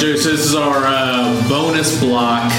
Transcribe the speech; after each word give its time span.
Joe, 0.00 0.16
so 0.16 0.30
this 0.30 0.46
is 0.46 0.54
our 0.54 0.82
uh, 0.86 1.48
bonus 1.48 2.00
block. 2.00 2.50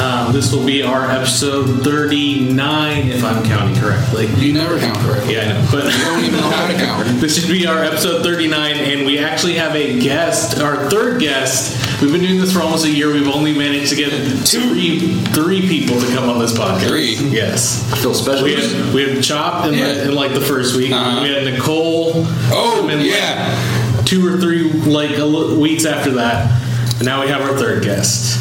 Um, 0.00 0.32
this 0.32 0.52
will 0.52 0.64
be 0.66 0.82
our 0.82 1.08
episode 1.10 1.82
39, 1.84 3.08
if 3.08 3.22
I'm 3.22 3.44
counting 3.44 3.80
correctly. 3.80 4.26
You 4.36 4.52
never 4.52 4.78
count 4.80 4.98
correctly. 4.98 5.34
Yeah, 5.34 5.42
I 5.42 5.46
know. 5.62 5.68
But 5.70 5.84
You 5.92 6.04
don't 6.04 6.24
even 6.24 6.40
know 6.40 6.50
how 6.50 6.66
to 6.66 6.74
count. 6.74 7.06
this 7.20 7.38
should 7.38 7.48
be 7.50 7.66
our 7.66 7.84
episode 7.84 8.22
39, 8.24 8.76
and 8.76 9.06
we 9.06 9.18
actually 9.18 9.54
have 9.54 9.76
a 9.76 10.00
guest, 10.00 10.58
our 10.60 10.90
third 10.90 11.20
guest. 11.20 12.00
We've 12.02 12.10
been 12.10 12.20
doing 12.20 12.40
this 12.40 12.52
for 12.52 12.60
almost 12.60 12.84
a 12.84 12.90
year. 12.90 13.12
We've 13.12 13.28
only 13.28 13.56
managed 13.56 13.90
to 13.90 13.96
get 13.96 14.10
three 14.46 15.14
three 15.32 15.62
people 15.68 16.00
to 16.00 16.06
come 16.14 16.28
on 16.28 16.38
this 16.40 16.52
podcast. 16.56 16.88
Three? 16.88 17.14
Yes. 17.30 17.88
Feel 18.02 18.14
special. 18.14 18.44
We 18.44 18.54
had, 18.54 18.94
we 18.94 19.14
had 19.14 19.22
Chop 19.24 19.66
in, 19.66 19.74
Yeah. 19.74 19.92
the, 19.94 20.08
in 20.08 20.14
like 20.14 20.32
the 20.34 20.40
first 20.40 20.76
week. 20.76 20.92
Uh-huh. 20.92 21.22
We 21.22 21.32
had 21.32 21.44
Nicole. 21.44 22.12
Oh, 22.50 22.88
in, 22.88 22.98
like, 22.98 23.06
yeah. 23.10 24.02
two 24.04 24.26
or 24.32 24.38
three 24.40 24.70
like 24.72 25.16
a 25.18 25.28
weeks 25.58 25.84
after 25.84 26.12
that. 26.12 26.64
And 26.98 27.04
now 27.06 27.22
we 27.22 27.28
have 27.28 27.40
our 27.42 27.56
third 27.56 27.82
guest. 27.84 28.40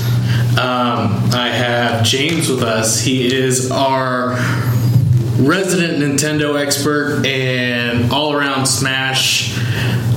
Um, 0.57 1.29
I 1.33 1.49
have 1.49 2.03
James 2.03 2.49
with 2.49 2.63
us. 2.63 2.99
He 2.99 3.33
is 3.33 3.69
our 3.71 4.31
resident 5.39 6.01
Nintendo 6.01 6.59
expert 6.59 7.23
and 7.27 8.11
all 8.11 8.33
around 8.33 8.65
Smash 8.65 9.55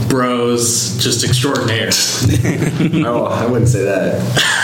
Bros. 0.09 0.97
just 1.03 1.23
extraordinaire. 1.25 1.91
Oh, 3.07 3.27
I 3.27 3.47
wouldn't 3.47 3.69
say 3.69 3.85
that. 3.85 4.17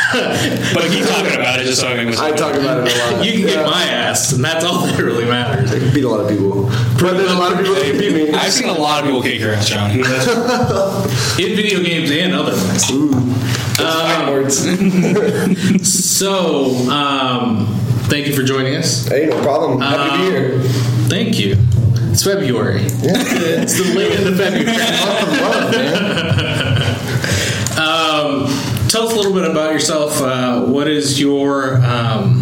But 0.74 0.84
I 0.84 0.88
keep 0.88 1.04
talking 1.04 1.34
about 1.34 1.60
it 1.60 1.64
just 1.66 1.80
so 1.80 1.88
I 1.88 1.96
can. 1.96 2.08
I 2.08 2.30
talk 2.32 2.54
about 2.54 2.86
it 2.86 2.94
a 2.96 3.14
lot. 3.16 3.24
You 3.26 3.32
can 3.32 3.40
get 3.42 3.56
Yeah. 3.56 3.66
my 3.70 3.82
ass, 3.84 4.32
and 4.32 4.42
that's 4.42 4.64
all 4.64 4.86
that 4.86 4.98
really 4.98 5.24
matters. 5.26 5.70
I 5.72 5.78
can 5.78 5.92
beat 5.92 6.04
a 6.04 6.08
lot 6.08 6.20
of 6.20 6.28
people, 6.30 6.62
but 6.98 7.14
there's 7.18 7.30
a 7.32 7.34
lot 7.36 7.52
of 7.52 7.58
people 7.58 7.74
that 7.74 7.84
can 7.84 7.98
beat 7.98 8.12
me. 8.14 8.32
I've 8.32 8.52
seen 8.52 8.68
a 8.68 8.72
lot 8.72 9.00
of 9.00 9.06
people 9.06 9.22
kick 9.22 9.38
your 9.40 9.52
ass, 9.52 9.68
John. 9.68 9.90
In 9.90 11.54
video 11.56 11.82
games 11.82 12.10
and 12.10 12.32
otherwise. 12.34 12.84
Fighting 12.86 13.35
words. 13.80 14.66
So, 16.16 16.70
um, 16.90 17.66
thank 18.08 18.26
you 18.26 18.34
for 18.34 18.42
joining 18.42 18.74
us. 18.76 19.06
Hey, 19.06 19.26
no 19.26 19.38
problem. 19.42 19.80
Happy 19.82 20.10
to 20.10 20.16
be 20.16 20.24
here. 20.30 20.60
Thank 21.08 21.38
you. 21.38 21.56
It's 22.10 22.24
February. 22.24 22.80
it's 22.82 23.76
the 23.76 23.94
late 23.94 24.12
end 24.18 24.28
of 24.28 24.36
February. 24.38 24.76
Um, 27.76 28.46
tell 28.88 29.02
us 29.06 29.12
a 29.12 29.16
little 29.16 29.34
bit 29.34 29.44
about 29.50 29.70
yourself. 29.74 30.22
Uh, 30.22 30.64
what 30.64 30.88
is 30.88 31.20
your 31.20 31.76
um, 31.84 32.40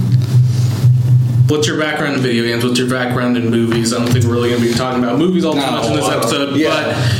what's 1.48 1.66
your 1.66 1.76
background 1.80 2.14
in 2.14 2.20
video 2.22 2.44
games? 2.44 2.64
What's 2.64 2.78
your 2.78 2.88
background 2.88 3.36
in 3.36 3.50
movies? 3.50 3.92
I 3.92 3.98
don't 3.98 4.12
think 4.12 4.24
we're 4.24 4.34
really 4.34 4.50
going 4.50 4.62
to 4.62 4.68
be 4.68 4.74
talking 4.74 5.02
about 5.02 5.18
movies 5.18 5.44
all 5.44 5.54
too 5.54 5.58
No, 5.60 5.70
much 5.72 5.86
in 5.86 5.94
this 5.96 6.04
uh, 6.04 6.18
episode, 6.18 6.56
yeah. 6.56 6.68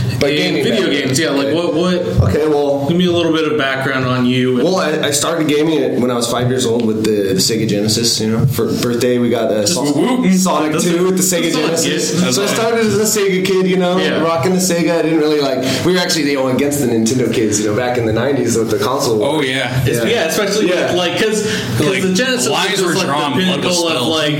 but, 0.09 0.14
But 0.25 0.33
in 0.33 0.37
gaming 0.37 0.65
video 0.65 0.81
background. 0.87 1.05
games, 1.07 1.19
yeah. 1.21 1.31
Like 1.31 1.55
what? 1.55 1.75
What? 1.75 1.95
Okay, 2.31 2.49
well, 2.49 2.89
Give 2.89 2.97
me 2.99 3.07
a 3.07 3.13
little 3.13 3.33
bit 3.33 3.51
of 3.51 3.57
background 3.59 4.05
on 4.05 4.27
you. 4.27 4.57
well, 4.57 4.77
I, 4.77 4.91
I 5.09 5.11
started 5.11 5.49
gaming 5.49 5.81
it 5.81 5.99
when 6.01 6.11
I 6.11 6.15
was 6.15 6.31
five 6.31 6.49
years 6.49 6.67
old 6.67 6.87
with 6.87 7.05
the, 7.05 7.33
the 7.35 7.41
Sega 7.41 7.67
Genesis. 7.69 8.21
You 8.21 8.31
know, 8.31 8.47
for 8.47 8.67
birthday 8.83 9.19
we 9.19 9.31
got 9.31 9.51
a 9.51 9.67
Son- 9.67 9.87
whoop. 9.95 10.31
Sonic 10.33 10.81
Two 10.81 10.99
a- 11.01 11.03
with 11.05 11.17
the 11.17 11.23
Sega 11.23 11.53
Genesis. 11.53 12.21
good. 12.21 12.35
So 12.35 12.43
I 12.43 12.47
started 12.47 12.81
as 12.87 12.99
a 13.17 13.21
Sega 13.21 13.45
kid. 13.45 13.67
You 13.67 13.79
know, 13.79 13.97
Yeah. 13.97 14.21
rocking 14.23 14.53
the 14.53 14.59
Sega. 14.59 14.99
I 14.99 15.03
didn't 15.03 15.19
really 15.21 15.41
like. 15.41 15.59
We 15.87 15.93
were 15.95 15.99
actually 16.01 16.31
you 16.31 16.37
know 16.37 16.49
against 16.49 16.81
the 16.81 16.87
Nintendo 16.87 17.33
kids. 17.33 17.61
You 17.61 17.67
know, 17.71 17.77
back 17.77 17.97
in 17.99 18.07
the 18.07 18.13
'90s 18.13 18.59
with 18.59 18.71
the 18.71 18.79
console. 18.85 19.19
war. 19.19 19.37
Oh 19.37 19.41
yeah. 19.41 19.85
Yeah. 19.85 20.05
yeah, 20.05 20.25
especially 20.27 20.69
Yeah. 20.69 20.87
with, 20.89 20.97
like 20.97 21.15
because 21.19 21.45
Like, 21.81 22.03
the 22.03 22.15
Genesis 22.15 22.49
lines 22.49 22.81
was 22.83 22.83
were 22.83 22.95
like 22.95 23.07
drawn, 23.07 23.33
the 23.39 23.45
pinnacle 23.45 23.89
of 23.89 24.07
like. 24.09 24.35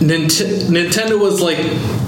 Nint- 0.00 0.68
Nintendo 0.68 1.18
was 1.18 1.40
like 1.40 1.56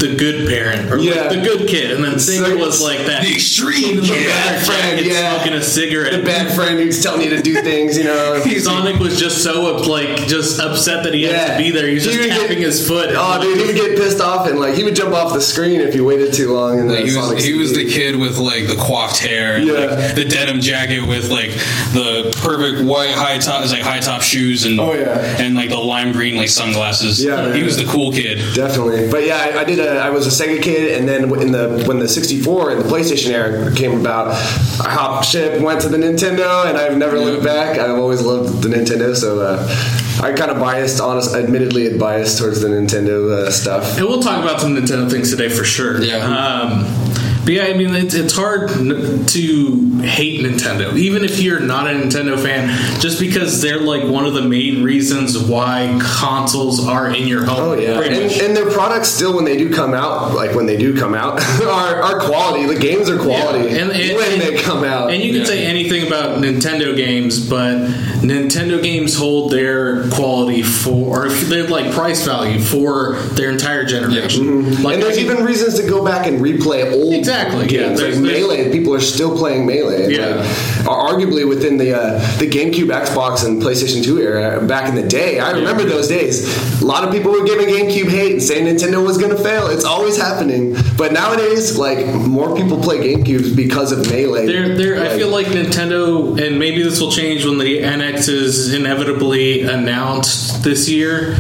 the 0.09 0.17
good 0.17 0.49
parent 0.49 0.91
or 0.93 0.99
Yeah. 0.99 1.23
like 1.23 1.31
the 1.31 1.37
good 1.43 1.69
kid, 1.69 1.91
and 1.93 2.05
then 2.05 2.15
Sega 2.15 2.47
So- 2.47 2.57
was 2.57 2.81
like 2.83 3.07
that 3.07 3.23
The 3.25 3.33
extreme 3.35 4.01
kid 4.01 4.03
the 4.03 4.07
kid. 4.07 4.27
leather 4.29 4.65
friend, 4.65 4.99
jacket 4.99 5.07
yeah. 5.13 5.35
smoking 5.37 5.53
a 5.55 5.63
cigarette. 5.63 6.13
the 6.13 6.19
bad 6.23 6.55
friend 6.55 6.79
who's 6.79 7.03
telling 7.03 7.23
you 7.23 7.31
to 7.31 7.43
do 7.43 7.55
things. 7.63 7.97
You 7.99 8.05
know. 8.05 8.43
Sonic 8.67 8.99
was 8.99 9.19
just 9.19 9.43
so 9.45 9.77
like 9.77 10.27
just 10.27 10.59
upset 10.61 11.05
that 11.05 11.15
he 11.15 11.25
had 11.25 11.57
to 11.57 11.63
be 11.63 11.71
there. 11.71 11.87
He 11.89 11.95
was 11.95 12.05
He 12.05 12.11
just 12.11 12.21
would 12.23 12.29
get- 12.29 12.41
tapping 12.41 12.59
his 12.59 12.87
foot. 12.87 13.11
Oh, 13.15 13.41
dude, 13.41 13.59
he 13.59 13.65
would 13.67 13.77
get 13.77 13.97
pissed 13.97 14.21
off 14.21 14.47
and 14.49 14.59
like 14.59 14.75
he 14.75 14.83
would 14.85 14.97
jump 14.97 15.15
off 15.15 15.33
the 15.33 15.41
screen 15.41 15.81
if 15.81 15.95
you 15.95 16.05
waited 16.05 16.33
too 16.33 16.53
long. 16.53 16.81
And 16.81 16.89
the 16.91 16.95
Like, 16.95 17.05
he 17.07 17.17
was 17.17 17.45
he 17.45 17.55
was 17.55 17.73
the 17.75 17.85
kid 17.89 18.17
with 18.17 18.39
like 18.39 18.67
the 18.67 18.77
coiffed 18.77 19.19
hair 19.19 19.57
and 19.57 19.67
Yeah. 19.67 19.75
like 19.75 20.15
the 20.15 20.25
denim 20.25 20.61
jacket 20.61 21.07
with 21.07 21.31
like 21.31 21.51
the 21.93 22.33
perfect 22.43 22.83
white 22.85 23.11
high 23.13 23.39
top 23.39 23.65
like 23.71 23.83
high 23.83 24.01
top 24.01 24.23
shoes 24.23 24.65
and 24.65 24.81
Oh, 24.81 24.93
yeah. 24.95 25.37
and 25.43 25.55
like 25.55 25.69
the 25.71 25.77
lime 25.79 26.13
green 26.13 26.37
like 26.37 26.49
sunglasses. 26.49 27.23
Yeah, 27.23 27.47
he 27.47 27.59
man. 27.59 27.65
was 27.65 27.77
the 27.77 27.85
cool 27.85 28.13
kid. 28.13 28.39
Definitely, 28.55 29.09
but 29.11 29.25
yeah, 29.25 29.37
I, 29.55 29.61
I 29.61 29.65
did. 29.65 29.79
A, 29.79 29.96
I 29.97 30.11
was 30.11 30.27
a 30.27 30.45
Sega 30.45 30.63
kid, 30.63 30.99
and 30.99 31.09
then 31.09 31.25
in 31.41 31.53
the 31.53 31.85
when 31.87 31.99
the 31.99 32.09
64 32.09 32.71
and 32.71 32.81
the 32.81 32.89
PlayStation 32.89 33.31
era 33.31 33.75
came 33.75 34.01
about, 34.01 34.29
I 34.29 34.91
hopped 34.91 35.27
ship, 35.27 35.61
went 35.61 35.81
to 35.83 35.89
the 35.89 35.97
Nintendo, 35.97 36.67
and 36.67 36.77
I've 36.77 36.97
never 36.97 37.19
looked 37.19 37.45
back. 37.45 37.79
I've 37.79 37.99
always 37.99 38.23
loved 38.23 38.63
the 38.63 38.69
Nintendo, 38.69 39.15
so 39.15 39.41
uh, 39.41 40.23
I 40.23 40.33
kind 40.33 40.51
of 40.51 40.59
biased, 40.59 41.01
honest, 41.01 41.35
admittedly, 41.35 41.99
biased 41.99 42.39
towards 42.39 42.61
the 42.61 42.69
Nintendo 42.69 43.31
uh, 43.31 43.51
stuff. 43.51 43.97
And 43.99 44.07
we'll 44.07 44.23
talk 44.23 44.43
about 44.43 44.61
some 44.61 44.75
Nintendo 44.75 45.11
things 45.11 45.31
today 45.31 45.49
for 45.49 45.65
sure. 45.65 46.03
Yeah. 46.03 46.19
Um, 46.19 47.06
but 47.47 47.55
yeah, 47.55 47.65
I 47.67 47.75
mean, 47.75 47.95
it's, 47.95 48.13
it's 48.15 48.35
hard 48.35 48.71
n- 48.73 49.25
to 49.27 50.01
hate 50.03 50.41
Nintendo, 50.45 50.95
even 50.97 51.25
if 51.25 51.41
you're 51.41 51.61
not 51.61 51.87
a 51.87 51.91
Nintendo 51.95 52.37
fan, 52.39 52.69
just 53.01 53.21
because 53.21 53.63
they're 53.63 53.81
like 53.81 54.03
one 54.03 54.27
of 54.27 54.35
the 54.35 54.43
main 54.43 54.83
reasons 54.83 55.39
why 55.39 55.97
consoles 56.03 56.85
are 56.87 57.09
in 57.15 57.27
your 57.29 57.45
home. 57.45 57.57
Oh 57.61 57.73
yeah, 57.75 58.01
and, 58.01 58.33
and 58.33 58.57
their 58.57 58.69
products 58.71 59.09
still, 59.09 59.35
when 59.37 59.45
they 59.45 59.57
do 59.57 59.73
come 59.73 59.95
out, 59.95 60.35
like 60.35 60.55
when 60.57 60.67
they 60.67 60.77
do 60.77 60.97
come 60.99 61.15
out, 61.15 61.41
are, 61.63 62.03
are 62.03 62.19
quality. 62.21 62.67
The 62.67 62.79
games 62.81 63.09
are 63.09 63.17
quality 63.19 63.61
Yeah, 63.71 63.83
and- 63.83 63.93
and- 63.93 64.17
when 64.17 64.33
and- 64.33 64.43
they 64.43 64.61
come 64.61 64.83
out. 64.85 65.11
And 65.13 65.23
you 65.23 65.31
can 65.31 65.41
Yeah. 65.43 65.47
say 65.47 65.65
anything 65.67 66.07
about 66.07 66.39
Nintendo 66.43 66.97
games, 66.97 67.49
but 67.49 67.77
Nintendo 68.23 68.83
games 68.83 69.17
hold 69.17 69.53
their 69.53 70.09
quality 70.11 70.63
for, 70.63 71.27
or 71.27 71.29
they're 71.29 71.69
like 71.69 71.93
price 71.93 72.25
value 72.27 72.59
for 72.61 73.15
their 73.35 73.51
entire 73.51 73.85
generation. 73.85 74.45
Mm-hmm. 74.65 74.83
Like 74.83 74.95
and 74.95 75.03
there's 75.03 75.17
I 75.19 75.23
can- 75.23 75.31
even 75.33 75.45
reasons 75.45 75.79
to 75.81 75.87
go 75.89 76.05
back 76.05 76.27
and 76.27 76.41
replay 76.41 76.93
old 76.93 77.15
Exactly, 77.15 77.36
yeah. 77.37 77.67
games. 77.67 78.01
There's- 78.01 78.17
like 78.17 78.25
there's- 78.25 78.41
Melee, 78.41 78.73
people 78.73 78.95
are 78.95 79.01
still 79.01 79.37
playing 79.37 79.67
Melee. 79.67 80.13
Yeah. 80.15 80.37
like, 80.37 80.47
arguably 80.87 81.47
within 81.49 81.77
the 81.79 81.97
uh, 82.01 82.19
the 82.39 82.49
GameCube, 82.49 82.89
Xbox, 83.05 83.45
and 83.45 83.61
PlayStation 83.63 84.03
2 84.05 84.21
era, 84.21 84.61
back 84.67 84.89
in 84.89 84.95
the 84.95 85.03
day, 85.07 85.39
I 85.41 85.51
remember 85.53 85.85
those 85.85 86.09
days. 86.09 86.37
A 86.83 86.85
lot 86.85 87.05
of 87.05 87.13
people 87.13 87.33
were 87.33 87.45
giving 87.45 87.69
GameCube 87.69 88.09
hate 88.09 88.33
and 88.33 88.43
saying 88.43 88.65
Nintendo 88.67 89.05
was 89.05 89.19
going 89.19 89.35
to 89.37 89.43
fail. 89.43 89.67
It's 89.69 89.85
always 89.85 90.17
happening. 90.17 90.77
But 90.97 91.13
nowadays, 91.13 91.77
like 91.79 92.05
more 92.07 92.55
people 92.57 92.81
play 92.81 92.99
GameCubes 92.99 93.55
because 93.57 93.91
of 93.93 93.99
Melee. 94.11 94.47
They're, 94.47 94.77
they're, 94.77 95.05
I 95.05 95.17
feel 95.17 95.29
like 95.29 95.47
Nintendo, 95.47 96.41
and 96.41 96.59
maybe 96.59 96.83
this 96.83 97.01
will 97.01 97.11
change 97.11 97.45
when 97.45 97.59
the 97.59 97.79
NX 97.83 98.29
is 98.29 98.73
inevitably 98.75 99.63
announced 99.63 100.63
this 100.63 100.89
year, 100.89 101.37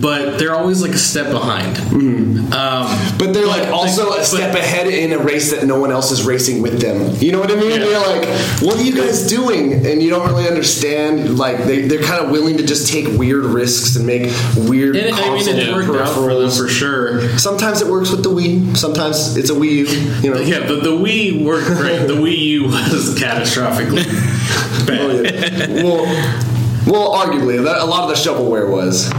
but 0.00 0.38
they're 0.38 0.54
always 0.54 0.82
like 0.82 0.92
a 0.92 0.98
step 0.98 1.30
behind. 1.30 1.78
Um, 2.52 2.86
But 3.18 3.32
they're 3.34 3.46
like 3.46 3.64
But- 3.64 3.72
also 3.72 4.10
a 4.10 4.16
but- 4.16 4.24
step 4.24 4.54
ahead 4.54 4.86
in 4.88 5.12
a 5.12 5.18
race 5.18 5.39
that 5.48 5.64
no 5.66 5.80
one 5.80 5.90
else 5.90 6.10
is 6.10 6.24
racing 6.26 6.60
with 6.60 6.80
them. 6.80 7.14
You 7.18 7.32
know 7.32 7.40
what 7.40 7.50
I 7.50 7.54
mean? 7.56 7.70
Yeah. 7.70 7.78
They're 7.78 8.00
like, 8.00 8.28
what 8.60 8.76
are 8.76 8.82
you 8.82 8.94
guys 8.94 9.26
doing? 9.26 9.86
And 9.86 10.02
you 10.02 10.10
don't 10.10 10.28
really 10.28 10.46
understand. 10.46 11.38
Like 11.38 11.64
they, 11.64 11.88
they're 11.88 12.02
kind 12.02 12.22
of 12.22 12.30
willing 12.30 12.58
to 12.58 12.66
just 12.66 12.92
take 12.92 13.06
weird 13.18 13.44
risks 13.44 13.96
and 13.96 14.06
make 14.06 14.30
weird. 14.68 14.96
and 14.96 15.14
I 15.16 15.34
mean, 15.34 15.48
it 15.48 15.72
worked 15.74 15.88
out 15.98 16.14
for 16.14 16.34
them 16.34 16.50
for 16.50 16.68
sure. 16.68 17.38
Sometimes 17.38 17.80
it 17.80 17.88
works 17.88 18.10
with 18.10 18.22
the 18.22 18.30
Wii. 18.30 18.76
Sometimes 18.76 19.36
it's 19.38 19.48
a 19.50 19.54
Wii 19.54 19.70
U. 19.70 19.86
You 20.20 20.34
know. 20.34 20.40
Yeah, 20.40 20.60
the, 20.66 20.76
the 20.76 20.90
Wii 20.90 21.42
worked 21.44 21.66
great. 21.68 22.06
the 22.06 22.14
Wii 22.14 22.36
U 22.38 22.64
was 22.64 23.18
catastrophically 23.18 24.04
bad. 24.86 25.00
Oh, 25.10 25.22
yeah. 25.22 25.82
well, 25.82 26.04
well, 26.86 27.14
arguably, 27.14 27.58
a 27.58 27.84
lot 27.84 28.02
of 28.02 28.08
the 28.08 28.14
shovelware 28.14 28.70
was. 28.70 29.10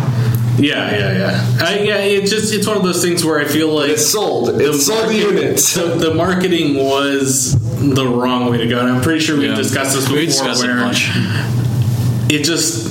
Yeah, 0.57 0.92
yeah, 0.95 1.18
yeah. 1.18 1.57
I, 1.65 1.80
yeah, 1.80 1.95
it's 1.98 2.30
just 2.30 2.53
it's 2.53 2.68
one 2.68 2.77
of 2.77 2.83
those 2.83 3.01
things 3.03 3.24
where 3.24 3.39
I 3.39 3.45
feel 3.45 3.69
like 3.74 3.89
It 3.92 4.00
sold. 4.00 4.62
It 4.62 4.74
sold 4.74 5.09
the 5.09 5.21
market- 5.24 5.42
units. 5.42 5.74
The, 5.75 5.86
the 5.95 6.13
marketing 6.13 6.75
was 6.75 7.56
the 7.94 8.06
wrong 8.07 8.50
way 8.51 8.57
to 8.57 8.68
go, 8.68 8.80
and 8.80 8.89
I'm 8.89 9.01
pretty 9.01 9.21
sure 9.21 9.38
we 9.38 9.48
Yeah. 9.48 9.56
discussed 9.56 9.95
this 9.95 10.03
before. 10.06 10.19
We 10.19 10.25
discussed 10.27 10.63
it 10.63 10.68
where 10.68 10.75
much. 10.77 11.09
it 12.30 12.44
just 12.44 12.91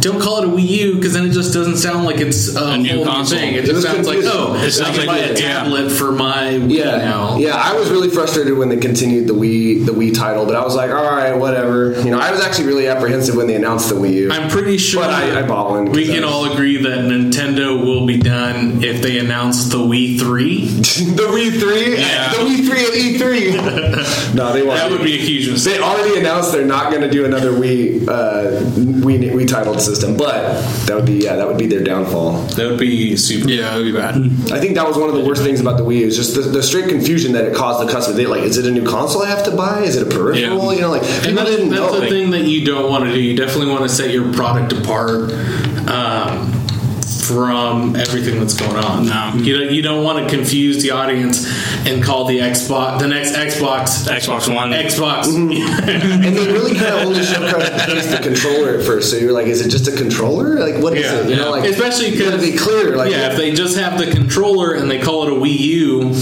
don't 0.00 0.20
call 0.20 0.38
it 0.42 0.44
a 0.44 0.48
Wii 0.48 0.68
U 0.68 0.94
because 0.96 1.12
then 1.12 1.26
it 1.26 1.30
just 1.32 1.52
doesn't 1.52 1.76
sound 1.76 2.04
like 2.04 2.16
it's 2.18 2.54
a, 2.56 2.64
A 2.64 2.78
new 2.78 3.04
console. 3.04 3.38
thing. 3.38 3.54
It 3.54 3.64
It 3.64 3.66
just 3.66 3.74
was 3.74 3.84
sounds 3.84 4.06
like 4.06 4.18
oh, 4.22 4.54
It 4.56 4.80
I 4.80 4.84
can 4.90 4.96
like 4.98 5.06
buy 5.06 5.18
a 5.18 5.32
it, 5.32 5.40
yeah. 5.40 5.62
tablet 5.62 5.90
for 5.90 6.12
my 6.12 6.54
Wii 6.54 6.70
Yeah, 6.76 6.96
now. 6.98 7.36
yeah. 7.38 7.56
I 7.56 7.74
was 7.78 7.90
really 7.90 8.08
frustrated 8.08 8.56
when 8.56 8.68
they 8.68 8.76
continued 8.76 9.26
the 9.26 9.34
Wii, 9.34 9.84
the 9.86 9.92
Wii 9.92 10.14
title, 10.14 10.46
but 10.46 10.54
I 10.56 10.62
was 10.64 10.74
like, 10.74 10.90
all 10.90 11.04
right, 11.04 11.32
whatever. 11.36 12.00
You 12.02 12.10
know, 12.10 12.18
I 12.18 12.30
was 12.30 12.40
actually 12.40 12.66
really 12.66 12.86
apprehensive 12.88 13.34
when 13.36 13.46
they 13.46 13.54
announced 13.54 13.88
the 13.88 13.94
Wii 13.96 14.12
U. 14.14 14.30
I'm 14.32 14.48
pretty 14.50 14.78
sure 14.78 15.02
But 15.02 15.10
I- 15.10 15.40
I 15.40 15.42
bought 15.46 15.70
one 15.70 15.86
We 15.90 16.06
can 16.06 16.22
was- 16.24 16.32
all 16.32 16.52
agree 16.52 16.82
that 16.82 16.98
Nintendo 17.00 17.82
will 17.84 18.06
be 18.06 18.18
done 18.18 18.82
if 18.82 19.02
they 19.02 19.18
announce 19.18 19.66
the 19.68 19.78
Wii 19.78 20.18
3. 20.18 20.64
the 20.66 21.28
Wii 21.34 21.58
Three, 21.58 21.98
Yeah. 21.98 22.32
the 22.32 22.38
Wii 22.38 22.66
Three 22.66 22.84
at 22.84 22.92
E3. 22.94 24.34
no, 24.34 24.52
they 24.52 24.62
won't. 24.62 24.78
That 24.78 24.90
would 24.90 25.02
be 25.02 25.14
a 25.14 25.18
huge 25.20 25.48
mistake. 25.50 25.78
They 25.78 25.82
already 25.82 26.18
announced 26.18 26.52
they're 26.52 26.64
not 26.64 26.90
going 26.90 27.02
to 27.02 27.10
do 27.10 27.24
another 27.24 27.52
Wii, 27.52 28.06
uh, 28.08 28.60
Wii 28.78 29.32
Wii 29.32 29.48
titled 29.48 29.80
system. 29.88 30.16
But 30.16 30.60
that 30.86 30.94
would 30.96 31.06
be 31.06 31.14
yeah, 31.14 31.36
that 31.36 31.46
would 31.48 31.58
be 31.58 31.66
their 31.66 31.82
downfall. 31.82 32.42
That 32.56 32.68
would 32.70 32.78
be 32.78 33.16
super. 33.16 33.48
Yeah, 33.48 33.74
it 33.74 33.78
would 33.78 33.84
be 33.84 33.92
bad. 33.92 34.16
I 34.52 34.60
think 34.60 34.74
that 34.76 34.86
was 34.86 34.96
one 34.96 35.08
of 35.08 35.14
the 35.14 35.24
worst 35.24 35.42
things 35.42 35.60
about 35.60 35.76
the 35.78 35.84
Wii 35.84 36.02
is 36.02 36.16
just 36.16 36.34
the, 36.34 36.42
the 36.42 36.62
straight 36.62 36.88
confusion 36.88 37.32
that 37.32 37.44
it 37.44 37.54
caused 37.54 37.86
the 37.86 37.92
customer. 37.92 38.16
They 38.16 38.26
like, 38.26 38.42
is 38.42 38.58
it 38.58 38.66
a 38.66 38.70
new 38.70 38.84
console 38.86 39.22
I 39.22 39.28
have 39.28 39.44
to 39.44 39.56
buy? 39.56 39.80
Is 39.80 39.96
it 39.96 40.06
a 40.06 40.10
peripheral? 40.10 40.64
Yeah. 40.72 40.72
You 40.72 40.80
know, 40.82 40.90
like 40.90 41.02
And 41.02 41.22
people 41.24 41.34
that's, 41.36 41.50
didn't 41.50 41.70
that's 41.70 41.92
know. 41.92 42.00
the 42.00 42.08
thing 42.08 42.30
that 42.30 42.42
you 42.44 42.64
don't 42.64 42.90
want 42.90 43.04
to 43.04 43.12
do. 43.12 43.20
You 43.20 43.36
definitely 43.36 43.70
want 43.70 43.82
to 43.82 43.88
set 43.88 44.10
your 44.10 44.32
product 44.32 44.72
apart 44.72 45.32
um, 45.88 46.52
from 47.22 47.96
everything 47.96 48.38
that's 48.38 48.54
going 48.54 48.76
on. 48.84 49.06
No. 49.06 49.32
You 49.42 49.58
don't, 49.58 49.74
you 49.74 49.82
don't 49.82 50.02
want 50.04 50.18
to 50.28 50.34
confuse 50.34 50.82
the 50.82 50.90
audience 50.92 51.46
and 51.88 52.02
call 52.02 52.26
the 52.26 52.38
Xbox 52.38 53.00
the 53.00 53.08
next 53.08 53.32
Xbox 53.32 54.06
Xbox 54.06 54.54
One. 54.54 54.70
Xbox. 54.70 55.26
and 55.34 56.36
they 56.36 56.52
really 56.52 56.74
kind 56.74 56.94
of 56.94 57.06
only 57.06 57.20
showcased 57.20 58.10
the 58.10 58.20
controller 58.22 58.78
at 58.78 58.84
first. 58.84 59.10
So 59.10 59.16
you're 59.16 59.32
like, 59.32 59.46
is 59.46 59.64
it 59.64 59.70
just 59.70 59.88
a 59.88 59.96
controller? 59.96 60.58
Like, 60.58 60.82
what 60.82 60.96
is 60.96 61.04
Yeah, 61.04 61.20
it? 61.20 61.30
You 61.30 61.36
know, 61.36 61.50
like 61.50 61.64
especially 61.68 62.10
you 62.10 62.18
gotta 62.18 62.36
because 62.36 62.50
be 62.52 62.56
clear. 62.58 62.96
Like, 62.96 63.10
yeah, 63.10 63.30
if 63.30 63.36
they 63.36 63.52
just 63.52 63.78
have 63.78 63.98
the 63.98 64.10
controller 64.10 64.72
and 64.74 64.90
they 64.90 65.00
call 65.00 65.26
it 65.26 65.32
a 65.32 65.36
Wii 65.36 65.58
U, 65.58 66.14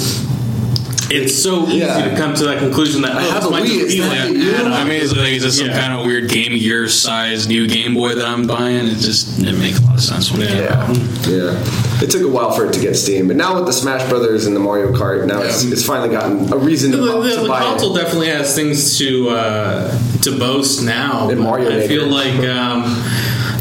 it's 1.11 1.41
so 1.41 1.67
easy 1.69 1.79
Yeah. 1.79 2.11
to 2.11 2.17
come 2.17 2.35
to 2.35 2.45
that 2.47 2.59
conclusion 2.59 3.03
that 3.03 3.13
I 3.17 3.27
oh, 3.27 3.31
have 3.31 3.45
a 3.47 3.51
might 3.51 3.65
Wii, 3.65 3.79
just 3.81 3.97
it's 3.97 3.97
not 3.99 4.09
like- 4.11 4.29
the 4.33 4.39
U. 4.39 4.51
Yeah, 4.51 4.63
I 4.75 4.85
mean, 4.85 4.93
is, 5.01 5.17
like, 5.17 5.33
is 5.33 5.43
this 5.43 5.59
some 5.59 5.69
Yeah. 5.69 5.81
kind 5.81 5.99
of 6.01 6.07
weird 6.07 6.29
Game 6.29 6.59
Gear 6.59 6.89
size 6.89 7.47
new 7.47 7.67
Game 7.69 7.95
Boy 7.95 8.15
that 8.15 8.25
I'm 8.27 8.47
buying? 8.47 8.87
It 8.87 8.97
just 8.99 9.39
didn't 9.39 9.59
make 9.61 9.77
a 9.79 9.83
lot 9.83 9.95
of 9.95 10.03
sense 10.03 10.31
when 10.33 10.43
it 10.43 10.51
Yeah, 10.51 10.93
yeah. 11.29 12.03
It 12.03 12.11
took 12.11 12.23
a 12.23 12.29
while 12.29 12.51
for 12.51 12.67
it 12.67 12.73
to 12.75 12.81
get 12.81 12.95
Steam, 12.97 13.29
but 13.29 13.37
now 13.37 13.55
with 13.57 13.67
the 13.67 13.73
Smash 13.73 14.07
Brothers 14.11 14.47
and 14.47 14.55
the 14.55 14.61
Mario 14.61 14.93
Kart, 14.93 15.27
now 15.27 15.41
it's, 15.43 15.65
Yeah. 15.65 15.73
it's 15.73 15.85
finally 15.85 16.11
gotten 16.11 16.53
a 16.53 16.57
reason 16.57 16.91
to, 16.93 16.97
The, 16.99 17.03
bu- 17.13 17.23
the, 17.23 17.35
to 17.37 17.41
the 17.43 17.49
buy 17.49 17.61
console 17.61 17.97
it. 17.97 18.01
definitely 18.03 18.29
has 18.29 18.55
things 18.55 18.99
to 18.99 19.31
uh, 19.31 19.99
to 20.23 20.39
boast 20.39 20.83
now. 20.83 21.29
And 21.31 21.41
Mario 21.41 21.71
I 21.71 21.87
feel 21.89 22.07
like, 22.07 22.35
um, 22.49 23.03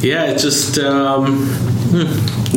yeah, 0.02 0.26
it 0.32 0.40
just 0.40 0.78
um, 0.80 1.48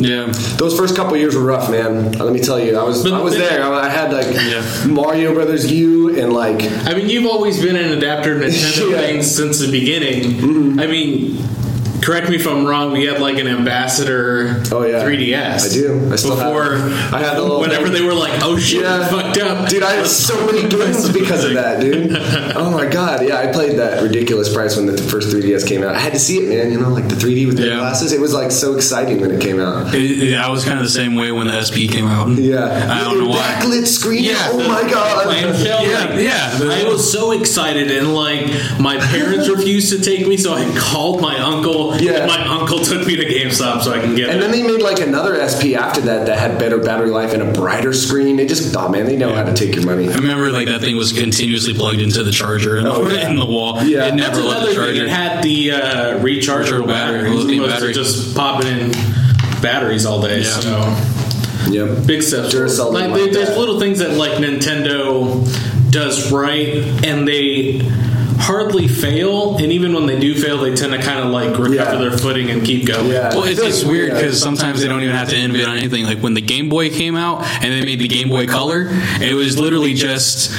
Yeah, 0.01 0.27
Those 0.57 0.77
first 0.77 0.95
couple 0.95 1.17
years 1.17 1.35
were 1.35 1.43
rough, 1.43 1.69
man. 1.69 2.13
Let 2.13 2.31
me 2.33 2.39
tell 2.39 2.59
you, 2.59 2.77
I 2.77 2.83
was 2.83 3.03
But 3.03 3.13
I 3.13 3.21
was 3.21 3.33
the- 3.33 3.39
there. 3.39 3.63
I, 3.63 3.89
had 3.89 4.11
like 4.13 4.27
Yeah. 4.33 4.63
Mario 4.87 5.33
Brothers 5.33 5.69
U 5.71 6.17
and 6.19 6.31
like 6.33 6.61
I 6.87 6.93
mean, 6.95 7.09
you've 7.09 7.25
always 7.25 7.61
been 7.61 7.75
an 7.75 7.91
adapter 7.97 8.39
to 8.39 8.45
Nintendo 8.45 8.51
Yeah. 8.91 8.97
Mm-hmm. 8.97 9.05
things 9.05 9.35
since 9.35 9.59
the 9.59 9.69
beginning. 9.71 10.79
I 10.79 10.87
mean, 10.87 11.37
correct 12.01 12.29
me 12.29 12.35
if 12.35 12.47
I'm 12.47 12.65
wrong. 12.65 12.91
We 12.91 13.05
had 13.05 13.19
like 13.21 13.37
an 13.37 13.47
ambassador. 13.47 14.61
Oh, 14.71 14.85
yeah. 14.85 15.03
3DS. 15.03 15.69
I 15.69 15.73
do. 15.73 16.11
I 16.11 16.15
still 16.15 16.35
have 16.35 16.47
before. 16.53 16.75
it. 16.75 16.81
I 17.13 17.19
had 17.19 17.37
the 17.37 17.41
little 17.41 17.59
whenever 17.61 17.85
thing. 17.85 17.93
they 17.93 18.01
were 18.01 18.13
like, 18.13 18.41
"Oh 18.43 18.57
shit, 18.57 18.81
Yeah. 18.83 19.07
fucked 19.07 19.37
up, 19.39 19.69
Dude, 19.69 19.83
I 19.83 19.93
had 19.93 20.07
so 20.07 20.45
many 20.45 20.67
games 20.69 21.09
because 21.11 21.43
of 21.45 21.53
that, 21.53 21.81
dude. 21.81 22.11
Oh 22.55 22.71
my 22.71 22.85
god, 22.87 23.25
yeah, 23.27 23.37
I 23.39 23.47
played 23.51 23.77
that 23.79 24.01
ridiculous 24.01 24.53
price 24.53 24.75
when 24.75 24.85
the 24.85 24.97
first 24.97 25.29
3DS 25.29 25.67
came 25.67 25.83
out. 25.83 25.95
I 25.95 25.99
had 25.99 26.13
to 26.13 26.19
see 26.19 26.37
it, 26.39 26.49
man. 26.49 26.71
You 26.71 26.79
know, 26.79 26.89
like 26.89 27.07
the 27.07 27.15
3D 27.15 27.45
with 27.47 27.57
the 27.57 27.67
Yeah. 27.67 27.77
glasses. 27.79 28.11
It 28.13 28.19
was 28.21 28.33
like 28.33 28.51
so 28.51 28.75
exciting 28.75 29.19
when 29.21 29.31
it 29.31 29.41
came 29.41 29.59
out. 29.59 29.93
it, 29.93 30.01
it- 30.01 30.35
I 30.39 30.49
was 30.49 30.63
kind 30.63 30.77
of 30.79 30.85
the 30.85 30.91
same 30.91 31.15
way 31.15 31.31
when 31.31 31.47
the 31.47 31.61
SP 31.61 31.87
came 31.89 32.05
out. 32.07 32.29
Yeah, 32.29 32.87
I 32.89 33.03
don't 33.03 33.19
know 33.19 33.29
why. 33.29 33.37
Backlit 33.59 33.87
screen. 33.87 34.23
Yeah. 34.23 34.49
Oh 34.51 34.57
my 34.67 34.89
god. 34.89 35.23
Clamshell, 35.25 35.85
Yeah, 35.85 36.05
like, 36.05 36.19
yeah. 36.19 36.59
I 36.85 36.87
was 36.89 37.11
so 37.11 37.31
excited, 37.31 37.91
and 37.91 38.13
like 38.15 38.47
my 38.79 38.97
parents 38.97 39.49
refused 39.49 39.91
to 39.91 39.99
take 40.01 40.27
me, 40.27 40.37
so 40.37 40.53
I 40.53 40.63
called 40.77 41.21
my 41.21 41.37
uncle. 41.39 41.88
Yeah. 41.97 42.25
my 42.25 42.45
uncle 42.59 42.79
took 42.79 43.05
me 43.07 43.15
to 43.15 43.25
GameStop 43.25 43.81
so 43.81 43.91
I 43.93 43.99
can 43.99 44.15
get 44.15 44.29
And 44.29 44.39
it. 44.39 44.43
And 44.43 44.43
then 44.43 44.51
they 44.51 44.63
made 44.63 44.81
like 44.81 44.99
another 44.99 45.35
SP 45.41 45.73
after 45.77 46.01
that 46.01 46.25
that 46.27 46.37
had 46.37 46.59
better 46.59 46.77
battery 46.77 47.09
life 47.09 47.33
and 47.33 47.41
a 47.41 47.51
brighter 47.51 47.93
screen. 47.93 48.35
They 48.37 48.45
just, 48.45 48.75
oh 48.75 48.89
man, 48.89 49.05
they 49.05 49.15
know 49.17 49.33
how 49.33 49.43
to 49.43 49.53
take 49.53 49.75
your 49.75 49.85
money. 49.85 50.09
I 50.09 50.15
remember 50.15 50.51
like 50.51 50.67
that 50.67 50.81
thing 50.81 50.95
was 50.97 51.13
continuously 51.13 51.73
plugged 51.73 51.99
into 52.01 52.23
the 52.23 52.31
charger 52.31 52.77
in, 52.77 52.85
Oh, 52.87 53.07
yeah. 53.09 53.29
in 53.29 53.35
the 53.37 53.45
wall. 53.45 53.81
Yeah. 53.83 54.07
it 54.07 54.15
never 54.15 54.41
left 54.41 54.61
another 54.61 54.61
the 54.61 54.65
thing. 54.67 54.75
charger. 54.75 55.03
It 55.05 55.09
had 55.09 55.43
the 55.43 55.71
uh, 55.71 55.79
rechargeable 56.19 56.39
Rechargeable 56.39 56.87
battery, 56.87 57.17
battery, 57.19 57.29
as 57.31 57.35
lithium 57.43 57.63
opposed 57.63 57.75
battery. 57.79 57.93
just 57.93 58.35
popping 58.35 58.67
in 58.67 58.91
batteries 59.61 60.05
all 60.05 60.21
day. 60.21 60.39
Yeah. 60.41 60.59
So 60.59 61.05
Yep. 61.71 62.05
big 62.07 62.23
steps. 62.23 62.53
Duracell. 62.53 62.91
Like, 62.93 63.09
like 63.11 63.31
there's 63.31 63.49
that. 63.49 63.57
little 63.59 63.79
things 63.79 63.99
that 63.99 64.11
like 64.13 64.31
Nintendo 64.33 65.43
does 65.91 66.31
right, 66.31 66.69
and 67.05 67.27
they 67.27 67.81
hardly 68.37 68.87
fail. 68.87 69.57
And 69.57 69.71
even 69.71 69.93
when 69.93 70.05
they 70.05 70.19
do 70.19 70.35
fail, 70.35 70.57
they 70.57 70.75
tend 70.75 70.93
to 70.93 70.99
kind 71.01 71.19
of 71.19 71.31
like 71.31 71.57
recover 71.57 71.73
Yeah. 71.75 71.95
their 71.97 72.17
footing 72.17 72.49
and 72.49 72.63
keep 72.65 72.85
going. 72.87 73.07
Yeah. 73.11 73.29
Well, 73.29 73.43
it's, 73.45 73.59
it's 73.59 73.83
like- 73.83 73.91
weird 73.91 74.09
yeah. 74.09 74.15
because 74.21 74.41
sometimes 74.41 74.81
they 74.81 74.87
don't 74.87 75.01
even 75.03 75.15
have 75.15 75.29
to 75.29 75.35
innovate 75.37 75.65
on 75.67 75.77
anything. 75.77 76.05
Like 76.05 76.19
when 76.19 76.33
the 76.33 76.41
Game 76.41 76.69
Boy 76.69 76.89
came 76.89 77.15
out 77.15 77.43
and 77.63 77.71
they 77.73 77.83
made 77.85 77.99
the 77.99 78.07
Game 78.07 78.29
Boy 78.29 78.45
Color, 78.47 78.87
it 79.21 79.33
was 79.35 79.57
literally 79.59 79.93
just 79.93 80.51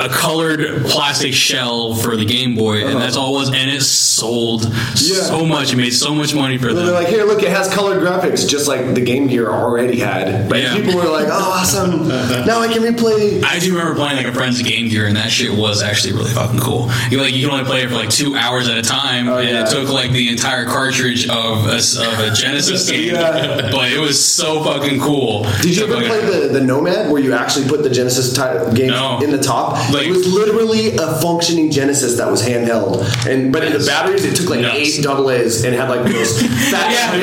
a 0.00 0.08
colored 0.08 0.84
plastic 0.86 1.32
shell 1.34 1.94
for 1.94 2.16
the 2.16 2.24
Game 2.24 2.54
Boy, 2.54 2.86
and 2.86 3.00
that's 3.00 3.16
uh-huh. 3.16 3.26
all 3.26 3.36
it 3.36 3.38
was. 3.40 3.48
And 3.54 3.70
it 3.70 3.82
sold 3.82 4.62
so 4.96 5.44
much. 5.44 5.72
It 5.72 5.76
made 5.76 5.90
so 5.92 6.14
much 6.14 6.34
money 6.34 6.58
for 6.58 6.66
Well, 6.68 6.76
they're 6.76 6.86
them. 6.86 6.94
like, 6.94 7.08
here, 7.08 7.24
look, 7.24 7.42
it 7.42 7.50
has 7.50 7.72
colored 7.72 8.00
graphics, 8.02 8.48
just 8.48 8.68
like 8.68 8.94
the 8.94 9.00
Game 9.00 9.26
Gear 9.26 9.48
already 9.50 9.98
had. 9.98 10.48
But 10.48 10.60
Yeah. 10.60 10.74
people 10.74 10.96
were 10.96 11.08
like, 11.08 11.26
oh, 11.28 11.52
awesome! 11.60 12.08
Now 12.08 12.60
I 12.60 12.68
can 12.72 12.82
replay. 12.82 13.42
I 13.50 13.58
do 13.58 13.72
remember 13.76 13.94
playing 13.94 14.16
like 14.16 14.26
a 14.26 14.32
friend's 14.32 14.62
Game 14.62 14.88
Gear, 14.88 15.06
and 15.06 15.16
that 15.16 15.30
shit 15.30 15.52
was 15.56 15.82
actually 15.82 16.14
really 16.14 16.30
fucking 16.32 16.60
cool. 16.60 16.90
You 17.10 17.20
like 17.20 17.34
you 17.34 17.46
can 17.46 17.50
only 17.58 17.64
play 17.66 17.82
it 17.82 17.88
for 17.88 17.94
like 17.94 18.10
two 18.10 18.36
hours 18.36 18.68
at 18.68 18.78
a 18.78 18.82
time, 18.82 19.28
oh, 19.28 19.38
and 19.38 19.48
Oh, 19.48 19.52
yeah. 19.52 19.64
it 19.66 19.70
took 19.70 19.88
like 19.90 20.12
the 20.12 20.28
entire 20.30 20.64
cartridge 20.66 21.28
of 21.28 21.66
a, 21.66 21.76
of 21.76 22.18
a 22.20 22.30
Genesis 22.34 22.88
game. 22.90 23.14
Yeah. 23.14 23.70
But 23.70 23.92
it 23.92 23.98
was 24.00 24.22
so 24.24 24.62
fucking 24.64 25.00
cool. 25.00 25.44
Did 25.62 25.76
you 25.76 25.84
ever 25.84 25.96
play 26.06 26.20
the, 26.24 26.48
the 26.48 26.60
Nomad 26.60 27.10
where 27.10 27.20
you 27.20 27.32
actually 27.34 27.68
put 27.68 27.82
the 27.82 27.90
Genesis 27.90 28.32
ty- 28.32 28.72
game 28.74 28.88
No. 28.88 29.18
in 29.22 29.30
the 29.30 29.38
top? 29.38 29.89
Like- 29.92 30.06
it 30.06 30.10
was 30.10 30.26
literally 30.26 30.96
a 30.96 31.20
functioning 31.20 31.70
Genesis 31.70 32.16
that 32.18 32.30
was 32.30 32.42
handheld, 32.46 33.04
and 33.26 33.52
but 33.52 33.64
in 33.64 33.72
the 33.72 33.84
batteries 33.84 34.24
it 34.24 34.36
took 34.36 34.48
like 34.50 34.60
Nuts. 34.60 34.76
eight 34.98 35.02
double 35.02 35.30
A's 35.30 35.64
and 35.64 35.74
had 35.74 35.88
like 35.88 36.04
those 36.10 36.40
fat 36.70 36.90
Yeah. 36.92 37.14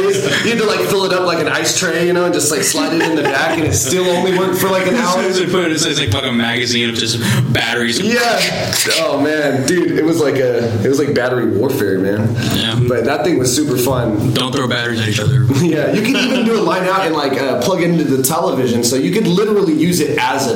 You 0.44 0.50
had 0.52 0.60
to 0.60 0.66
like 0.66 0.82
fill 0.90 1.06
it 1.06 1.14
up 1.14 1.26
like 1.26 1.40
an 1.40 1.48
ice 1.48 1.78
tray, 1.80 2.06
you 2.08 2.14
know, 2.14 2.26
and 2.26 2.34
just 2.34 2.52
like 2.52 2.62
slide 2.64 2.94
it 2.94 3.02
in 3.02 3.16
the 3.16 3.24
back, 3.24 3.58
and 3.58 3.68
it 3.68 3.74
still 3.74 4.06
only 4.06 4.38
worked 4.38 4.60
for 4.60 4.70
like 4.70 4.88
an 4.88 4.96
hour. 5.04 5.22
They 5.22 5.46
put 5.46 5.66
it, 5.66 5.72
it's 5.72 5.86
like 6.00 6.12
fucking 6.12 6.36
magazine 6.38 6.90
of 6.90 6.96
just 6.96 7.20
batteries. 7.54 8.00
Yeah. 8.00 8.74
Oh 9.00 9.22
man, 9.22 9.66
dude, 9.68 9.98
it 9.98 10.04
was 10.06 10.20
like 10.22 10.36
a 10.36 10.84
it 10.84 10.88
was 10.88 11.00
like 11.00 11.14
battery 11.14 11.58
warfare, 11.58 12.00
man. 12.00 12.34
Yeah. 12.56 12.80
But 12.88 13.06
that 13.06 13.24
thing 13.26 13.38
was 13.38 13.54
super 13.56 13.78
fun. 13.78 14.34
Don't 14.34 14.54
throw 14.54 14.68
batteries 14.68 15.02
at 15.02 15.08
each 15.08 15.20
other. 15.20 15.46
Yeah, 15.58 15.92
you 15.92 16.02
could 16.02 16.16
even 16.16 16.46
do 16.46 16.60
a 16.60 16.62
line 16.64 16.84
out 16.88 17.02
and 17.06 17.16
like 17.16 17.34
uh, 17.34 17.60
plug 17.62 17.82
it 17.82 17.90
into 17.90 18.04
the 18.04 18.22
television, 18.24 18.84
so 18.84 18.96
you 18.96 19.12
could 19.12 19.26
literally 19.28 19.74
use 19.74 20.00
it 20.00 20.18
as 20.20 20.48
a 20.48 20.56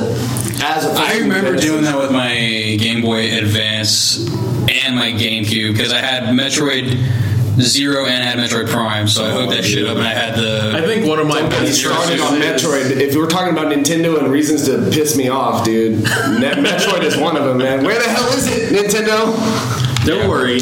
as 0.62 0.84
a. 0.86 0.92
I 0.96 1.18
remember 1.18 1.56
doing 1.56 1.82
that 1.84 1.98
with 1.98 2.12
my 2.12 2.28
Game 2.78 3.02
Boy 3.02 3.36
Advance 3.36 4.18
and 4.86 4.96
my 4.96 5.12
GameCube 5.12 5.72
because 5.72 5.92
I 5.92 5.98
had 5.98 6.24
Metroid 6.34 6.96
Zero 7.60 8.06
and 8.06 8.22
I 8.22 8.26
had 8.26 8.38
Metroid 8.38 8.68
Prime, 8.70 9.06
so 9.08 9.24
I 9.26 9.30
hooked 9.32 9.50
that 9.50 9.64
shit 9.64 9.86
up 9.86 9.96
and 9.98 10.06
I 10.06 10.14
had 10.14 10.36
the. 10.36 10.72
I 10.74 10.80
think 10.86 11.06
one 11.06 11.18
of 11.18 11.26
my 11.26 11.42
He 11.42 11.48
best 11.48 11.80
started 11.80 12.20
on 12.20 12.40
Metroid. 12.40 12.90
If 12.92 13.14
we're 13.14 13.28
talking 13.28 13.52
about 13.52 13.72
Nintendo 13.72 14.18
and 14.18 14.30
reasons 14.32 14.64
to 14.66 14.88
piss 14.90 15.16
me 15.16 15.28
off, 15.28 15.64
dude, 15.64 16.02
Net- 16.02 16.58
Metroid 16.58 17.02
is 17.02 17.16
one 17.16 17.36
of 17.36 17.44
them, 17.44 17.58
man. 17.58 17.84
Where 17.84 17.98
the 18.00 18.08
hell 18.08 18.28
is 18.32 18.46
it, 18.48 18.72
Nintendo? 18.72 19.36
Don't 20.06 20.28
worry. 20.28 20.58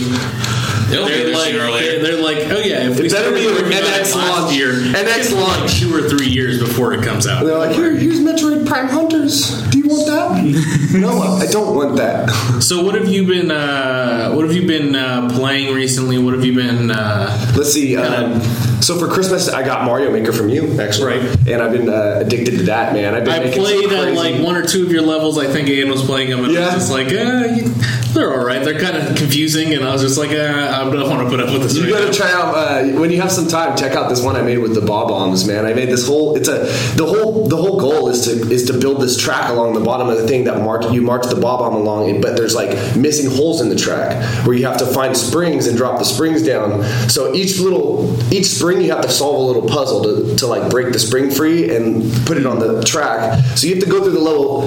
They'll 0.90 1.06
be 1.06 1.12
They're 1.12 1.25
there 1.26 1.35
like, 1.35 1.50
sooner 1.52 1.70
they're, 1.70 2.02
they're 2.02 2.23
like, 2.23 2.38
oh 2.50 2.59
yeah, 2.59 2.88
if 2.90 2.99
we 2.99 3.06
It 3.06 3.12
better 3.12 3.30
started 3.30 3.35
be 3.35 3.47
an 3.47 3.54
working 3.54 3.66
on 3.66 3.73
it 3.73 3.85
NX 3.85 4.14
last 4.14 4.14
launch. 4.40 4.56
year, 4.56 4.73
NX 4.73 5.32
like 5.35 5.59
launch. 5.59 5.80
two 5.80 5.94
or 5.94 6.09
three 6.09 6.26
years 6.28 6.59
before 6.59 6.92
it 6.92 7.02
comes 7.04 7.26
out. 7.26 7.44
They're 7.44 7.56
like, 7.59 7.75
here, 7.76 7.94
here's 7.94 8.20
Metroid 8.20 8.66
Prime 8.66 8.88
Hunters. 8.88 9.62
Do 9.70 9.78
you 9.78 9.88
want 9.88 10.06
that? 10.06 10.90
no, 11.00 11.20
I 11.20 11.47
don't 11.47 11.75
want 11.76 11.97
that. 11.97 12.28
So 12.62 12.82
what 12.85 12.94
have 12.97 13.09
you 13.09 13.26
been? 13.26 13.50
Uh, 13.50 14.32
what 14.32 14.44
have 14.44 14.54
you 14.54 14.66
been 14.66 14.94
uh, 14.94 15.30
playing 15.32 15.75
recently? 15.75 16.18
What 16.18 16.35
have 16.35 16.44
you 16.44 16.54
been? 16.54 16.90
Uh, 16.90 17.52
Let's 17.56 17.73
see. 17.73 17.97
Um, 17.97 18.40
so 18.82 18.99
for 18.99 19.09
Christmas, 19.09 19.49
I 19.49 19.62
got 19.62 19.85
Mario 19.85 20.11
Maker 20.11 20.32
from 20.32 20.49
you, 20.49 20.80
actually, 20.80 21.18
Right. 21.18 21.49
and 21.49 21.62
I've 21.62 21.73
been 21.73 21.88
uh, 21.88 22.23
addicted 22.25 22.59
to 22.59 22.62
that, 22.64 22.92
man. 22.94 23.14
I've 23.14 23.25
been 23.25 23.35
I 23.35 23.38
making 23.40 23.52
some 23.52 23.62
played 23.64 23.92
at 23.92 24.14
like 24.14 24.42
one 24.42 24.56
or 24.56 24.64
two 24.64 24.85
of 24.85 24.90
your 24.92 25.02
levels. 25.02 25.38
I 25.38 25.47
think 25.47 25.68
Ian 25.68 25.90
was 25.90 26.02
playing 26.02 26.30
them, 26.30 26.44
and 26.44 26.49
I 26.56 26.61
Yeah. 26.61 26.64
was 26.66 26.75
just 26.75 26.90
like, 26.90 27.09
eh, 27.09 27.56
you- 27.56 27.75
they're 28.14 28.33
all 28.33 28.45
right. 28.45 28.64
They're 28.64 28.79
kind 28.79 28.97
of 28.97 29.17
confusing, 29.17 29.75
and 29.75 29.85
I 29.85 29.93
was 29.93 30.02
just 30.02 30.19
like, 30.19 30.31
eh, 30.31 30.69
I 30.69 30.85
don't 30.90 31.09
want 31.09 31.23
to 31.23 31.29
put 31.29 31.40
up 31.40 31.52
with 31.52 31.62
this. 31.62 31.76
You 31.76 31.85
right 31.85 31.93
gotta 31.93 32.07
now. 32.07 32.12
try 32.12 32.33
out 32.33 32.55
uh, 32.55 33.00
when 33.00 33.11
you 33.11 33.21
have 33.21 33.31
some 33.31 33.47
time. 33.49 33.76
Check 33.76 33.93
out 33.93 34.09
this 34.09 34.23
one 34.23 34.37
I 34.37 34.43
made 34.43 34.59
with 34.59 34.75
the 34.75 34.81
Bob-ombs, 34.81 35.47
man. 35.47 35.67
I 35.67 35.75
made 35.75 35.88
this 35.88 36.07
whole. 36.07 36.37
It's 36.37 36.49
a 36.49 36.64
the 36.97 37.07
whole 37.07 37.49
the 37.49 37.57
whole 37.57 37.79
goal 37.79 38.09
is 38.09 38.25
to 38.25 38.50
is 38.50 38.67
to 38.67 38.79
build 38.79 39.00
this 39.00 39.17
track 39.17 39.50
along 39.50 39.75
the 39.75 39.81
bottom 39.81 40.09
of 40.09 40.19
the 40.19 40.26
thing 40.26 40.45
that 40.45 40.59
march 40.59 40.90
you 40.90 41.02
march 41.02 41.26
the 41.26 41.40
Bob-omb 41.40 41.75
along, 41.75 42.21
but 42.21 42.37
there's 42.37 42.55
like 42.55 42.71
missing 42.97 43.31
holes 43.31 43.61
in 43.61 43.69
the 43.69 43.76
track 43.76 44.47
where 44.47 44.57
you 44.57 44.67
have 44.67 44.79
to 44.79 44.87
find 44.87 45.17
springs 45.17 45.67
and 45.67 45.76
drop 45.76 45.99
the 45.99 46.05
springs 46.05 46.43
down. 46.43 46.83
So 47.09 47.35
each 47.35 47.59
little 47.59 48.11
each 48.33 48.47
spring 48.47 48.81
you 48.81 48.90
have 48.93 49.02
to 49.02 49.11
solve 49.11 49.37
a 49.37 49.47
little 49.47 49.69
puzzle 49.69 50.02
to, 50.02 50.37
to 50.37 50.47
like 50.47 50.71
break 50.71 50.93
the 50.93 50.99
spring 50.99 51.31
free 51.31 51.75
and 51.75 52.11
put 52.26 52.37
it 52.37 52.47
on 52.47 52.59
the 52.59 52.83
track. 52.83 53.45
So 53.57 53.67
you 53.67 53.75
have 53.75 53.85
to 53.85 53.90
go 53.90 54.02
through 54.02 54.12
the 54.12 54.21
level 54.21 54.62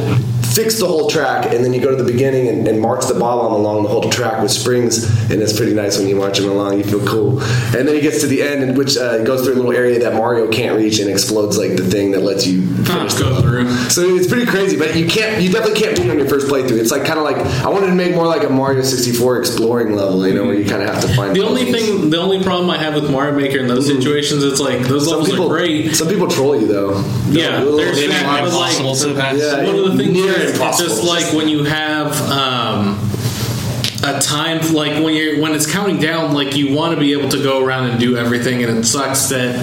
fix 0.53 0.79
the 0.79 0.87
whole 0.87 1.09
track, 1.09 1.51
and 1.53 1.63
then 1.63 1.73
you 1.73 1.81
go 1.81 1.89
to 1.95 2.01
the 2.01 2.09
beginning 2.09 2.47
and, 2.47 2.67
and 2.67 2.79
march 2.79 3.05
the 3.07 3.13
bomb 3.13 3.53
along 3.53 3.83
the 3.83 3.89
whole 3.89 4.09
track 4.09 4.41
with 4.41 4.51
springs, 4.51 5.03
and 5.31 5.41
it's 5.41 5.53
pretty 5.55 5.73
nice 5.73 5.97
when 5.97 6.07
you 6.07 6.15
march 6.15 6.39
him 6.39 6.49
along. 6.49 6.77
You 6.77 6.83
feel 6.83 7.05
cool. 7.07 7.39
And 7.75 7.87
then 7.87 7.95
he 7.95 8.01
gets 8.01 8.21
to 8.21 8.27
the 8.27 8.41
end, 8.41 8.63
in 8.63 8.75
which 8.75 8.97
uh, 8.97 9.23
goes 9.23 9.43
through 9.43 9.53
a 9.53 9.57
little 9.57 9.71
area 9.73 9.99
that 9.99 10.13
Mario 10.13 10.47
can't 10.51 10.75
reach, 10.77 10.99
and 10.99 11.09
explodes 11.09 11.57
like 11.57 11.75
the 11.75 11.83
thing 11.83 12.11
that 12.11 12.21
lets 12.21 12.45
you 12.47 12.61
finish. 12.85 13.13
Go 13.15 13.41
through. 13.41 13.67
So 13.89 14.01
it's 14.15 14.27
pretty 14.27 14.45
crazy, 14.45 14.77
but 14.77 14.95
you 14.95 15.07
can't, 15.07 15.41
you 15.41 15.51
definitely 15.51 15.79
can't 15.79 15.95
beat 15.97 16.05
it 16.05 16.11
on 16.11 16.17
your 16.17 16.27
first 16.27 16.47
playthrough. 16.47 16.79
It's 16.79 16.91
like 16.91 17.05
kind 17.05 17.19
of 17.19 17.25
like 17.25 17.37
I 17.37 17.69
wanted 17.69 17.87
to 17.87 17.95
make 17.95 18.13
more 18.15 18.27
like 18.27 18.43
a 18.43 18.49
Mario 18.49 18.81
64 18.81 19.39
exploring 19.39 19.95
level, 19.95 20.27
you 20.27 20.33
know, 20.33 20.45
where 20.45 20.55
you 20.55 20.65
kind 20.65 20.81
of 20.83 20.89
have 20.89 21.01
to 21.01 21.07
find 21.15 21.35
The 21.35 21.43
only 21.45 21.71
puzzles. 21.71 21.99
thing, 22.01 22.09
the 22.09 22.17
only 22.17 22.43
problem 22.43 22.69
I 22.69 22.77
have 22.77 22.93
with 22.95 23.09
Mario 23.11 23.35
Maker 23.35 23.59
in 23.59 23.67
those 23.67 23.87
situations, 23.87 24.43
it's 24.43 24.59
like 24.59 24.79
those 24.81 25.05
Some 25.05 25.11
levels 25.19 25.29
people, 25.29 25.45
are 25.45 25.57
great. 25.57 25.95
some 25.95 26.07
people 26.07 26.27
troll 26.27 26.59
you 26.59 26.67
though. 26.67 27.01
Yeah, 27.29 27.59
They'll- 27.63 27.77
there's 27.77 27.97
they'll- 27.97 28.09
that, 28.09 28.41
but 28.43 28.53
like 28.53 28.77
Impossible 28.79 29.13
to. 29.13 29.37
Yeah. 29.37 29.65
one 29.65 29.75
of 29.79 29.97
the 29.97 30.03
things 30.03 30.17
It's 30.43 30.53
impossible. 30.53 30.89
just 30.89 31.03
like 31.03 31.33
when 31.33 31.47
you 31.47 31.63
have 31.63 32.11
um, 32.29 32.92
a 34.03 34.19
time, 34.19 34.59
like 34.73 35.01
when 35.03 35.13
you're 35.15 35.39
when 35.41 35.53
it's 35.53 35.71
counting 35.71 35.97
down, 35.99 36.33
like 36.33 36.55
you 36.55 36.75
want 36.75 36.93
to 36.93 36.99
be 36.99 37.13
able 37.13 37.29
to 37.29 37.41
go 37.41 37.63
around 37.63 37.89
and 37.89 37.99
do 37.99 38.17
everything, 38.17 38.63
and 38.63 38.77
it 38.79 38.83
sucks 38.85 39.29
that 39.29 39.55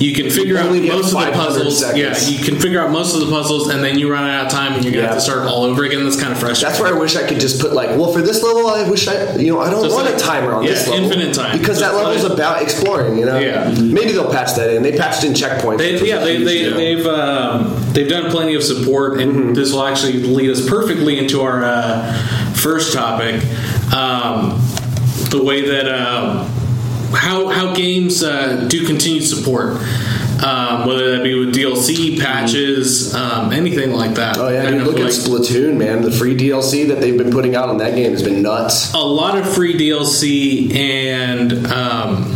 you 0.00 0.14
can 0.14 0.30
figure 0.30 0.56
out 0.58 0.70
most 0.72 1.12
of 1.14 1.20
the 1.20 1.32
puzzles. 1.32 1.80
seconds. 1.80 1.98
Yeah, 1.98 2.36
you 2.38 2.44
can 2.44 2.58
figure 2.60 2.80
out 2.80 2.90
most 2.92 3.14
of 3.14 3.20
the 3.20 3.26
puzzles, 3.26 3.68
and 3.70 3.82
then 3.82 3.98
you 3.98 4.10
run 4.10 4.28
out 4.28 4.46
of 4.46 4.52
time, 4.52 4.74
and 4.74 4.84
you're 4.84 4.92
gonna 4.94 5.06
have 5.08 5.16
to 5.16 5.20
start 5.20 5.46
all 5.48 5.64
over 5.64 5.84
again. 5.84 6.04
That's 6.04 6.20
kind 6.20 6.32
of 6.32 6.38
frustrating. 6.38 6.68
That's 6.70 6.80
where 6.80 6.94
I 6.94 6.98
wish 6.98 7.16
I 7.16 7.26
could 7.26 7.40
just 7.40 7.60
put 7.60 7.72
like, 7.72 7.90
well, 7.90 8.12
for 8.12 8.22
this 8.22 8.42
level, 8.42 8.68
I 8.68 8.88
wish 8.88 9.08
I, 9.08 9.34
you 9.36 9.52
know, 9.52 9.60
I 9.60 9.70
don't 9.70 9.82
want 9.90 10.06
like- 10.06 10.14
a 10.14 10.18
timer 10.18 10.54
on 10.54 10.62
yeah, 10.62 10.70
this 10.70 10.86
level, 10.88 11.04
infinite 11.04 11.34
time. 11.34 11.58
because 11.58 11.80
that 11.80 11.94
let 11.94 12.16
it- 12.16 12.30
about 12.30 12.62
exploring. 12.62 13.18
You 13.18 13.26
know, 13.26 13.38
Yeah. 13.38 13.68
Maybe 13.80 14.12
they'll 14.12 14.30
patch 14.30 14.54
that 14.54 14.70
in. 14.70 14.82
They 14.82 14.96
patched 14.96 15.24
in 15.24 15.32
checkpoints. 15.32 15.78
they, 15.78 15.98
yeah 16.06 16.18
they, 16.18 16.42
they, 16.42 16.62
have 16.64 16.76
they've, 16.76 17.06
um, 17.06 17.92
they've 17.92 18.08
done 18.08 18.30
plenty 18.30 18.54
of 18.54 18.62
support, 18.62 19.20
and 19.20 19.32
Mm-hmm. 19.32 19.52
this 19.54 19.72
will 19.72 19.84
actually 19.84 20.22
lead 20.22 20.50
us 20.50 20.68
perfectly 20.68 21.18
into 21.18 21.40
our 21.42 21.64
uh, 21.64 22.41
first 22.62 22.92
topic. 22.94 23.42
Um, 23.92 24.60
the 25.30 25.42
way 25.42 25.68
that 25.68 25.86
um, 25.88 26.46
how 27.14 27.48
how 27.48 27.74
games 27.74 28.22
uh, 28.22 28.66
do 28.68 28.86
continued 28.86 29.24
support, 29.24 29.76
um, 30.44 30.86
whether 30.86 31.16
that 31.16 31.22
be 31.22 31.38
with 31.38 31.54
DLC 31.54 32.18
patches, 32.20 33.14
um, 33.14 33.52
anything 33.52 33.92
like 33.92 34.14
that. 34.14 34.36
Oh 34.38 34.48
yeah, 34.48 34.62
Kind 34.64 34.78
dude, 34.78 34.86
of 34.88 34.94
look 34.94 34.98
at 35.00 35.10
Splatoon, 35.12 35.76
man. 35.76 36.02
The 36.02 36.10
free 36.10 36.36
DLC 36.36 36.88
that 36.88 37.00
they've 37.00 37.16
been 37.16 37.30
putting 37.32 37.54
out 37.54 37.68
on 37.68 37.78
that 37.78 37.94
game 37.94 38.12
has 38.12 38.22
been 38.22 38.42
nuts. 38.42 38.92
a 38.94 38.98
lot 38.98 39.36
of 39.38 39.52
free 39.54 39.74
DLC 39.74 40.74
and 40.74 41.66
um, 41.68 42.34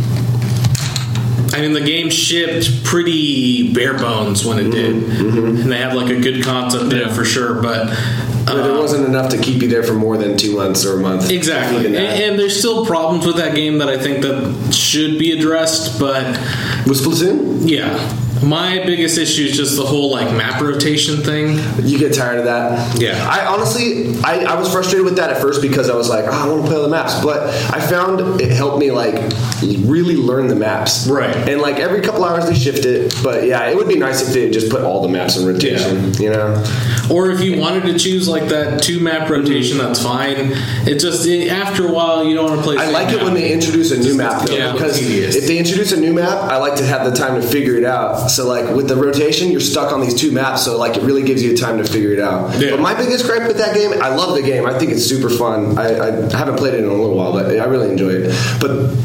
I 1.53 1.61
mean 1.61 1.73
the 1.73 1.81
game 1.81 2.09
shipped 2.09 2.83
pretty 2.83 3.73
bare 3.73 3.95
bones 3.97 4.45
when 4.45 4.59
it 4.59 4.69
did, 4.71 4.95
Mm-hmm. 5.03 5.61
and 5.61 5.71
they 5.71 5.77
have 5.79 5.93
like 5.93 6.09
a 6.11 6.19
good 6.19 6.43
concept 6.43 6.89
there 6.89 7.09
for 7.09 7.25
sure. 7.25 7.61
But 7.61 7.87
But 8.47 8.65
it 8.65 8.71
uh, 8.71 8.79
wasn't 8.79 9.05
enough 9.05 9.29
to 9.31 9.37
keep 9.37 9.61
you 9.61 9.67
there 9.67 9.83
for 9.83 9.93
more 9.93 10.17
than 10.17 10.37
two 10.37 10.55
months 10.55 10.85
or 10.85 10.97
a 10.97 11.01
month. 11.01 11.29
exactly, 11.29 11.85
and, 11.85 11.95
and 11.95 12.39
there's 12.39 12.57
still 12.57 12.85
problems 12.85 13.25
with 13.25 13.35
that 13.35 13.55
game 13.55 13.77
that 13.79 13.89
I 13.89 13.97
think 13.97 14.21
that 14.23 14.73
should 14.73 15.19
be 15.19 15.31
addressed. 15.37 15.99
But 15.99 16.25
With 16.87 16.97
Splatoon, 17.03 17.69
yeah, 17.69 17.97
my 18.43 18.83
biggest 18.85 19.17
issue 19.17 19.43
is 19.43 19.57
just 19.57 19.75
the 19.77 19.85
whole 19.85 20.11
like 20.11 20.31
map 20.35 20.61
rotation 20.61 21.23
thing. 21.23 21.59
you 21.85 21.97
get 21.97 22.13
tired 22.13 22.39
of 22.39 22.45
that. 22.45 22.99
Yeah. 22.99 23.27
I 23.29 23.45
honestly, 23.45 24.15
I, 24.23 24.45
I 24.45 24.55
was 24.55 24.71
frustrated 24.71 25.05
with 25.05 25.17
that 25.17 25.29
at 25.29 25.41
first 25.41 25.61
because 25.61 25.89
I 25.89 25.95
was 25.95 26.09
like, 26.09 26.25
oh, 26.25 26.31
I 26.31 26.47
want 26.47 26.63
to 26.63 26.67
play 26.67 26.77
all 26.77 26.83
the 26.83 26.89
maps, 26.89 27.21
but 27.23 27.47
I 27.73 27.79
found 27.79 28.41
it 28.41 28.51
helped 28.51 28.79
me 28.79 28.91
like 28.91 29.15
really 29.61 30.15
learn 30.15 30.47
the 30.47 30.55
maps. 30.55 31.07
Right. 31.07 31.35
And 31.35 31.61
like 31.61 31.77
every 31.77 32.01
couple 32.01 32.23
hours 32.23 32.45
they 32.47 32.55
shift 32.55 32.85
it, 32.85 33.13
but 33.23 33.45
yeah, 33.45 33.67
it 33.69 33.75
would 33.75 33.87
be 33.87 33.97
nice 33.97 34.27
if 34.27 34.33
they 34.33 34.49
just 34.49 34.69
put 34.69 34.81
all 34.81 35.01
the 35.01 35.09
maps 35.09 35.37
in 35.37 35.47
rotation. 35.47 36.13
You 36.15 36.31
know. 36.31 36.63
Or 37.09 37.31
if 37.31 37.41
you 37.41 37.59
wanted 37.59 37.83
to 37.83 37.97
choose 37.97 38.27
like 38.27 38.49
that 38.49 38.81
two 38.81 38.99
map 38.99 39.29
rotation, 39.29 39.77
that's 39.77 40.01
fine. 40.01 40.51
It 40.87 40.99
just 40.99 41.25
it, 41.25 41.49
after 41.49 41.87
a 41.87 41.91
while 41.91 42.23
you 42.23 42.35
don't 42.35 42.49
want 42.49 42.59
to 42.59 42.63
play. 42.63 42.77
I 42.77 42.89
like 42.89 43.09
it 43.09 43.17
map. 43.17 43.25
when 43.25 43.33
they 43.33 43.51
introduce 43.51 43.91
a 43.91 43.97
new 43.97 44.15
map 44.15 44.45
though, 44.45 44.55
yeah, 44.55 44.73
because 44.73 44.99
if 45.01 45.47
they 45.47 45.57
introduce 45.57 45.91
a 45.91 45.99
new 45.99 46.13
map, 46.13 46.43
I 46.43 46.57
like 46.57 46.75
to 46.75 46.85
have 46.85 47.09
the 47.09 47.15
time 47.17 47.39
to 47.39 47.47
figure 47.47 47.75
it 47.75 47.83
out. 47.83 48.26
So 48.27 48.47
like 48.47 48.75
with 48.75 48.87
the 48.87 48.95
rotation, 48.95 49.51
you're 49.51 49.59
stuck 49.61 49.91
on 49.91 50.01
these 50.01 50.13
two 50.13 50.31
maps, 50.31 50.63
so 50.63 50.77
like 50.77 50.97
it 50.97 51.03
really 51.03 51.23
gives 51.23 51.43
you 51.43 51.55
time 51.55 51.77
to 51.77 51.83
figure 51.83 52.11
it 52.11 52.19
out. 52.19 52.59
Yeah. 52.59 52.71
But 52.71 52.81
my 52.81 52.93
biggest 52.93 53.25
gripe 53.25 53.47
with 53.47 53.57
that 53.57 53.75
game, 53.75 53.93
I 54.01 54.09
love 54.09 54.35
the 54.35 54.41
game. 54.41 54.65
I 54.65 54.77
think 54.77 54.91
it's 54.91 55.05
super 55.05 55.29
fun. 55.29 55.77
I, 55.77 55.87
I 55.87 56.37
haven't 56.37 56.57
played 56.57 56.73
it 56.73 56.83
in 56.83 56.89
a 56.89 56.93
little 56.93 57.15
while, 57.15 57.33
but 57.33 57.45
I 57.59 57.65
really 57.65 57.89
enjoy 57.89 58.09
it. 58.09 58.59
But 58.59 58.95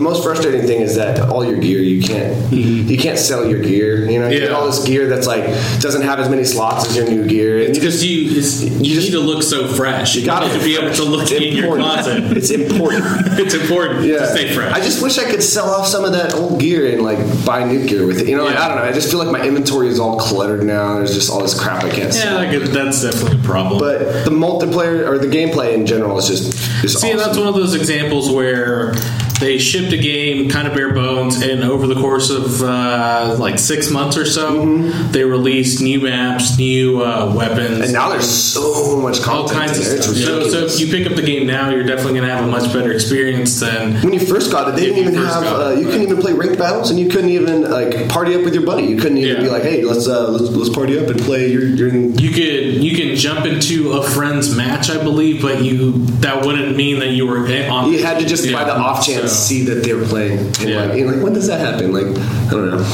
the 0.00 0.04
most 0.08 0.22
frustrating 0.24 0.62
thing 0.66 0.80
is 0.80 0.96
that 0.96 1.20
all 1.28 1.44
your 1.44 1.58
gear 1.58 1.80
you 1.80 2.02
can't 2.02 2.50
you 2.52 2.96
can't 2.98 3.18
sell 3.18 3.46
your 3.46 3.62
gear. 3.62 4.08
You 4.10 4.18
know, 4.20 4.28
you 4.28 4.38
get 4.40 4.50
Mm-hmm. 4.50 4.56
All 4.56 4.66
this 4.66 4.82
gear 4.84 5.06
that's 5.08 5.26
like 5.26 5.44
doesn't 5.80 6.02
have 6.02 6.18
as 6.18 6.28
many 6.28 6.42
slots 6.44 6.88
as 6.88 6.96
your 6.96 7.06
new 7.08 7.26
gear. 7.28 7.58
And 7.58 7.68
you 7.68 7.74
Because 7.80 8.04
you, 8.04 8.36
it's, 8.38 8.62
you, 8.64 8.94
just- 8.94 9.08
need 9.08 9.12
to 9.12 9.20
look 9.20 9.42
so 9.42 9.68
fresh. 9.68 10.16
You, 10.16 10.24
got 10.26 10.50
to 10.50 10.58
be 10.58 10.76
able 10.76 10.92
to 10.94 11.04
look 11.04 11.22
It's 11.22 11.32
in 11.32 11.56
your 11.56 11.76
closet. 11.76 12.36
It's 12.36 12.50
important. 12.50 13.04
it's 13.38 13.54
important 13.54 14.04
Yeah. 14.06 14.20
to 14.20 14.26
stay 14.28 14.52
fresh. 14.54 14.72
I 14.72 14.80
just 14.80 15.02
wish 15.02 15.18
I 15.18 15.30
could 15.30 15.42
sell 15.42 15.70
off 15.70 15.86
some 15.86 16.04
of 16.04 16.12
that 16.12 16.34
old 16.34 16.58
gear 16.58 16.90
and 16.92 17.02
like 17.02 17.18
buy 17.44 17.62
new 17.64 17.86
gear 17.86 18.06
with 18.06 18.20
it. 18.20 18.28
You 18.28 18.36
know, 18.36 18.44
like, 18.44 18.56
I 18.56 18.66
don't 18.68 18.78
know. 18.78 18.84
I 18.84 18.92
just 18.92 19.10
feel 19.10 19.18
like 19.22 19.30
my 19.30 19.44
inventory 19.46 19.88
is 19.88 20.00
all 20.00 20.18
cluttered 20.18 20.64
now. 20.64 20.94
There's 20.96 21.14
just 21.14 21.30
all 21.30 21.40
this 21.42 21.58
crap 21.60 21.84
I 21.84 21.90
can't 21.90 22.12
yeah, 22.14 22.50
could- 22.50 22.68
that's 22.68 23.02
definitely 23.02 23.38
a 23.38 23.44
problem. 23.44 23.78
But 23.78 24.24
the 24.24 24.30
multiplayer 24.32 25.06
or 25.06 25.18
the 25.18 25.28
gameplay 25.28 25.74
in 25.74 25.86
general 25.86 26.18
is 26.18 26.26
just 26.26 26.54
is 26.84 26.94
See, 27.00 27.08
awesome. 27.08 27.18
that's 27.18 27.38
one 27.38 27.46
of 27.46 27.54
those 27.54 27.74
examples 27.74 28.30
where 28.30 28.94
they 29.40 29.58
shipped 29.58 29.92
a 29.92 29.98
game 29.98 30.48
kind 30.50 30.68
of 30.68 30.74
bare 30.74 30.92
bones, 30.94 31.40
and 31.42 31.64
over 31.64 31.86
the 31.86 31.94
course 32.00 32.30
of 32.30 32.62
uh, 32.62 33.36
like 33.38 33.58
six 33.58 33.90
months 33.90 34.16
or 34.16 34.26
so, 34.26 34.66
they 35.12 35.24
released 35.24 35.80
new 35.80 36.00
maps, 36.02 36.58
new 36.58 37.02
uh, 37.02 37.32
weapons, 37.34 37.60
Mm-hmm. 37.70 37.82
and 37.82 37.92
now 37.92 38.08
there's 38.10 38.28
so 38.28 39.00
much 39.00 39.18
all 39.26 39.48
content. 39.48 39.58
kinds 39.58 39.78
of 39.78 39.84
stuff. 39.84 40.14
So, 40.16 40.48
so 40.48 40.58
if 40.66 40.80
you 40.80 40.86
pick 40.88 41.06
up 41.10 41.14
the 41.16 41.22
game 41.22 41.46
now, 41.46 41.70
you're 41.70 41.84
definitely 41.84 42.14
going 42.18 42.28
to 42.28 42.34
have 42.34 42.44
a 42.44 42.48
much 42.50 42.72
better 42.72 42.92
experience 42.92 43.58
than 43.60 43.94
when 44.02 44.12
you 44.12 44.20
first 44.20 44.50
got 44.52 44.68
it, 44.68 44.74
they 44.76 44.86
didn't 44.86 44.98
even 44.98 45.14
have. 45.14 45.42
Uh, 45.44 45.70
you 45.70 45.84
couldn't 45.86 46.02
even 46.02 46.18
play 46.18 46.32
ranked 46.32 46.58
battles, 46.58 46.90
and 46.90 46.98
you 46.98 47.08
couldn't 47.08 47.30
even 47.30 47.70
like 47.70 48.08
party 48.08 48.34
up 48.34 48.44
with 48.44 48.54
your 48.54 48.64
buddy. 48.66 48.84
You 48.84 48.96
couldn't 48.96 49.18
even 49.18 49.36
Yeah. 49.36 49.42
be 49.42 49.48
like, 49.48 49.62
"Hey, 49.62 49.82
let's 49.82 50.06
uh, 50.08 50.28
let's, 50.30 50.50
let's 50.54 50.68
party 50.70 50.98
up 50.98 51.08
and 51.08 51.20
play." 51.20 51.50
You're, 51.50 51.64
you're 51.66 51.88
in, 51.88 52.18
You 52.18 52.30
could 52.30 52.82
you 52.84 52.96
can 52.96 53.16
jump 53.16 53.46
into 53.46 53.92
a 53.92 54.02
friend's 54.02 54.54
match, 54.54 54.90
I 54.90 55.02
believe, 55.02 55.40
but 55.42 55.62
you 55.62 55.92
that 56.20 56.44
wouldn't 56.44 56.76
mean 56.76 57.00
that 57.00 57.10
you 57.10 57.26
were 57.26 57.38
on. 57.70 57.90
you 57.92 58.02
had 58.02 58.18
to 58.20 58.26
just 58.26 58.50
by 58.52 58.64
the 58.64 58.76
off 58.76 59.06
chance 59.06 59.29
so- 59.29 59.29
see 59.30 59.64
that 59.64 59.82
they're 59.84 60.04
playing. 60.04 60.38
And 60.38 60.58
Yeah. 60.68 60.84
like, 60.84 60.98
and 60.98 61.06
like, 61.12 61.22
when 61.22 61.32
does 61.32 61.46
that 61.48 61.60
happen? 61.60 61.92
Like, 61.92 62.06
I 62.06 62.50
don't 62.50 62.70
know. 62.70 62.84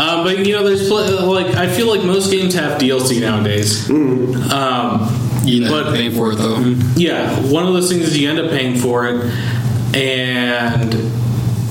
Um, 0.00 0.24
but 0.24 0.46
you 0.46 0.52
know, 0.54 0.62
there's 0.64 0.88
like 0.90 1.54
I 1.56 1.66
feel 1.68 1.88
like 1.88 2.04
most 2.04 2.30
games 2.30 2.54
have 2.54 2.78
DLC 2.80 3.20
nowadays. 3.20 3.88
Um, 3.90 5.08
You 5.44 5.60
know, 5.62 5.70
But- 5.70 5.94
paying 5.94 6.12
for 6.12 6.32
it 6.32 6.36
though. 6.36 6.58
yeah, 6.96 7.34
one 7.40 7.66
of 7.66 7.72
those 7.72 7.88
things 7.90 8.08
is 8.08 8.18
you 8.18 8.28
end 8.28 8.38
up 8.38 8.50
paying 8.50 8.76
for 8.76 9.06
it, 9.08 9.24
and 9.94 10.92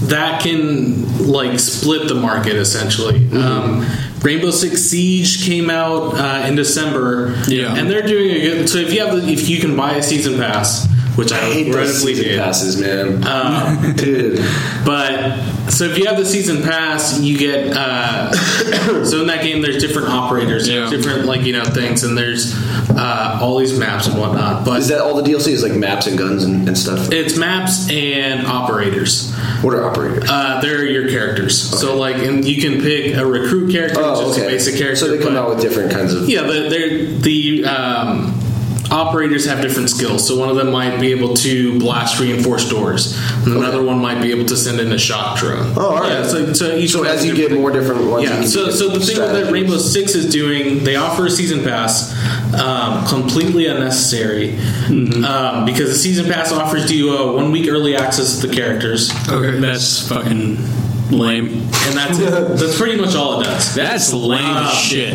that 0.09 0.41
can 0.41 1.27
like 1.27 1.59
split 1.59 2.07
the 2.07 2.15
market 2.15 2.55
essentially. 2.55 3.19
Mm-hmm. 3.19 3.37
Um, 3.37 3.85
Rainbow 4.23 4.49
Six 4.51 4.81
Siege 4.81 5.45
came 5.45 5.69
out 5.69 6.15
uh, 6.15 6.47
in 6.47 6.55
December, 6.55 7.35
Yeah. 7.47 7.75
and 7.75 7.89
they're 7.89 8.01
doing 8.07 8.31
a 8.31 8.39
good. 8.41 8.69
So 8.69 8.79
if 8.79 8.91
you 8.93 9.05
have 9.05 9.15
the, 9.15 9.31
if 9.31 9.47
you 9.47 9.59
can 9.59 9.75
buy 9.75 9.93
a 9.95 10.01
season 10.03 10.37
pass, 10.39 10.87
which 11.17 11.31
I, 11.31 11.37
I 11.37 11.53
hate 11.53 11.71
those 11.71 12.01
season 12.01 12.23
did, 12.25 12.39
passes, 12.39 12.79
man. 12.79 13.23
um, 13.27 13.95
Dude. 13.95 14.37
but 14.85 15.37
so 15.69 15.83
if 15.85 15.97
you 15.97 16.05
have 16.05 16.17
the 16.17 16.25
season 16.25 16.63
pass, 16.63 17.19
you 17.19 17.37
get 17.37 17.73
uh, 17.75 18.31
so 19.03 19.21
in 19.21 19.27
that 19.27 19.43
game 19.43 19.61
there's 19.61 19.81
different 19.81 20.09
operators, 20.09 20.67
Yeah. 20.67 20.89
different 20.89 21.25
like 21.25 21.41
you 21.41 21.53
know 21.53 21.65
things, 21.65 22.03
and 22.03 22.17
there's 22.17 22.53
uh, 22.89 23.39
all 23.41 23.57
these 23.57 23.77
maps 23.77 24.07
and 24.07 24.17
whatnot. 24.17 24.63
But 24.65 24.79
Is 24.79 24.87
that 24.87 25.01
all 25.01 25.15
the 25.21 25.23
DLC 25.29 25.49
is 25.49 25.63
like 25.63 25.73
maps 25.73 26.07
and 26.07 26.17
guns 26.17 26.43
and, 26.43 26.67
and 26.67 26.77
stuff? 26.77 27.11
it's 27.11 27.37
maps 27.37 27.89
and 27.91 28.45
operators. 28.47 29.33
What 29.61 29.73
are 29.73 29.89
operators? 29.89 30.29
Uh, 30.29 30.61
they're 30.61 30.85
your 30.85 31.09
characters. 31.09 31.57
So 31.59 31.97
like, 31.97 32.17
and 32.17 32.45
you 32.45 32.61
can 32.61 32.81
pick 32.81 33.15
a 33.15 33.25
recruit 33.25 33.71
character, 33.71 33.97
which 33.99 34.05
oh, 34.07 34.29
is 34.29 34.37
okay. 34.37 34.45
a 34.45 34.49
basic 34.49 34.75
character. 34.77 34.95
So 34.95 35.07
they 35.09 35.17
come 35.23 35.33
but- 35.33 35.39
out 35.43 35.49
with 35.49 35.61
different 35.61 35.91
kinds 35.91 36.13
of. 36.13 36.29
yeah, 36.29 36.43
the, 36.43 36.69
they're 36.69 37.05
the 37.05 37.65
um, 37.65 38.36
operators 38.91 39.45
have 39.45 39.61
different 39.61 39.89
skills. 39.89 40.27
So 40.27 40.37
one 40.37 40.49
of 40.49 40.55
them 40.55 40.71
might 40.71 40.99
be 40.99 41.11
able 41.11 41.33
to 41.35 41.77
blast 41.79 42.19
reinforced 42.19 42.69
doors, 42.69 43.17
and 43.45 43.53
another 43.53 43.83
one 43.83 43.99
might 43.99 44.21
be 44.21 44.31
able 44.31 44.45
to 44.45 44.57
send 44.57 44.79
in 44.79 44.91
a 44.91 44.97
shock 44.97 45.37
drone. 45.37 45.73
Oh, 45.77 45.81
all 45.95 45.99
right. 46.01 46.09
Yeah, 46.11 46.23
so, 46.23 46.53
so 46.53 46.75
each 46.75 46.91
So 46.91 47.03
as 47.03 47.25
you 47.25 47.35
get 47.35 47.51
more 47.51 47.71
different 47.71 48.05
ones, 48.09 48.23
you 48.23 48.29
yeah. 48.29 48.39
can 48.41 48.47
So, 48.47 48.69
so 48.71 48.89
the 48.89 48.99
thing 48.99 49.17
that. 49.17 49.51
Rainbow 49.51 49.77
Six 49.77 50.15
is 50.15 50.31
doing, 50.31 50.83
they 50.83 50.95
offer 50.95 51.25
a 51.27 51.29
season 51.29 51.63
pass, 51.63 52.13
um, 52.53 53.05
completely 53.07 53.67
unnecessary, 53.67 54.57
Mm-hmm. 54.87 55.23
um, 55.25 55.65
because 55.65 55.89
the 55.89 55.95
season 55.95 56.31
pass 56.31 56.51
offers 56.51 56.91
you 56.91 57.11
uh, 57.17 57.33
one 57.33 57.51
week 57.51 57.69
early 57.69 57.95
access 57.95 58.39
to 58.39 58.47
the 58.47 58.53
characters, 58.55 59.11
Okay, 59.27 59.59
that's 59.59 60.07
fucking 60.07 60.55
lame. 61.11 61.47
and 61.47 61.95
that's 61.97 62.19
it. 62.19 62.29
That's 62.57 62.77
pretty 62.77 62.99
much 62.99 63.15
all 63.15 63.39
it 63.41 63.45
does. 63.45 63.73
That's 63.75 64.13
lame 64.13 64.43
Uh, 64.43 64.69
as 64.71 64.77
shit. 64.77 65.13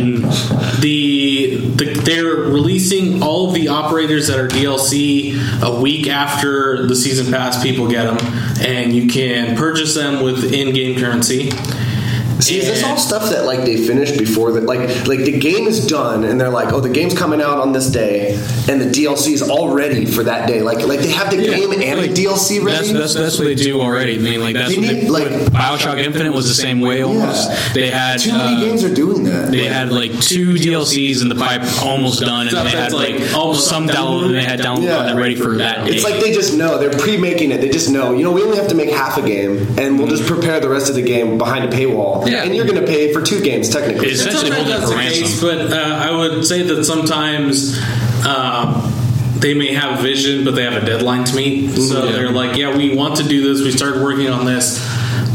the, 0.81 1.57
the 1.77 1.85
they're 2.05 2.27
releasing 2.27 3.23
all 3.23 3.49
of 3.49 3.55
the 3.55 3.69
operators 3.69 4.29
that 4.29 4.39
are 4.39 4.49
DLC 4.49 5.35
a 5.63 5.81
week 5.81 6.09
after 6.09 6.87
the 6.87 6.97
season 6.97 7.33
pass 7.33 7.63
people 7.63 7.89
get 7.89 8.05
them, 8.05 8.19
and 8.61 8.95
you 8.95 9.09
can 9.09 9.57
purchase 9.57 9.95
them 9.95 10.23
with 10.23 10.53
in-game 10.53 10.99
currency. 10.99 11.51
See, 12.43 12.59
is 12.59 12.67
this 12.67 12.83
all 12.85 12.97
stuff 12.97 13.31
that 13.31 13.45
like 13.45 13.61
they 13.65 13.77
finished 13.77 14.19
before 14.19 14.53
that? 14.53 14.65
Like, 14.65 14.81
like 15.07 15.21
the 15.21 15.39
game 15.39 15.67
is 15.67 15.87
done, 15.87 16.25
and 16.25 16.41
they're 16.41 16.51
like, 16.51 16.73
"Oh, 16.73 16.81
the 16.81 16.89
game's 16.89 17.17
coming 17.17 17.41
out 17.41 17.59
on 17.59 17.73
this 17.73 17.91
day, 17.91 18.35
and 18.69 18.81
the 18.81 18.87
DLC 18.87 19.33
is 19.33 19.43
all 19.43 19.73
ready 19.75 20.07
for 20.07 20.25
that 20.25 20.49
day." 20.49 20.61
Like, 20.63 20.87
like 20.87 21.01
they 21.01 21.11
have 21.11 21.31
the 21.31 21.37
game 21.43 21.71
and 21.73 21.81
Like, 22.01 22.15
the 22.15 22.25
DLC 22.25 22.63
ready. 22.65 22.93
That's, 22.93 22.93
that's 22.93 23.15
that's 23.15 23.39
what 23.39 23.45
they 23.45 23.55
do 23.55 23.81
already. 23.81 24.17
I 24.17 24.19
mean, 24.19 24.41
like 24.41 24.55
that's 24.55 24.77
need, 24.77 24.85
they, 24.85 25.09
like- 25.09 25.29
Bioshock 25.53 25.99
Infinite 25.99 26.33
was 26.33 26.49
the 26.49 26.55
same 26.55 26.81
way 26.81 27.03
almost. 27.03 27.75
They 27.75 27.91
had 27.91 28.21
Too 28.21 28.33
many 28.33 28.57
uh, 28.57 28.61
games 28.61 28.85
are 28.85 28.95
doing 28.95 29.25
that. 29.25 29.51
They 29.51 29.65
had 29.67 29.91
like 29.93 30.13
two 30.21 30.55
DLCs 30.55 31.23
in 31.23 31.29
the 31.29 31.35
pipe, 31.35 31.63
almost 31.83 32.21
done, 32.21 32.49
and 32.49 32.57
they 32.57 32.71
had 32.71 32.93
like 32.93 33.03
like, 33.19 33.35
almost 33.35 33.69
some 33.69 33.87
download, 33.89 34.27
and 34.27 34.35
they 34.35 34.45
had 34.45 34.61
download 34.61 34.85
Yeah. 34.85 35.15
ready 35.17 35.35
for 35.35 35.57
that 35.57 35.85
day. 35.87 35.95
It's 35.95 36.05
like 36.05 36.21
they 36.21 36.33
just 36.33 36.57
know 36.57 36.79
they're 36.79 36.97
pre-making 36.99 37.51
it. 37.51 37.61
They 37.61 37.69
just 37.69 37.91
know, 37.91 38.13
you 38.13 38.23
know, 38.23 38.33
we 38.33 38.43
only 38.43 38.57
have 38.57 38.69
to 38.69 38.75
make 38.75 38.91
half 38.91 39.19
a 39.19 39.23
game, 39.23 39.79
and 39.79 39.99
we'll 39.99 40.09
just 40.09 40.27
prepare 40.27 40.61
the 40.61 40.69
rest 40.69 40.89
of 40.89 40.95
the 40.95 41.03
game 41.03 41.39
behind 41.39 41.65
a 41.65 41.69
paywall. 41.77 42.29
Yeah. 42.33 42.43
and 42.45 42.55
you're 42.55 42.67
going 42.67 42.81
to 42.81 42.87
pay 42.87 43.13
for 43.13 43.23
two 43.23 43.41
games 43.41 43.69
technically. 43.69 44.09
It's- 44.09 44.21
essentially 44.21 44.51
sometimes 44.51 44.71
holding 44.73 44.73
that's 44.73 44.85
it 44.85 44.87
the 44.87 44.93
for 44.93 44.99
ransom. 44.99 45.23
case, 45.23 45.41
but 45.41 45.73
uh, 45.73 46.07
I 46.07 46.11
would 46.17 46.45
say 46.47 46.63
that 46.63 46.85
sometimes 46.85 47.79
um, 48.27 48.93
they 49.39 49.55
may 49.55 49.73
have 49.75 50.01
vision, 50.01 50.45
but 50.45 50.55
they 50.55 50.63
have 50.65 50.81
a 50.83 50.87
deadline 50.87 51.25
to 51.25 51.35
meet. 51.37 51.71
So 51.73 52.05
Yeah. 52.05 52.13
they're 52.13 52.31
like, 52.31 52.57
"Yeah, 52.57 52.77
we 52.77 52.95
want 52.95 53.17
to 53.17 53.25
do 53.25 53.43
this. 53.53 53.63
We 53.65 53.71
started 53.73 54.03
working 54.03 54.29
on 54.29 54.45
this." 54.47 54.81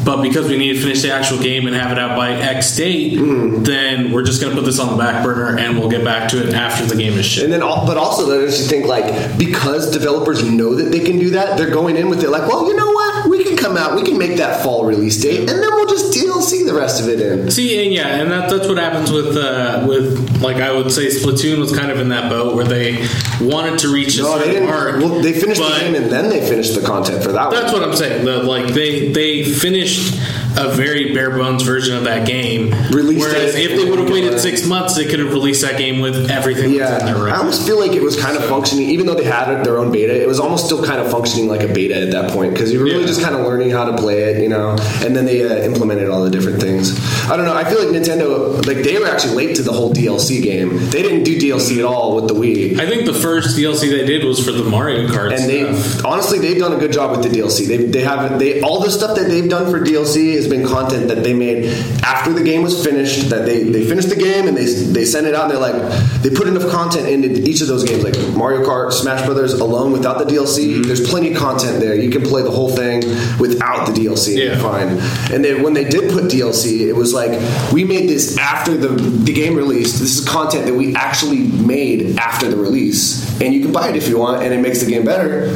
But 0.05 0.21
because 0.21 0.47
we 0.47 0.57
need 0.57 0.71
to 0.75 0.79
finish 0.79 1.01
the 1.01 1.11
actual 1.11 1.37
game 1.37 1.67
and 1.67 1.75
have 1.75 1.91
it 1.91 1.99
out 1.99 2.15
by 2.15 2.31
X 2.31 2.73
date, 2.77 3.17
then 3.17 4.13
we're 4.13 4.23
just 4.23 4.39
going 4.39 4.55
to 4.55 4.57
put 4.61 4.65
this 4.65 4.79
on 4.79 4.91
the 4.91 4.95
back 5.03 5.21
burner 5.21 5.57
and 5.57 5.77
we'll 5.77 5.89
get 5.89 6.05
back 6.05 6.29
to 6.29 6.41
it 6.47 6.53
after 6.53 6.85
the 6.85 6.95
game 6.95 7.19
is 7.19 7.25
shipped. 7.25 7.43
And 7.43 7.51
then, 7.51 7.61
al- 7.61 7.85
but 7.85 7.97
also, 7.97 8.25
that 8.27 8.39
makes 8.45 8.57
you 8.57 8.67
think 8.67 8.85
like 8.85 9.37
because 9.37 9.91
developers 9.91 10.49
know 10.49 10.75
that 10.75 10.91
they 10.93 11.01
can 11.01 11.19
do 11.19 11.31
that, 11.31 11.57
they're 11.57 11.69
going 11.69 11.97
in 11.97 12.07
with 12.09 12.23
it 12.23 12.29
like, 12.29 12.47
well, 12.47 12.65
you 12.69 12.73
know 12.77 12.89
what, 12.89 13.27
we 13.29 13.36
can 13.36 13.36
come 13.67 13.77
out, 13.77 13.95
we 13.95 14.03
can 14.03 14.17
make 14.17 14.37
that 14.37 14.63
fall 14.63 14.85
release 14.85 15.21
date, 15.21 15.39
and 15.39 15.49
then 15.49 15.59
we'll 15.75 15.87
just 15.87 16.13
DLC 16.13 16.65
the 16.65 16.73
rest 16.73 17.01
of 17.01 17.09
it 17.09 17.19
in. 17.19 17.51
See, 17.51 17.83
and 17.83 17.93
yeah, 17.93 18.07
and 18.21 18.31
that, 18.31 18.49
that's 18.49 18.67
what 18.67 18.77
happens 18.77 19.11
with 19.11 19.35
uh, 19.37 19.85
with 19.87 20.41
like 20.41 20.57
I 20.57 20.71
would 20.71 20.91
say 20.91 21.07
Splatoon 21.07 21.59
was 21.59 21.75
kind 21.77 21.91
of 21.91 21.99
in 21.99 22.09
that 22.09 22.29
boat 22.29 22.55
where 22.55 22.65
they 22.65 23.05
wanted 23.41 23.79
to 23.79 23.93
reach 23.93 24.17
a 24.17 24.21
No, 24.21 24.37
they 24.39 24.45
certain 24.53 24.67
didn't. 24.67 25.01
Well, 25.01 25.21
they 25.21 25.33
finished 25.33 25.61
the 25.61 25.79
game 25.79 25.95
and 25.95 26.11
then 26.11 26.29
they 26.29 26.47
finished 26.47 26.75
the 26.79 26.85
content 26.85 27.23
for 27.23 27.31
that 27.31 27.51
That's 27.51 27.71
one. 27.71 27.81
what 27.81 27.89
I'm 27.89 27.95
saying. 27.95 28.25
The, 28.25 28.43
like 28.43 28.73
they 28.73 29.11
they 29.11 29.43
finished 29.43 30.13
a 30.57 30.69
very 30.75 31.13
bare 31.13 31.31
bones 31.31 31.63
version 31.63 31.95
of 31.95 32.03
that 32.05 32.27
game. 32.27 32.71
Released 32.91 33.21
Whereas 33.27 33.55
if 33.55 33.69
they 33.69 33.89
would 33.89 33.99
have 33.99 34.09
waited 34.09 34.39
six 34.39 34.65
months, 34.65 34.95
they 34.95 35.05
could 35.05 35.19
have 35.19 35.31
released 35.33 35.61
that 35.61 35.77
game 35.77 35.99
with 35.99 36.29
everything 36.31 36.77
that's 36.77 37.03
in 37.03 37.13
there. 37.13 37.27
Yeah, 37.27 37.33
I 37.35 37.37
almost 37.37 37.65
feel 37.65 37.79
like 37.79 37.91
it 37.91 38.01
was 38.01 38.19
kind 38.19 38.37
of 38.37 38.45
functioning, 38.45 38.89
even 38.89 39.05
though 39.05 39.13
they 39.15 39.23
had 39.25 39.63
their 39.63 39.77
own 39.77 39.91
beta. 39.91 40.19
It 40.19 40.27
was 40.27 40.39
almost 40.39 40.65
still 40.65 40.83
kind 40.83 40.99
of 41.01 41.11
functioning 41.11 41.47
like 41.47 41.61
a 41.63 41.67
beta 41.67 41.95
at 41.95 42.11
that 42.11 42.31
point 42.31 42.53
because 42.53 42.71
you 42.71 42.79
were 42.79 42.85
really 42.85 43.01
Yeah. 43.01 43.07
just 43.07 43.21
kind 43.21 43.35
of 43.35 43.41
learning 43.45 43.71
how 43.71 43.85
to 43.85 43.97
play 43.97 44.23
it, 44.23 44.41
you 44.41 44.49
know. 44.49 44.75
And 45.03 45.15
then 45.15 45.25
they 45.25 45.43
uh, 45.43 45.63
implemented 45.63 46.09
all 46.09 46.23
the 46.23 46.29
different 46.29 46.61
things. 46.61 46.97
I 47.29 47.35
don't 47.37 47.45
know. 47.45 47.53
I 47.55 47.63
feel 47.63 47.79
like 47.79 47.89
Nintendo, 47.95 48.65
like 48.65 48.77
they 48.77 48.97
were 48.99 49.07
actually 49.07 49.35
late 49.35 49.55
to 49.57 49.61
the 49.63 49.71
whole 49.73 49.93
DLC 49.93 50.41
game. 50.41 50.77
They 50.89 51.01
didn't 51.03 51.23
do 51.23 51.37
DLC 51.39 51.79
at 51.79 51.85
all 51.85 52.15
with 52.15 52.27
the 52.27 52.33
Wii. 52.33 52.79
I 52.79 52.87
think 52.87 53.05
the 53.05 53.13
first 53.13 53.57
DLC 53.57 53.89
they 53.89 54.05
did 54.05 54.23
was 54.23 54.43
for 54.43 54.51
the 54.51 54.63
Mario 54.63 55.07
Kart 55.07 55.37
and 55.37 55.49
they 55.49 55.67
honestly 56.07 56.39
they've 56.39 56.57
done 56.59 56.73
a 56.73 56.77
good 56.77 56.91
job 56.91 57.11
with 57.11 57.23
the 57.23 57.29
DLC. 57.29 57.67
They 57.67 57.77
they 57.85 58.01
haven't 58.01 58.37
they 58.39 58.61
all 58.61 58.79
the 58.81 58.91
stuff 58.91 59.15
that 59.17 59.27
they've 59.29 59.49
done 59.49 59.69
for 59.71 59.79
DLC 59.79 60.33
has 60.37 60.47
been 60.47 60.65
content 60.65 61.07
that 61.09 61.23
they 61.23 61.33
made 61.33 61.65
after 62.03 62.31
the 62.33 62.43
game 62.43 62.61
was 62.63 62.83
finished. 62.83 63.29
That 63.29 63.45
they 63.45 63.63
they 63.63 63.85
finished 63.85 64.09
the 64.09 64.15
game 64.15 64.47
and 64.47 64.55
they 64.57 64.65
they 64.65 65.05
sent 65.05 65.27
it 65.27 65.33
out 65.35 65.43
and 65.43 65.51
they're 65.51 65.59
like 65.59 65.75
they 66.23 66.29
put 66.29 66.47
enough 66.47 66.69
content 66.71 67.07
into 67.07 67.29
each 67.47 67.61
of 67.61 67.67
those 67.67 67.83
games 67.83 68.03
like 68.03 68.15
Mario 68.35 68.63
Kart, 68.65 68.91
Smash 68.93 69.25
Brothers 69.25 69.53
alone 69.53 69.91
without 69.91 70.17
the 70.19 70.25
DLC. 70.25 70.67
Mm-hmm. 70.67 70.81
There's 70.83 71.07
plenty 71.09 71.33
of 71.33 71.37
content 71.37 71.79
there. 71.79 71.95
You 71.95 72.09
can 72.09 72.21
play 72.23 72.41
the 72.43 72.51
whole 72.51 72.69
thing 72.69 73.01
without 73.39 73.85
the 73.87 73.93
DLC. 73.93 74.29
and 74.29 74.37
Yeah. 74.37 74.43
you're 74.45 74.57
fine. 74.57 74.87
And 75.33 75.43
then 75.43 75.63
when 75.63 75.73
they 75.73 75.83
did 75.83 76.11
put 76.11 76.25
DLC, 76.25 76.81
it 76.87 76.93
was 76.93 77.13
like 77.13 77.31
we 77.73 77.83
made 77.83 78.09
this 78.09 78.37
after 78.37 78.75
the 78.77 78.89
the 78.89 79.33
game 79.33 79.55
released. 79.55 79.99
This 79.99 80.17
is 80.19 80.27
content 80.27 80.65
that 80.65 80.73
we 80.75 80.95
actually 80.95 81.39
made 81.39 82.17
after 82.17 82.49
the 82.49 82.57
release, 82.57 83.39
and 83.41 83.53
you 83.53 83.61
can 83.61 83.71
buy 83.71 83.89
it 83.89 83.95
if 83.95 84.07
you 84.07 84.17
want, 84.17 84.43
and 84.43 84.53
it 84.53 84.59
makes 84.61 84.79
the 84.81 84.89
game 84.89 85.03
better. 85.05 85.47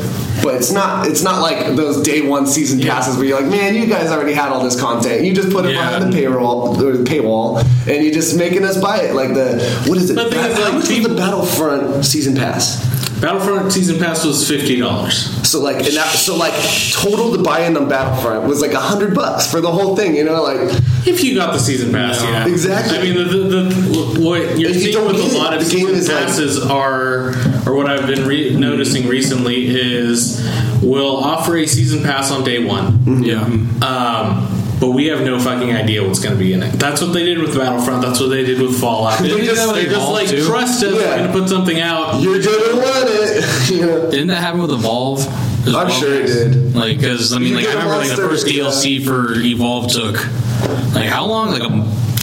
But 0.44 0.56
it's 0.56 0.72
not 0.72 1.08
it's 1.08 1.22
not 1.24 1.42
like 1.42 1.76
those 1.76 2.02
day 2.02 2.22
one 2.22 2.48
season 2.48 2.80
passes 2.80 3.16
where 3.18 3.26
you're 3.26 3.40
like, 3.42 3.50
man, 3.52 3.76
you 3.76 3.86
guys 3.86 4.10
already 4.12 4.34
had 4.34 4.50
all 4.52 4.64
this 4.64 4.80
content. 4.80 5.24
You 5.26 5.34
just 5.34 5.52
put 5.52 5.66
it 5.66 5.74
Yeah. 5.76 5.84
behind 5.98 6.12
the 6.12 6.18
payroll 6.18 6.82
or 6.84 6.98
the 6.98 7.04
paywall, 7.04 7.60
and 7.88 8.04
you're 8.04 8.14
just 8.14 8.36
making 8.38 8.64
us 8.66 8.80
buy 8.80 8.98
it. 9.02 9.14
Like 9.16 9.34
the 9.34 9.62
what 9.88 9.98
is 9.98 10.10
it? 10.10 10.16
The 10.16 10.28
is, 10.28 10.34
How 10.58 10.64
like, 10.66 10.74
much 10.76 10.88
people- 10.88 11.10
the 11.10 11.16
Battlefront 11.16 12.06
season 12.06 12.36
pass? 12.36 12.80
Battlefront 13.22 13.72
Season 13.72 14.00
Pass 14.00 14.26
was 14.26 14.48
fifty 14.48 14.78
dollars. 14.80 15.16
So 15.48 15.62
like, 15.62 15.78
and 15.78 15.96
that, 15.96 16.08
so 16.08 16.36
like, 16.36 16.54
total 16.92 17.32
to 17.38 17.44
buy 17.44 17.62
in 17.62 17.78
on 17.78 17.88
Battlefront 17.88 18.48
was 18.48 18.62
like 18.62 18.72
a 18.74 18.80
hundred 18.80 19.14
bucks 19.14 19.50
for 19.50 19.62
the 19.62 19.72
whole 19.72 19.96
thing. 19.96 20.16
You 20.16 20.24
know, 20.24 20.42
like 20.42 20.60
If 21.06 21.24
you 21.24 21.36
got 21.36 21.54
the 21.54 21.60
season 21.60 21.92
pass, 21.92 22.22
yeah, 22.24 22.48
Exactly. 22.48 22.98
I 22.98 23.02
mean, 23.04 23.14
the, 23.18 23.24
the, 23.26 23.48
the 23.64 24.26
what 24.26 24.42
you're 24.60 24.70
And 24.72 24.80
you 24.80 24.92
seeing 24.94 25.06
with 25.06 25.34
a 25.34 25.38
lot 25.38 25.54
of 25.54 25.64
The 25.64 25.70
game 25.70 25.88
season 25.88 25.96
is 25.96 26.10
like- 26.10 26.18
passes 26.26 26.66
are, 26.66 27.30
or 27.70 27.76
what 27.76 27.88
I've 27.90 28.08
been 28.08 28.26
re- 28.28 28.56
noticing 28.56 29.08
recently 29.08 29.68
is, 29.68 30.42
we'll 30.82 31.18
offer 31.18 31.58
a 31.58 31.68
season 31.68 32.02
pass 32.04 32.32
on 32.32 32.44
day 32.44 32.64
one. 32.66 33.24
yeah. 33.24 33.42
Um, 33.44 34.48
but 34.82 34.90
we 34.92 35.06
have 35.08 35.22
no 35.22 35.40
fucking 35.40 35.72
idea 35.74 36.04
what's 36.06 36.20
going 36.20 36.34
to 36.36 36.40
be 36.40 36.52
in 36.54 36.62
it. 36.64 36.72
That's 36.74 37.02
what 37.02 37.14
they 37.14 37.24
did 37.24 37.38
with 37.40 37.56
Battlefront. 37.56 38.02
That's 38.02 38.20
what 38.20 38.28
they 38.30 38.44
did 38.44 38.60
with 38.60 38.78
Fallout. 38.82 39.20
They 39.20 39.28
Didn't 39.30 39.46
just, 39.46 39.74
they're 39.74 39.86
just 39.86 40.10
like, 40.12 40.28
too? 40.28 40.44
trust 40.46 40.84
us, 40.84 40.92
Yeah. 40.92 40.98
we're 40.98 41.18
going 41.18 41.28
to 41.32 41.40
put 41.40 41.48
something 41.50 41.80
out. 41.80 42.20
you're 42.22 42.42
gonna 42.42 42.76
want 42.76 43.08
it. 43.12 43.70
you 43.72 43.86
know? 43.86 44.10
Didn't 44.12 44.28
that 44.28 44.42
happen 44.42 44.60
with 44.62 44.72
Evolve? 44.72 45.26
I'm 45.68 45.74
well? 45.74 45.90
sure 45.92 46.14
it 46.16 46.26
did. 46.26 46.76
Like, 46.76 46.98
because 46.98 47.32
I 47.32 47.38
mean, 47.38 47.50
You 47.50 47.56
like 47.58 47.68
I 47.68 47.74
remember 47.74 47.98
like 47.98 48.10
the 48.10 48.16
first. 48.16 48.48
DLC 48.48 49.06
for 49.06 49.34
Evolve 49.36 49.92
took 49.92 50.16
like 50.96 51.08
how 51.08 51.26
long? 51.28 51.52
Like 51.52 51.62
a 51.62 51.70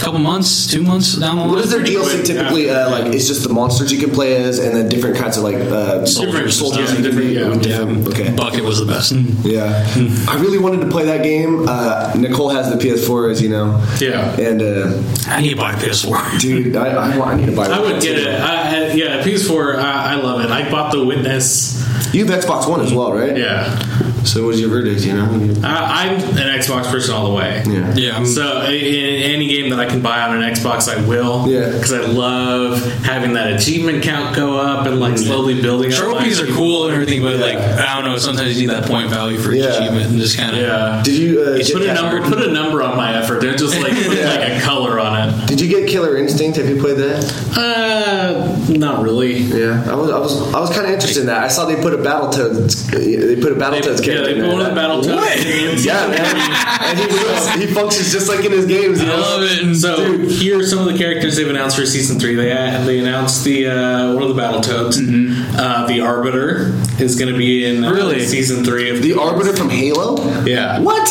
couple 0.00 0.18
months, 0.20 0.66
two 0.70 0.82
months 0.82 1.16
down 1.16 1.36
the 1.36 1.42
line. 1.42 1.50
What 1.50 1.64
is 1.64 1.70
their 1.70 1.80
DLC 1.84 2.24
typically? 2.24 2.66
yeah. 2.66 2.86
Uh, 2.86 2.90
like 2.90 3.14
it's 3.14 3.26
just 3.26 3.42
the 3.46 3.52
monsters 3.52 3.92
you 3.92 3.98
can 3.98 4.10
play 4.10 4.36
as, 4.36 4.58
and 4.58 4.74
then 4.76 4.88
different 4.88 5.16
kinds 5.16 5.36
of 5.36 5.42
like 5.44 5.56
uh, 5.56 6.04
Soldiers, 6.06 6.58
soldiers. 6.58 6.90
yeah, 6.90 6.96
you 6.98 7.02
can 7.02 7.02
different- 7.04 7.28
be- 7.28 7.34
yeah, 7.34 7.48
with 7.48 7.62
different- 7.62 8.08
Okay. 8.08 8.34
Bucket 8.36 8.64
was 8.64 8.78
the 8.80 8.86
best. 8.86 9.12
Yeah, 9.44 9.86
I 10.28 10.40
really 10.40 10.58
wanted 10.58 10.80
to 10.80 10.88
play 10.90 11.04
that 11.06 11.22
game. 11.22 11.66
Uh, 11.68 12.12
Nicole 12.16 12.50
has 12.50 12.70
the 12.70 12.76
PS4, 12.76 13.30
as 13.30 13.42
you 13.42 13.48
know. 13.48 13.84
Yeah. 14.00 14.38
and 14.38 14.62
uh, 14.62 15.02
I 15.28 15.40
need 15.40 15.50
to 15.50 15.56
buy 15.56 15.72
a 15.72 15.76
PS4. 15.76 16.40
dude, 16.40 16.76
I, 16.76 16.88
I, 17.12 17.18
want- 17.18 17.30
I 17.32 17.36
need 17.36 17.46
to 17.46 17.56
buy. 17.56 17.66
I 17.66 17.78
would 17.80 18.00
get 18.02 18.18
it. 18.18 18.40
I, 18.40 18.88
I, 18.88 18.92
yeah, 18.92 19.22
PS4, 19.22 19.76
I, 19.76 20.12
I 20.12 20.14
love 20.16 20.40
it. 20.44 20.50
I 20.50 20.70
bought 20.70 20.92
the 20.92 21.04
Witness. 21.04 21.78
You 22.14 22.24
have 22.24 22.42
Xbox 22.44 22.68
One 22.68 22.80
as 22.80 22.92
well, 22.92 23.12
right? 23.12 23.36
Yeah. 23.36 23.64
So 24.28 24.44
what's 24.44 24.60
your 24.60 24.68
verdict? 24.68 25.00
You 25.06 25.14
know? 25.14 25.24
I, 25.66 26.06
I'm 26.06 26.14
an 26.20 26.58
Xbox 26.60 26.90
person 26.90 27.14
all 27.14 27.28
the 27.30 27.34
way. 27.34 27.62
Yeah. 27.66 27.94
Yeah. 27.96 28.24
So 28.24 28.62
in 28.66 28.74
in 28.74 29.22
any 29.32 29.48
game 29.48 29.70
that 29.70 29.80
I 29.80 29.86
can 29.86 30.02
buy 30.02 30.20
on 30.20 30.36
an 30.40 30.42
Xbox, 30.52 30.86
I 30.94 31.02
will. 31.08 31.48
Yeah. 31.48 31.70
Because 31.72 31.92
I 31.94 32.00
love 32.00 32.78
having 33.04 33.32
that 33.34 33.52
achievement 33.54 34.02
count 34.04 34.36
go 34.36 34.58
up 34.58 34.86
and 34.86 35.00
like 35.00 35.16
slowly 35.18 35.60
building 35.62 35.92
up. 35.92 35.98
Trophies 35.98 36.40
are 36.40 36.46
cool 36.48 36.86
and 36.86 36.94
everything, 36.94 37.22
but 37.22 37.36
Yeah. 37.36 37.44
like 37.46 37.56
I 37.58 37.94
don't 38.00 38.04
know. 38.10 38.18
Sometimes 38.18 38.60
you 38.60 38.66
need 38.66 38.74
that 38.74 38.84
point 38.84 39.08
value 39.10 39.38
for 39.38 39.52
each 39.52 39.62
Yeah. 39.64 39.70
achievement 39.76 40.10
and 40.10 40.18
just 40.20 40.36
kind 40.36 40.54
of 40.54 40.60
Yeah. 40.62 41.02
Did 41.04 41.16
you 41.16 41.40
uh, 41.42 41.58
Put 41.72 41.82
a 41.82 41.94
number. 41.94 42.20
Put 42.28 42.46
a 42.46 42.52
number 42.52 42.82
on 42.82 42.96
my 42.96 43.14
effort. 43.16 43.40
They're 43.40 43.56
just 43.56 43.80
like 43.80 43.92
put 43.94 44.16
Yeah. 44.16 44.28
like 44.30 44.58
a 44.58 44.60
color 44.60 45.00
on 45.00 45.28
it. 45.30 45.46
Did 45.48 45.60
you 45.60 45.68
get 45.68 45.88
Killer 45.88 46.16
Instinct? 46.16 46.58
Have 46.58 46.68
you 46.68 46.78
played 46.80 46.98
that? 46.98 47.24
Uh, 47.56 48.56
not 48.68 49.02
really. 49.02 49.38
Yeah, 49.38 49.84
I 49.90 49.94
was, 49.94 50.10
I 50.10 50.18
was, 50.18 50.54
I 50.54 50.60
was 50.60 50.70
kind 50.70 50.86
of 50.86 50.92
interested 50.92 51.20
in 51.20 51.26
that. 51.26 51.42
I 51.44 51.48
saw 51.48 51.64
they 51.64 51.80
put 51.80 51.94
a 51.94 51.98
Battletoads, 51.98 52.90
they 52.90 53.36
put 53.40 53.52
a 53.52 53.54
Battletoads 53.54 54.02
yeah, 54.18 54.24
character. 54.24 54.34
they 54.34 54.38
in 54.40 54.40
put 54.40 54.46
there. 54.46 54.52
one 54.52 54.66
of 54.66 54.74
the 54.74 54.80
Battletoads 55.12 55.42
games. 55.44 55.84
Yeah, 55.84 56.06
man, 56.08 56.36
and 56.82 56.98
he, 56.98 57.06
was, 57.06 57.48
he 57.54 57.66
functions 57.74 58.12
just 58.12 58.28
like 58.28 58.44
in 58.44 58.52
his 58.52 58.66
games. 58.66 59.00
You 59.00 59.06
I 59.06 59.16
know? 59.16 59.20
love 59.20 59.42
it. 59.44 59.62
And 59.62 59.76
So 59.76 60.18
here 60.28 60.58
are 60.60 60.62
some 60.64 60.80
of 60.80 60.84
the 60.86 60.96
characters 60.98 61.36
they've 61.36 61.48
announced 61.48 61.76
for 61.76 61.86
season 61.86 62.18
three. 62.18 62.34
They 62.34 62.48
they 62.84 62.98
announced 63.00 63.44
the 63.44 63.66
uh, 63.68 64.14
one 64.14 64.22
of 64.24 64.34
the 64.34 64.40
Battletoads. 64.40 64.98
Uh, 65.58 65.86
the 65.86 66.00
Arbiter 66.00 66.72
is 67.02 67.16
going 67.18 67.32
to 67.32 67.38
be 67.38 67.64
in 67.64 67.84
uh, 67.84 67.92
Really? 67.92 68.20
season 68.24 68.64
three 68.64 68.90
of 68.90 69.02
The 69.02 69.14
Arbiter 69.18 69.56
from 69.56 69.70
Halo. 69.70 70.16
Yeah. 70.44 70.80
What? 70.80 71.08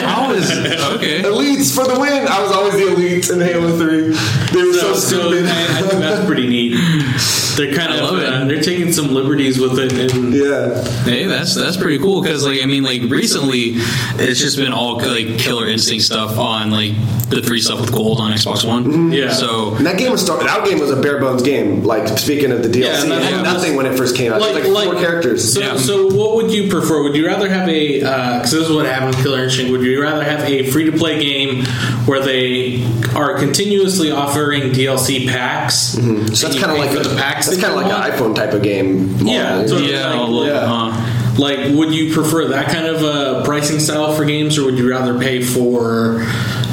how 0.00 0.32
is 0.32 0.50
okay? 0.96 1.22
Elites 1.22 1.74
for 1.74 1.84
the 1.92 1.98
win! 1.98 2.26
I 2.28 2.40
was 2.42 2.52
always 2.52 2.74
the 2.74 2.80
elites 2.94 3.32
in 3.32 3.40
Halo 3.40 3.76
Three. 3.78 4.08
They 4.52 4.66
were 4.66 4.72
so, 4.74 4.94
So, 4.94 4.94
so 4.94 5.20
stupid. 5.30 5.46
I, 5.46 5.78
I 5.78 5.82
think 5.82 6.00
that's 6.02 6.26
pretty 6.26 6.46
neat. 6.48 6.76
They're 7.56 7.74
kind 7.74 7.92
I 7.92 7.96
of 7.98 8.02
love 8.10 8.18
it. 8.20 8.26
uh, 8.28 8.44
they're 8.46 8.62
taking 8.62 8.92
some 8.92 9.12
liberties 9.12 9.58
with 9.58 9.78
it. 9.78 9.92
And 10.14 10.32
yeah, 10.32 10.82
Hey, 11.04 11.24
that's 11.26 11.54
that's 11.54 11.76
pretty 11.76 11.98
cool 11.98 12.22
because 12.22 12.44
like 12.46 12.62
I 12.62 12.66
mean 12.66 12.82
like 12.82 13.02
recently 13.02 13.72
it's 14.18 14.40
just 14.40 14.56
been 14.56 14.72
all 14.72 14.96
like 14.98 15.38
Killer 15.38 15.66
Instinct 15.68 16.04
stuff 16.04 16.38
on 16.38 16.70
like 16.70 16.92
the 17.30 17.42
free 17.42 17.60
stuff 17.60 17.80
with 17.80 17.92
gold 17.92 18.18
on 18.20 18.32
Xbox 18.32 18.66
One. 18.66 19.12
Yeah. 19.12 19.30
So 19.32 19.74
and 19.76 19.86
that 19.86 19.98
game 19.98 20.10
was 20.10 20.20
start, 20.20 20.40
that 20.40 20.64
game 20.64 20.80
was 20.80 20.90
a 20.90 21.00
bare 21.00 21.20
bones 21.20 21.42
game. 21.42 21.84
Like 21.84 22.08
speaking 22.18 22.50
of 22.50 22.62
the 22.62 22.68
DLC, 22.68 22.80
Yeah, 22.82 23.04
it 23.04 23.08
that- 23.08 23.22
had 23.22 23.32
yeah. 23.32 23.42
nothing 23.42 23.76
when 23.76 23.86
it 23.86 23.96
first 23.96 24.16
came 24.16 24.32
out. 24.32 24.40
like, 24.40 24.54
like, 24.54 24.64
like 24.66 24.84
four 24.90 24.94
characters. 25.00 25.52
So, 25.54 25.60
Yeah. 25.60 25.76
so 25.76 26.06
what 26.08 26.34
would 26.36 26.50
you 26.52 26.68
prefer? 26.68 27.02
Would 27.04 27.14
you 27.14 27.26
rather 27.26 27.48
have 27.48 27.68
a 27.68 28.00
because 28.00 28.50
this 28.52 28.68
is 28.68 28.72
what 28.72 28.86
happened 28.86 29.14
with 29.14 29.22
Killer 29.24 29.44
Instinct? 29.44 29.70
Would 29.70 29.82
you 29.82 30.02
rather 30.02 30.24
have 30.24 30.40
a 30.48 30.70
free 30.70 30.90
to 30.90 30.92
play 30.96 31.20
game 31.20 31.64
where 32.06 32.20
they 32.20 32.84
are 33.14 33.38
continuously 33.38 34.10
offering 34.10 34.72
DLC 34.72 35.28
packs? 35.28 35.74
so 35.74 36.00
that's 36.00 36.58
kind 36.58 36.72
of 36.72 36.78
like 36.78 36.90
for 36.90 37.00
the 37.08 37.14
packs. 37.16 37.39
That's 37.46 37.56
that 37.56 37.66
kind 37.66 37.78
of 37.78 37.82
like 37.82 37.92
want? 37.92 38.12
an 38.12 38.18
iPhone 38.18 38.34
type 38.36 38.52
of 38.54 38.62
game. 38.62 39.12
model, 39.14 39.26
Yeah, 39.26 39.62
you 39.62 39.68
so- 39.68 39.78
know? 39.78 39.84
yeah, 39.86 40.06
like, 40.10 40.18
a 40.20 40.22
little 40.30 40.46
yeah. 40.46 40.66
huh? 40.66 41.16
Like, 41.38 41.58
would 41.74 41.94
you 41.94 42.12
prefer 42.12 42.48
that 42.48 42.66
kind 42.68 42.86
of 42.86 43.02
uh, 43.02 43.44
pricing 43.44 43.78
style 43.78 44.12
for 44.14 44.24
games, 44.24 44.58
or 44.58 44.64
would 44.66 44.76
you 44.76 44.88
rather 44.90 45.18
pay 45.18 45.42
for, 45.42 46.26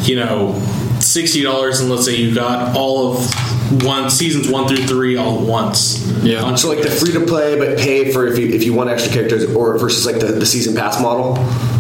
you 0.04 0.16
know, 0.18 0.60
sixty 1.00 1.42
dollars, 1.44 1.80
and 1.80 1.90
let's 1.90 2.06
say 2.06 2.16
you 2.16 2.34
got 2.36 2.76
all 2.76 3.14
of 3.14 3.84
one 3.84 4.10
seasons 4.10 4.50
one 4.50 4.68
through 4.68 4.86
three 4.88 5.16
all 5.16 5.40
at 5.42 5.46
once. 5.48 6.06
Yeah. 6.24 6.42
On 6.42 6.58
So 6.58 6.70
like 6.70 6.82
the 6.82 6.90
free 6.90 7.14
to 7.14 7.26
play, 7.26 7.58
but 7.58 7.78
pay 7.78 8.12
for 8.12 8.26
if 8.28 8.38
you 8.40 8.48
if 8.50 8.64
you 8.64 8.74
want 8.74 8.90
extra 8.90 9.14
characters, 9.14 9.46
or 9.56 9.78
versus 9.78 10.06
like 10.06 10.20
the, 10.20 10.28
the 10.34 10.46
season 10.46 10.76
pass 10.76 11.00
model. 11.02 11.36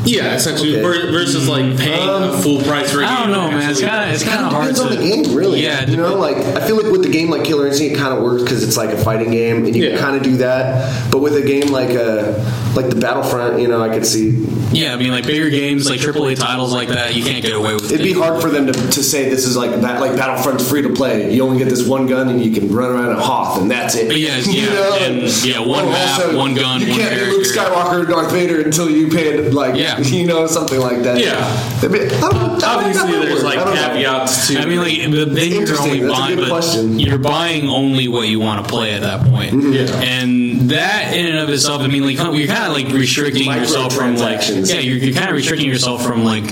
Yeah, 0.08 0.36
essentially 0.36 0.80
Okay. 0.84 1.12
versus 1.12 1.48
like 1.48 1.78
paying 1.78 2.10
a 2.10 2.38
full 2.42 2.62
price 2.64 2.92
for. 2.92 3.02
a 3.02 3.06
I 3.08 3.22
don't 3.24 3.32
know, 3.32 3.50
man. 3.52 3.70
It's 3.70 3.82
kind 3.82 4.08
of 4.10 4.14
it's 4.16 4.24
kind 4.24 4.46
of 4.46 4.52
hard 4.52 4.74
Depends 4.76 4.80
to. 4.80 4.86
on 4.88 4.96
the 4.96 5.02
game, 5.24 5.36
really. 5.36 5.62
Yeah, 5.64 5.86
you 5.86 5.98
know, 5.98 6.16
like 6.16 6.38
I 6.38 6.66
feel 6.66 6.78
like 6.82 6.92
with 6.92 7.04
the 7.04 7.10
game 7.12 7.30
like 7.30 7.44
Killer 7.44 7.68
Instinct, 7.68 7.96
it 7.96 8.00
kind 8.00 8.14
of 8.18 8.24
works 8.24 8.44
because 8.44 8.64
it's 8.64 8.78
like 8.78 8.90
a 8.92 8.98
fighting 8.98 9.32
game, 9.32 9.66
and 9.66 9.76
you 9.76 9.84
Yeah. 9.86 9.90
can 9.92 10.00
kind 10.00 10.16
of 10.18 10.24
do 10.24 10.38
that. 10.38 11.12
But 11.12 11.20
with 11.20 11.36
a 11.36 11.42
game 11.42 11.68
like 11.72 11.92
uh 11.92 12.34
like 12.76 12.90
the 12.90 12.96
Battlefront, 12.96 13.60
you 13.60 13.68
know, 13.68 13.82
I 13.82 13.90
could 13.90 14.06
see 14.06 14.46
Yeah, 14.72 14.94
I 14.94 14.98
mean, 14.98 15.10
like 15.12 15.26
bigger 15.26 15.50
games, 15.50 15.90
like 15.90 16.00
AAA 16.00 16.36
titles 16.36 16.74
like 16.74 16.90
that, 16.90 17.16
you 17.16 17.24
can't 17.24 17.42
get 17.42 17.54
away 17.54 17.74
with. 17.74 17.86
it'd 17.92 18.04
be 18.04 18.12
it. 18.12 18.18
hard 18.18 18.42
for 18.42 18.50
them 18.50 18.68
to, 18.68 18.74
to 18.74 19.04
say 19.04 19.30
this 19.30 19.46
is 19.46 19.58
like 19.58 19.72
that 19.82 20.00
like 20.00 20.12
Battlefront's 20.12 20.70
free 20.70 20.82
to 20.84 20.90
play. 20.94 21.34
You 21.34 21.44
only 21.44 21.58
get 21.58 21.70
this 21.70 21.88
one 21.88 22.06
gun, 22.08 22.30
and 22.30 22.44
you 22.44 22.52
can 22.52 22.72
run 22.74 22.92
around 22.92 23.12
a 23.18 23.20
Hoth, 23.22 23.60
and 23.62 23.70
that's 23.72 23.96
it. 23.96 24.16
Yeah, 24.16 24.38
You 24.48 24.62
yeah, 24.62 24.70
know, 24.74 24.98
and, 25.02 25.44
yeah, 25.46 25.60
one 25.60 25.86
map, 25.86 26.20
also, 26.20 26.38
one 26.38 26.54
gun, 26.56 26.82
You 26.82 26.90
one 26.90 27.00
can't 27.00 27.16
be 27.16 27.32
Luke. 27.32 27.46
Skywalker 27.48 28.04
or 28.04 28.06
Darth 28.06 28.32
Vader 28.32 28.62
until 28.62 28.90
you 28.90 29.08
pay 29.10 29.50
like 29.50 29.76
Yeah. 29.76 29.97
you 30.04 30.26
know 30.28 30.48
something 30.48 30.80
like 30.80 31.04
that. 31.04 31.20
Yeah. 31.20 31.78
It'd 31.80 31.92
be- 31.92 32.00
I 32.16 32.20
don't- 32.20 32.34
I 32.64 32.82
don't 32.82 32.88
Obviously, 32.98 33.12
there's 33.26 33.44
like 33.44 33.58
I 33.60 33.64
know. 33.66 33.74
caveats 33.74 34.48
to. 34.48 34.60
I 34.60 34.66
mean, 34.66 34.80
like, 34.80 34.98
but 35.12 35.36
then 35.36 35.52
you're 35.52 35.80
only 35.80 36.00
That's 36.00 36.04
a 36.04 36.08
buying, 36.22 36.36
good 36.36 36.42
but 36.42 36.50
question. 36.50 37.00
you're 37.00 37.18
buying 37.20 37.68
only 37.70 38.08
what 38.08 38.28
you 38.28 38.40
want 38.40 38.64
to 38.66 38.70
play 38.70 38.94
at 38.94 39.02
that 39.02 39.22
point. 39.28 39.54
Mm-hmm. 39.54 39.74
Yeah. 39.74 40.02
And 40.02 40.70
that 40.72 41.14
in 41.16 41.26
and 41.28 41.38
of 41.38 41.50
itself, 41.50 41.82
I 41.82 41.88
mean, 41.88 42.04
like, 42.04 42.18
you're 42.18 42.48
kind 42.48 42.68
of 42.68 42.74
like 42.74 42.88
restricting 42.94 43.46
yourself 43.46 43.94
from 43.94 44.16
like, 44.18 44.42
yeah, 44.48 44.80
you're, 44.80 44.98
you're 44.98 45.14
kind 45.16 45.30
of 45.30 45.36
restricting 45.36 45.68
yourself 45.70 46.04
from 46.04 46.24
like 46.24 46.44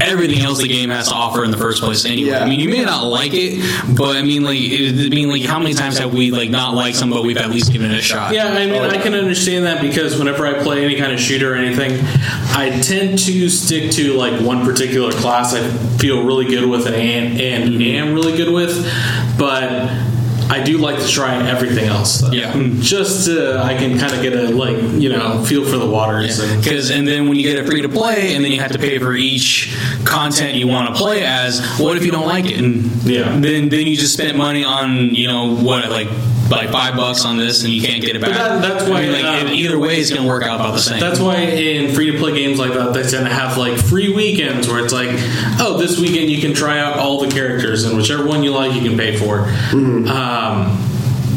everything 0.00 0.40
else 0.40 0.60
the 0.60 0.68
game 0.68 0.90
has 0.90 1.08
to 1.08 1.14
offer 1.14 1.44
in 1.44 1.50
the 1.50 1.56
first 1.56 1.82
place. 1.82 2.04
Anyway, 2.04 2.30
Yeah. 2.30 2.44
I 2.44 2.48
mean, 2.48 2.60
you 2.60 2.68
may 2.68 2.84
not 2.84 3.04
like 3.04 3.32
it, 3.34 3.62
but 3.96 4.16
I 4.16 4.22
mean, 4.22 4.42
like, 4.42 4.58
it, 4.58 5.12
I 5.12 5.14
mean, 5.14 5.28
like, 5.28 5.42
how 5.42 5.58
many 5.58 5.74
times 5.74 5.98
have 5.98 6.12
we 6.12 6.30
like 6.30 6.50
not 6.50 6.74
liked 6.74 6.96
something, 6.96 7.16
but 7.16 7.24
we've 7.24 7.36
at 7.36 7.50
least 7.50 7.72
given 7.72 7.90
it 7.90 7.98
a 7.98 8.02
shot? 8.02 8.34
Yeah, 8.34 8.46
I 8.46 8.66
mean, 8.66 8.82
I 8.82 8.98
can 8.98 9.14
understand 9.14 9.66
that 9.66 9.80
because 9.80 10.18
whenever 10.18 10.46
I 10.46 10.62
play 10.62 10.84
any 10.84 10.96
kind 10.96 11.12
of 11.12 11.20
shooter 11.20 11.52
or 11.52 11.56
anything, 11.56 11.98
I 12.56 12.80
tend 12.82 13.18
to 13.20 13.48
stick 13.48 13.90
to 13.92 14.14
like 14.14 14.40
one 14.40 14.64
particular 14.64 15.12
class 15.12 15.54
I 15.54 15.68
feel 15.98 16.24
really 16.24 16.46
good 16.46 16.68
with 16.68 16.86
and, 16.86 17.40
and 17.40 17.70
mm-hmm. 17.70 17.82
am 17.82 18.14
really 18.14 18.36
good 18.36 18.52
with, 18.52 18.84
but 19.38 20.15
I 20.48 20.62
do 20.62 20.78
like 20.78 20.98
to 21.00 21.08
try 21.08 21.36
everything 21.48 21.86
else. 21.86 22.20
Though. 22.20 22.30
Yeah. 22.30 22.52
Mm. 22.52 22.80
just 22.80 23.26
to, 23.26 23.58
I 23.58 23.74
can 23.76 23.98
kind 23.98 24.14
of 24.14 24.22
get 24.22 24.32
a 24.32 24.48
like 24.50 24.76
you 25.00 25.08
know 25.08 25.44
feel 25.44 25.64
for 25.64 25.76
the 25.76 25.86
waters. 25.86 26.38
And, 26.38 26.62
Because 26.62 26.90
and 26.90 27.06
then 27.06 27.28
when 27.28 27.36
you 27.36 27.42
get 27.42 27.56
it 27.58 27.66
free 27.66 27.82
to 27.82 27.88
play, 27.88 28.34
and 28.34 28.44
then 28.44 28.52
you 28.52 28.60
have 28.60 28.72
to 28.72 28.78
pay 28.78 28.98
for 28.98 29.12
each 29.14 29.76
content 30.04 30.54
you 30.54 30.68
want 30.68 30.88
to 30.88 30.94
play 30.94 31.24
as. 31.24 31.60
What 31.78 31.96
if 31.96 32.04
you 32.04 32.12
don't 32.12 32.26
like 32.26 32.46
it? 32.46 32.58
And 32.58 32.84
Yeah. 33.04 33.38
then 33.38 33.68
then 33.68 33.86
you 33.86 33.96
just 33.96 34.12
spent 34.14 34.36
money 34.36 34.64
on 34.64 35.14
you 35.14 35.26
know 35.28 35.56
what 35.56 35.90
like 35.90 36.08
like 36.50 36.70
five 36.70 36.94
bucks 36.96 37.24
on 37.24 37.36
this, 37.36 37.64
and 37.64 37.72
you 37.72 37.82
can't 37.82 38.00
get 38.02 38.14
it 38.16 38.20
back. 38.22 38.30
that- 38.32 38.62
that's 38.62 38.88
why, 38.88 38.98
I 38.98 39.02
mean, 39.02 39.12
like 39.12 39.24
um, 39.24 39.48
either 39.48 39.78
way, 39.78 39.96
it's 39.98 40.10
gonna 40.12 40.26
work 40.28 40.42
out 40.44 40.60
about 40.60 40.72
the 40.72 40.80
same. 40.80 41.00
That's 41.00 41.18
why 41.20 41.36
in 41.36 41.94
free 41.94 42.12
to 42.12 42.18
play 42.18 42.32
games 42.34 42.58
like 42.58 42.72
that, 42.74 42.92
they 42.94 43.02
tend 43.02 43.26
to 43.26 43.32
have 43.32 43.56
like 43.58 43.76
free 43.78 44.12
weekends 44.14 44.68
where 44.68 44.82
it's 44.84 44.92
like, 44.92 45.10
oh, 45.60 45.76
this 45.78 45.98
weekend 45.98 46.30
you 46.30 46.40
can 46.40 46.54
try 46.54 46.78
out 46.78 46.98
all 46.98 47.20
the 47.20 47.28
characters, 47.30 47.84
and 47.84 47.96
whichever 47.96 48.24
one 48.26 48.42
you 48.42 48.52
like, 48.52 48.74
you 48.74 48.88
can 48.88 48.96
pay 48.98 49.16
for. 49.16 49.40
Um, 49.72 50.82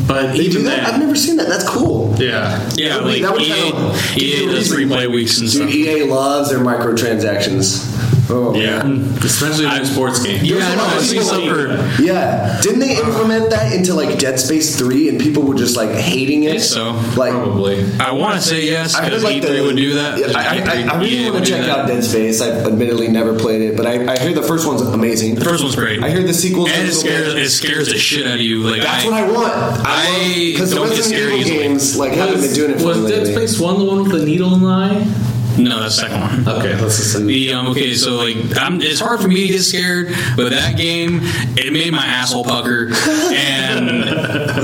but 0.07 0.25
Mm-hmm. 0.25 0.37
They 0.37 0.39
even 0.43 0.61
do 0.61 0.63
that? 0.69 0.87
I've 0.87 0.99
never 0.99 1.15
seen 1.15 1.37
that. 1.37 1.47
That's 1.47 1.67
cool. 1.69 2.15
yeah, 2.17 2.67
yeah, 2.75 2.89
that 2.95 3.03
would- 3.03 3.13
like 3.13 3.21
that 3.21 3.31
would 3.33 3.41
EA, 3.43 3.71
kinda 3.71 3.93
EA 4.17 4.45
does 4.47 4.55
reason. 4.55 4.75
free 4.75 4.87
play 4.87 5.07
weeks 5.07 5.39
and 5.39 5.51
Dude, 5.51 5.61
stuff. 5.61 5.73
EA 5.75 6.03
loves 6.05 6.49
their 6.49 6.59
microtransactions. 6.59 7.85
Oh 8.31 8.53
yeah, 8.55 8.81
mm. 8.83 9.23
especially 9.23 9.65
in 9.65 9.71
a 9.71 9.85
sports 9.85 10.21
game. 10.23 10.43
Yeah, 10.43 10.57
I 10.57 10.75
know. 10.75 10.87
There's 10.89 11.13
a 11.13 11.17
I've 11.19 11.23
seen 11.23 11.23
lot 11.23 11.23
of 11.23 11.29
some 11.29 11.41
people- 11.41 11.95
for. 11.97 12.03
Yeah, 12.03 12.61
didn't 12.61 12.79
they 12.79 12.97
implement 12.97 13.49
that 13.49 13.73
into 13.73 13.93
like 13.93 14.19
Dead 14.19 14.39
Space 14.39 14.77
Three, 14.77 15.09
and 15.09 15.19
people 15.19 15.43
were 15.43 15.55
just 15.55 15.75
like 15.75 15.89
hating 15.91 16.43
it? 16.43 16.49
think 16.51 16.61
so. 16.63 16.91
Like, 17.17 17.31
Probably. 17.31 17.83
I 17.99 18.11
want 18.11 18.35
to 18.35 18.41
say 18.41 18.65
yes 18.65 18.93
I 18.95 19.01
heard 19.01 19.05
because 19.09 19.23
like 19.23 19.41
E3 19.41 19.57
the, 19.57 19.63
would 19.63 19.75
do 19.75 19.95
that. 19.95 20.17
Yeah, 20.19 20.27
I, 20.35 20.59
I, 20.59 20.95
I 20.95 20.99
really 20.99 21.15
EA 21.25 21.31
want 21.31 21.45
to 21.45 21.51
check 21.51 21.67
out 21.67 21.87
Dead 21.87 22.03
Space. 22.03 22.41
I've 22.41 22.65
admittedly 22.67 23.07
never 23.07 23.37
played 23.37 23.61
it, 23.61 23.75
but 23.77 23.85
I, 23.85 24.13
I 24.13 24.19
hear 24.19 24.33
the 24.33 24.43
first 24.43 24.67
one's 24.67 24.81
amazing. 24.81 25.35
The 25.35 25.45
first 25.45 25.63
one's 25.63 25.75
great. 25.75 26.03
I 26.03 26.09
hear 26.09 26.23
the 26.23 26.33
sequels. 26.33 26.69
and 26.71 26.83
are 26.83 26.85
it 26.85 26.93
scares 26.93 27.33
it 27.33 27.49
scares 27.49 27.87
the 27.89 27.97
shit 27.97 28.27
out 28.27 28.35
of 28.35 28.41
you. 28.41 28.59
Like 28.63 28.81
That's 28.81 29.05
I, 29.05 29.09
what 29.09 29.13
I 29.15 29.31
want. 29.31 29.53
I 29.85 30.49
because 30.51 30.69
the 30.69 30.75
don't 30.77 30.89
get 30.89 30.97
Resident 30.97 31.19
scared 31.21 31.31
Evil 31.33 31.41
easily. 31.41 31.57
games 31.59 31.97
like 31.97 32.13
haven't 32.13 32.41
been 32.41 32.53
doing 32.53 32.71
it 32.71 32.77
for 32.77 32.83
a 32.83 32.85
while. 32.87 33.01
was 33.03 33.11
Dead. 33.11 33.27
Space 33.27 33.59
one 33.59 33.79
the 33.79 33.85
one 33.85 34.03
with 34.03 34.11
the 34.11 34.25
needle 34.25 34.53
in 34.53 34.61
the 34.61 34.67
eye? 34.67 35.28
No, 35.59 35.79
that's 35.81 35.95
the 35.99 36.07
second 36.07 36.21
one. 36.45 36.57
Okay, 36.59 36.79
let's 36.81 36.97
just 36.97 37.13
say. 37.13 37.23
The 37.23 37.53
um, 37.53 37.67
okay, 37.67 37.93
so 37.93 38.15
like 38.15 38.37
I'm, 38.57 38.81
it's 38.81 38.99
hard 38.99 39.19
for 39.21 39.27
me 39.27 39.47
to 39.47 39.53
get 39.53 39.61
scared, 39.61 40.07
but 40.35 40.49
that 40.49 40.77
game 40.77 41.19
it 41.57 41.73
made 41.73 41.91
my 41.91 42.05
asshole 42.05 42.43
pucker, 42.43 42.87
and 43.33 44.09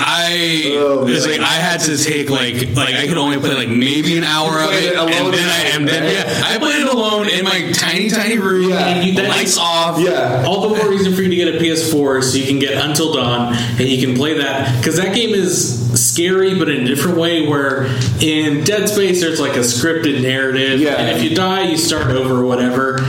I 0.01 0.63
Oh, 0.77 1.05
it's 1.07 1.25
like 1.27 1.39
I 1.39 1.53
had 1.53 1.79
to 1.81 1.97
take 1.97 2.29
like 2.29 2.75
like 2.75 2.95
I 2.95 3.07
could 3.07 3.17
only 3.17 3.37
play 3.37 3.53
like 3.53 3.69
maybe 3.69 4.17
an 4.17 4.23
hour 4.23 4.59
of 4.59 4.71
it, 4.71 4.83
it 4.93 4.95
alone 4.95 5.11
and 5.11 5.33
then 5.33 5.49
I 5.49 5.75
and 5.77 5.87
then 5.87 6.03
yeah 6.03 6.43
I 6.45 6.57
played 6.57 6.81
it 6.81 6.87
alone 6.93 7.29
in 7.29 7.43
my 7.43 7.71
tiny 7.73 8.09
tiny 8.09 8.37
room, 8.37 8.69
Yeah. 8.69 8.85
And 8.87 9.07
you- 9.07 9.15
that- 9.15 9.29
lights 9.29 9.57
off. 9.57 9.99
Yeah. 9.99 10.43
All 10.47 10.69
the 10.69 10.75
more 10.77 10.89
reason 10.89 11.13
for 11.15 11.21
you 11.21 11.29
to 11.29 11.35
get 11.35 11.55
a 11.55 11.57
PS4 11.59 12.23
so 12.23 12.37
you 12.37 12.45
can 12.45 12.59
get 12.59 12.73
Until 12.83 13.13
Dawn 13.13 13.53
and 13.55 13.81
you 13.81 14.05
can 14.05 14.15
play 14.15 14.37
that 14.37 14.77
because 14.79 14.97
that 14.97 15.13
game 15.15 15.33
is 15.33 15.83
scary, 15.99 16.57
but 16.57 16.69
in 16.69 16.83
a 16.83 16.85
different 16.85 17.17
way. 17.17 17.47
Where 17.47 17.85
in 18.21 18.63
Dead 18.63 18.87
Space 18.89 19.21
there's 19.21 19.39
like 19.39 19.55
a 19.55 19.59
scripted 19.61 20.21
narrative, 20.21 20.79
Yeah. 20.85 20.97
and 21.01 21.17
if 21.17 21.23
you 21.23 21.35
die, 21.35 21.63
you 21.63 21.77
start 21.77 22.11
over 22.11 22.41
or 22.41 22.45
whatever. 22.45 22.99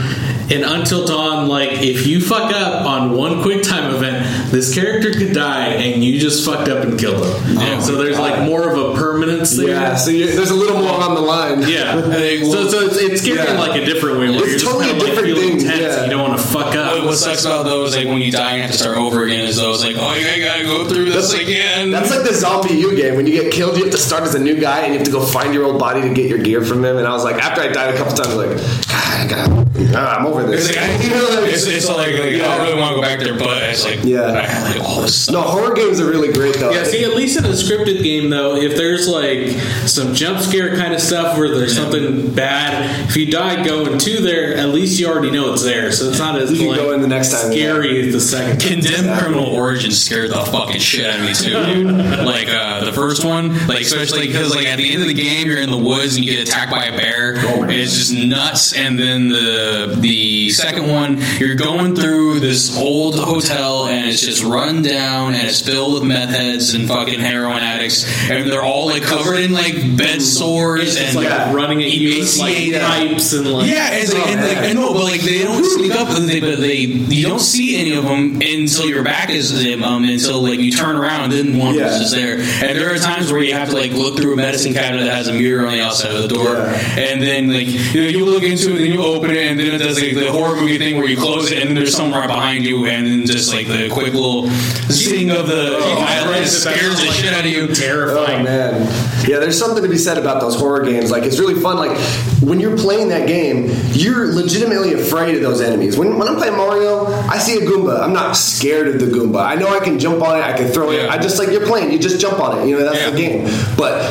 And 0.49 0.63
Until 0.63 1.05
Dawn, 1.05 1.47
like 1.47 1.73
if 1.83 2.07
you 2.07 2.21
fuck 2.21 2.51
up 2.51 2.85
on 2.85 3.11
one 3.11 3.41
quick 3.43 3.63
time 3.63 3.93
event, 3.93 4.25
this 4.51 4.73
character 4.73 5.11
could 5.11 5.33
die, 5.33 5.67
and 5.73 6.03
you 6.03 6.19
just 6.19 6.45
fucked 6.45 6.69
up 6.69 6.83
and 6.83 6.99
killed 6.99 7.23
them. 7.23 7.57
Oh, 7.57 7.81
so 7.81 7.95
there's 7.95 8.19
like 8.19 8.43
more 8.43 8.69
of 8.69 8.77
a 8.77 8.97
permanence 8.97 9.55
there. 9.55 9.69
Yeah, 9.69 9.95
so 9.95 10.09
you 10.09 10.27
there's 10.35 10.51
a 10.51 10.55
little 10.55 10.77
more 10.81 10.91
on 10.91 11.15
the 11.15 11.21
line. 11.21 11.61
Yeah. 11.61 12.01
so, 12.01 12.67
so 12.67 12.85
it's, 12.85 12.97
it's 12.97 13.21
scary 13.21 13.47
in 13.47 13.57
like 13.57 13.81
a 13.81 13.85
different 13.85 14.19
way 14.19 14.29
where 14.29 14.43
It's 14.49 14.63
you're 14.63 14.71
totally 14.71 14.93
just 14.93 14.95
a 14.95 14.99
kind 14.99 15.01
of 15.01 15.03
like 15.03 15.07
different 15.07 15.37
feeling 15.37 15.57
thing, 15.59 15.67
tense 15.67 15.81
yeah. 15.81 16.03
you 16.03 16.09
don't 16.09 16.27
want 16.27 16.39
to 16.39 16.47
fuck 16.47 16.75
up. 16.75 16.97
What, 16.97 17.05
what 17.05 17.17
sucks 17.17 17.45
about 17.45 17.63
those 17.63 17.95
like 17.95 18.07
when 18.07 18.21
you 18.21 18.31
die 18.31 18.51
and 18.51 18.57
you 18.57 18.61
have 18.63 18.71
to 18.71 18.77
start 18.77 18.97
over 18.97 19.23
again 19.23 19.45
is 19.45 19.57
those 19.57 19.83
like 19.83 19.95
oh 19.97 20.07
I 20.07 20.39
gotta 20.39 20.63
go 20.63 20.87
through 20.87 21.11
this 21.11 21.33
like- 21.33 21.43
again. 21.43 21.91
That's 21.91 22.09
like 22.09 22.27
the 22.27 22.33
zombie 22.33 22.73
you 22.73 22.95
game. 22.95 23.15
When 23.15 23.27
you 23.27 23.41
get 23.41 23.51
killed, 23.51 23.77
you 23.77 23.83
have 23.83 23.91
to 23.93 23.99
start 23.99 24.23
as 24.23 24.35
a 24.35 24.39
new 24.39 24.59
guy, 24.59 24.81
and 24.81 24.93
you 24.93 24.99
have 24.99 25.05
to 25.05 25.11
go 25.11 25.25
find 25.25 25.53
your 25.53 25.65
old 25.65 25.79
body 25.79 26.01
to 26.01 26.13
get 26.13 26.29
your 26.29 26.39
gear 26.39 26.63
from 26.63 26.83
him. 26.83 26.97
And 26.97 27.07
I 27.07 27.11
was 27.11 27.23
like, 27.23 27.35
after 27.35 27.61
I 27.61 27.67
died 27.67 27.93
a 27.93 27.97
couple 27.97 28.13
times, 28.15 28.35
like, 28.35 28.49
God, 28.57 28.86
I 28.99 29.27
gotta, 29.29 29.95
ah, 29.95 30.17
I'm 30.17 30.25
over 30.25 30.43
this. 30.43 30.69
It's, 30.69 30.77
like, 30.77 31.03
You 31.03 31.09
know, 31.11 31.43
it's, 31.43 31.65
it's 31.67 31.87
like, 31.87 32.13
like 32.13 32.19
I 32.19 32.37
don't 32.39 32.61
really 32.67 32.79
want 32.79 32.89
to 32.91 32.95
go 32.95 33.01
back 33.01 33.19
there, 33.19 33.37
but 33.37 33.61
it's 33.63 33.83
like 33.85 34.03
Yeah. 34.03 34.23
I 34.33 34.41
have 34.41 34.75
like 34.75 34.83
all 34.83 35.01
this 35.01 35.23
stuff. 35.23 35.33
no, 35.33 35.41
horror 35.41 35.73
games 35.75 35.99
are 35.99 36.09
really 36.09 36.31
great 36.33 36.55
though. 36.55 36.71
Yeah, 36.71 36.83
see, 36.83 37.03
at 37.03 37.15
least 37.15 37.37
in 37.37 37.45
a 37.45 37.49
scripted 37.49 38.03
game, 38.03 38.29
though, 38.29 38.55
if 38.55 38.75
there's 38.75 39.07
like 39.07 39.49
some 39.87 40.13
jump 40.13 40.39
scare 40.39 40.75
kind 40.77 40.93
of 40.93 41.01
stuff 41.01 41.37
where 41.37 41.49
there's 41.49 41.75
something 41.75 42.33
bad, 42.33 43.07
if 43.09 43.15
you 43.17 43.27
die 43.31 43.63
going 43.65 43.97
to 43.97 44.21
there, 44.21 44.55
at 44.55 44.69
least 44.69 44.99
you 44.99 45.07
already 45.07 45.31
know 45.31 45.53
it's 45.53 45.63
there, 45.63 45.91
so 45.91 46.09
it's 46.09 46.19
not 46.19 46.39
as 46.39 46.51
You 46.51 46.57
can 46.59 46.67
like, 46.69 46.77
go 46.79 46.91
in 46.93 47.01
the 47.01 47.07
next 47.07 47.31
time, 47.31 47.51
scary 47.51 48.07
as 48.07 48.13
the 48.13 48.19
second. 48.21 48.59
time. 48.59 48.81
Condemned 48.81 49.19
Criminal 49.19 49.45
Origins 49.45 49.99
scared 50.01 50.31
the 50.31 50.39
fucking 50.45 50.79
shit 50.79 51.05
out 51.05 51.19
of 51.19 51.25
me 51.25 51.33
too, 51.33 51.65
dude. 51.65 51.87
Like 52.25 52.47
uh, 52.49 52.83
the 52.85 52.93
first 52.93 53.23
one, 53.23 53.67
like 53.67 53.81
especially 53.81 54.27
because 54.27 54.55
like 54.55 54.65
at 54.67 54.77
the 54.77 54.91
end 54.91 55.01
of 55.01 55.07
the 55.07 55.13
game 55.13 55.47
you're 55.47 55.59
in 55.59 55.69
the 55.69 55.77
woods 55.77 56.15
and 56.15 56.25
you 56.25 56.31
get 56.35 56.47
attacked 56.47 56.71
by 56.71 56.85
a 56.85 56.91
bear. 56.97 57.35
and 57.35 57.71
it's 57.71 57.93
just 57.95 58.13
nuts. 58.13 58.73
And 58.73 58.86
then 58.95 59.29
the 59.29 59.97
the 59.99 60.49
second 60.51 60.87
one, 60.87 61.17
you're 61.39 61.55
going 61.55 61.95
through 61.95 62.39
this 62.41 62.77
old 62.77 63.15
hotel 63.15 63.87
and 63.87 64.07
it's 64.07 64.21
just 64.21 64.43
run 64.43 64.83
down 64.83 65.33
and 65.33 65.47
it's 65.47 65.61
filled 65.61 65.95
with 65.95 66.03
meth 66.03 66.29
heads 66.29 66.73
and 66.75 66.87
fucking 66.87 67.19
heroin 67.19 67.63
addicts, 67.63 68.05
and 68.29 68.49
they're 68.51 68.61
all 68.63 68.85
like 68.85 69.01
covered 69.01 69.39
in 69.39 69.51
like 69.51 69.73
bed 69.97 70.21
sores 70.21 70.95
and 70.97 71.15
like 71.15 71.25
Yeah. 71.25 71.53
running 71.53 71.81
at 71.81 71.89
you 71.91 72.19
with 72.19 72.37
like 72.37 72.55
emaciated. 72.57 72.81
pipes 72.81 73.33
and 73.33 73.47
like 73.51 73.67
Yeah, 73.69 73.89
it's 73.93 74.13
like, 74.13 74.27
and, 74.27 74.41
like, 74.41 74.57
I 74.59 74.73
know, 74.73 74.93
but 74.93 75.03
like 75.05 75.21
they 75.21 75.43
don't 75.43 75.63
sneak 75.65 75.93
up. 75.93 76.07
They, 76.17 76.39
but 76.39 76.59
they 76.59 76.75
you 76.77 77.25
don't 77.27 77.39
see 77.39 77.77
any 77.79 77.93
of 77.95 78.03
them 78.03 78.35
until 78.41 78.85
your 78.87 79.03
back 79.03 79.29
is 79.29 79.51
to 79.51 79.57
them. 79.57 79.83
Um, 79.83 80.03
until 80.03 80.41
like 80.43 80.59
you 80.59 80.71
turn 80.71 80.95
around, 80.95 81.31
and 81.31 81.33
then 81.33 81.57
one 81.57 81.75
Yeah. 81.75 81.87
is 81.87 81.99
just 81.99 82.13
there. 82.15 82.35
And 82.39 82.77
there 82.77 82.93
are 82.93 82.97
times 82.97 83.31
where 83.31 83.41
you 83.41 83.53
have 83.53 83.69
to 83.69 83.75
like 83.75 83.91
look 83.93 84.17
through 84.17 84.33
a 84.33 84.35
medicine 84.35 84.73
cabinet 84.73 85.05
that 85.05 85.13
has 85.15 85.27
a 85.27 85.33
mirror 85.33 85.65
on 85.65 85.73
the 85.73 85.81
outside 85.81 86.11
of 86.15 86.21
the 86.21 86.27
door, 86.27 86.53
Yeah. 86.55 86.99
and 86.99 87.21
then 87.21 87.51
like 87.53 87.67
you, 87.67 88.01
know, 88.03 88.07
you 88.09 88.25
look 88.25 88.43
into 88.43 88.76
it, 88.77 88.81
and 88.81 88.91
then 88.91 88.99
you 88.99 89.05
open 89.05 89.31
it, 89.31 89.37
and 89.37 89.59
then 89.59 89.67
it 89.73 89.77
does 89.79 89.99
like 90.01 90.13
the 90.13 90.31
horror 90.31 90.55
movie 90.55 90.77
thing 90.77 90.97
where 90.97 91.07
you 91.07 91.17
close 91.17 91.51
it, 91.51 91.59
and 91.59 91.67
then 91.69 91.75
there's 91.75 91.95
someone 91.95 92.19
right 92.19 92.27
behind 92.27 92.63
you, 92.65 92.85
and 92.85 93.05
then 93.05 93.25
just 93.25 93.53
like 93.53 93.67
the 93.67 93.89
quick 93.89 94.13
little 94.13 94.49
seeing 94.89 95.29
of 95.31 95.47
the 95.47 95.77
eyelid 95.79 96.47
scares 96.47 96.99
the 96.99 97.07
shit 97.11 97.33
out 97.33 97.45
of 97.45 97.51
you. 97.51 97.67
Terrifying. 97.73 98.41
Oh 98.41 98.43
man, 98.43 98.81
yeah. 99.27 99.39
There's 99.39 99.57
something 99.59 99.83
to 99.83 99.89
be 99.89 99.97
said 99.97 100.17
about 100.17 100.41
those 100.41 100.55
horror 100.55 100.83
games. 100.83 101.11
Like 101.11 101.23
it's 101.23 101.39
really 101.39 101.59
fun. 101.59 101.77
Like 101.77 101.97
when 102.41 102.59
you're 102.59 102.77
playing 102.77 103.09
that 103.09 103.27
game, 103.27 103.69
you're 103.91 104.33
legitimately 104.33 104.93
afraid 104.93 105.35
of 105.35 105.41
those 105.41 105.61
enemies. 105.61 105.97
When, 105.97 106.17
when 106.17 106.27
I'm 106.27 106.35
playing 106.35 106.55
Mario, 106.55 107.05
I 107.07 107.37
see 107.37 107.57
a 107.57 107.61
Goomba. 107.67 108.01
I'm 108.01 108.13
not 108.13 108.35
scared 108.37 108.87
of 108.87 108.99
the 108.99 109.07
Goomba. 109.07 109.43
I 109.45 109.55
know 109.55 109.67
I 109.67 109.79
can 109.83 109.99
jump 109.99 110.21
on 110.21 110.37
it. 110.37 110.43
I 110.43 110.53
can 110.55 110.67
throw 110.71 110.91
it. 110.91 111.03
Yeah. 111.03 111.11
I 111.11 111.17
just 111.17 111.39
like 111.39 111.49
you're 111.49 111.65
playing. 111.65 111.91
You 111.91 111.99
just 111.99 112.19
jump 112.21 112.39
on 112.39 112.59
it. 112.59 112.67
You 112.67 112.77
know 112.77 112.83
that's 112.83 112.97
Yeah. 112.99 113.09
the 113.09 113.17
game. 113.17 113.75
But 113.77 114.01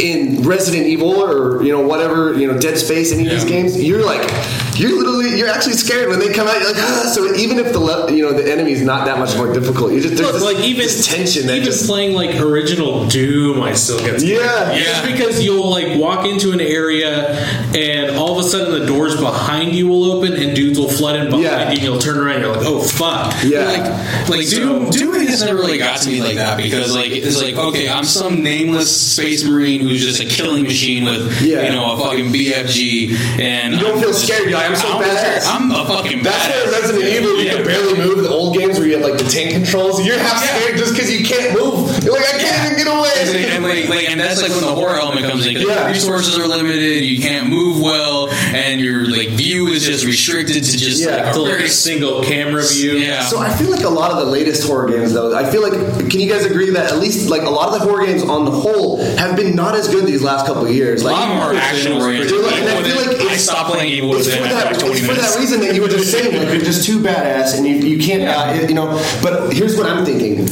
in 0.00 0.42
Resident 0.42 0.86
Evil 0.86 1.22
or 1.22 1.62
you 1.62 1.72
know 1.72 1.80
whatever 1.80 2.38
you 2.38 2.46
know 2.46 2.58
Dead 2.58 2.78
Space, 2.78 3.12
any 3.12 3.26
of 3.26 3.30
these 3.32 3.44
games, 3.44 3.82
you're 3.82 4.04
like 4.04 4.22
you're 4.76 4.96
literally 4.96 5.38
you're 5.38 5.48
actually 5.48 5.74
scared 5.74 6.08
when 6.08 6.18
they 6.18 6.32
come 6.32 6.46
out. 6.48 6.58
You're 6.60 6.72
like, 6.72 6.82
ah. 6.82 7.10
So 7.14 7.34
even 7.34 7.58
if 7.58 7.72
the 7.72 7.78
le- 7.80 8.12
you 8.12 8.22
know 8.22 8.32
the 8.32 8.50
enemy's 8.50 8.82
not 8.82 9.06
that 9.06 9.18
much 9.18 9.36
more 9.36 9.52
difficult, 9.52 9.92
you 9.92 10.00
just 10.00 10.16
there's 10.16 10.20
Look, 10.32 10.34
this, 10.34 10.42
like 10.42 10.58
even 10.64 10.78
this 10.82 11.06
tension 11.06 11.46
that 11.46 11.54
even 11.56 11.64
just 11.66 11.86
playing 11.86 12.14
like 12.14 12.36
original 12.40 13.06
Doom, 13.08 13.62
I 13.62 13.74
still 13.74 13.98
get 14.00 14.20
scared. 14.20 14.40
Yeah. 14.40 14.78
Just 14.78 15.04
because 15.06 15.44
you'll 15.44 15.70
like 15.70 15.98
walk 15.98 16.26
into 16.26 16.52
an 16.52 16.60
area 16.60 17.36
and 17.74 18.16
all 18.16 18.38
of 18.38 18.44
a 18.44 18.48
sudden 18.48 18.78
the 18.80 18.86
doors 18.86 19.18
behind 19.20 19.72
you 19.74 19.88
will 19.88 20.12
open 20.12 20.32
and 20.34 20.54
dudes 20.56 20.78
will 20.78 20.88
flood 20.88 21.16
in 21.16 21.26
behind 21.26 21.42
Yeah. 21.44 21.62
you 21.64 21.68
and 21.72 21.82
you'll 21.82 21.98
turn 21.98 22.18
around 22.18 22.36
and 22.36 22.44
you're 22.44 22.54
like, 22.56 22.66
oh 22.66 22.80
fuck. 22.82 23.34
yeah. 23.44 23.64
like 23.64 24.28
like 24.28 24.48
Doom, 24.48 24.90
Doom 24.90 25.14
I 25.14 25.24
guess 25.24 25.42
never 25.42 25.58
really 25.58 25.78
got 25.78 26.00
to 26.02 26.08
me 26.10 26.20
like 26.22 26.36
that 26.36 26.56
because 26.56 26.94
like 26.94 27.10
it's 27.10 27.40
like 27.40 27.54
okay 27.56 27.88
I'm 27.88 28.04
some 28.04 28.42
nameless 28.42 29.12
space 29.14 29.44
marine 29.44 29.80
who's 29.80 30.00
just 30.04 30.20
a 30.20 30.24
killing 30.26 30.62
machine 30.64 31.04
with 31.04 31.42
Yeah. 31.42 31.62
you 31.62 31.72
know 31.72 31.92
a 31.94 31.98
fucking 31.98 32.32
BFG 32.32 33.14
and 33.40 33.74
You 33.74 33.80
don't 33.80 33.94
I'm 33.94 34.00
feel 34.00 34.08
just- 34.10 34.24
scared, 34.26 34.48
you're 34.48 34.58
like, 34.58 34.61
I'm 34.62 34.76
so 34.76 34.88
I 34.88 34.90
don't 34.90 35.02
feel 35.02 35.50
I'm 35.50 35.70
a 35.70 35.84
fucking 35.86 36.22
That's 36.22 36.36
badass. 36.46 36.64
where 36.72 36.80
Resident 36.80 37.04
Evil 37.04 37.30
you 37.38 37.44
Yeah. 37.44 37.54
can 37.54 37.64
barely 37.66 37.94
move. 37.98 38.22
The 38.22 38.28
old 38.30 38.56
games 38.56 38.78
where 38.78 38.86
you 38.88 38.94
have 38.98 39.02
like 39.02 39.18
the 39.18 39.24
tank 39.28 39.50
controls, 39.52 40.04
you're 40.04 40.18
half 40.18 40.42
Yeah. 40.44 40.56
scared 40.58 40.78
just 40.78 40.94
because 40.94 41.10
you 41.10 41.24
can't 41.24 41.52
move. 41.58 42.04
You're 42.04 42.14
like, 42.14 42.24
I 42.34 42.38
can't 42.38 42.64
even 42.66 42.76
get 42.78 42.86
And, 42.86 42.98
away. 42.98 43.50
and, 43.50 43.64
like, 43.64 43.88
like, 43.88 44.10
and 44.10 44.20
that's 44.20 44.40
like 44.42 44.50
when 44.50 44.60
the 44.60 44.66
horror 44.74 44.96
element 44.98 45.26
comes 45.26 45.46
in. 45.46 45.52
Yeah. 45.60 45.88
resources 45.88 46.38
are 46.38 46.46
limited, 46.46 47.04
you 47.04 47.20
can't 47.20 47.48
move 47.48 47.80
well, 47.80 48.28
and 48.30 48.80
your 48.80 49.06
like 49.08 49.28
view 49.30 49.68
is 49.68 49.84
just 49.84 50.04
restricted 50.04 50.62
to 50.64 50.76
just 50.78 51.00
Yeah. 51.02 51.30
like 51.30 51.36
a 51.36 51.44
very 51.44 51.68
single 51.68 52.22
camera 52.22 52.62
view. 52.64 52.92
yeah. 52.92 53.24
So 53.26 53.38
I 53.38 53.50
feel 53.54 53.70
like 53.70 53.84
a 53.84 53.88
lot 53.88 54.10
of 54.10 54.18
the 54.18 54.26
latest 54.30 54.66
horror 54.66 54.88
games, 54.88 55.12
though, 55.12 55.34
I 55.34 55.50
feel 55.50 55.62
like, 55.62 55.72
can 56.10 56.20
you 56.20 56.28
guys 56.28 56.44
agree 56.44 56.70
that 56.70 56.90
at 56.92 56.98
least 56.98 57.28
like 57.28 57.42
a 57.42 57.50
lot 57.50 57.68
of 57.68 57.74
the 57.74 57.80
horror 57.80 58.06
games 58.06 58.22
on 58.22 58.44
the 58.44 58.50
whole 58.50 59.02
have 59.16 59.36
been 59.36 59.54
not 59.54 59.74
as 59.74 59.88
good 59.88 60.06
these 60.06 60.22
last 60.22 60.46
couple 60.46 60.64
of 60.66 60.72
years? 60.72 61.02
a 61.02 61.06
Like, 61.06 61.14
lot 61.16 61.22
of 61.24 61.28
them 61.28 61.38
are 61.38 61.54
action 61.54 61.92
oriented. 61.92 62.32
Like- 62.32 62.52
I 62.62 62.82
feel 62.82 62.96
like 62.96 63.20
I 63.30 63.36
stopped 63.36 63.70
playing 63.70 63.90
Evil 63.92 64.14
It's 64.16 64.26
Within 64.26 64.40
for, 64.42 64.44
after 64.48 64.51
that, 64.54 64.72
like 64.72 64.78
20 64.78 65.00
for 65.00 65.06
minutes. 65.08 65.34
that 65.34 65.40
reason 65.40 65.60
that 65.60 65.74
you 65.74 65.82
were 65.82 65.88
just 65.88 66.10
saying, 66.10 66.36
like 66.36 66.48
you're 66.54 66.64
just 66.64 66.84
too 66.86 67.00
badass, 67.00 67.56
and 67.56 67.66
you, 67.66 67.76
you 67.76 67.98
can't, 68.04 68.22
uh, 68.24 68.66
you 68.66 68.74
know. 68.74 68.86
But 69.22 69.52
here's 69.52 69.76
what 69.76 69.86
I'm 69.86 70.04
thinking: 70.04 70.46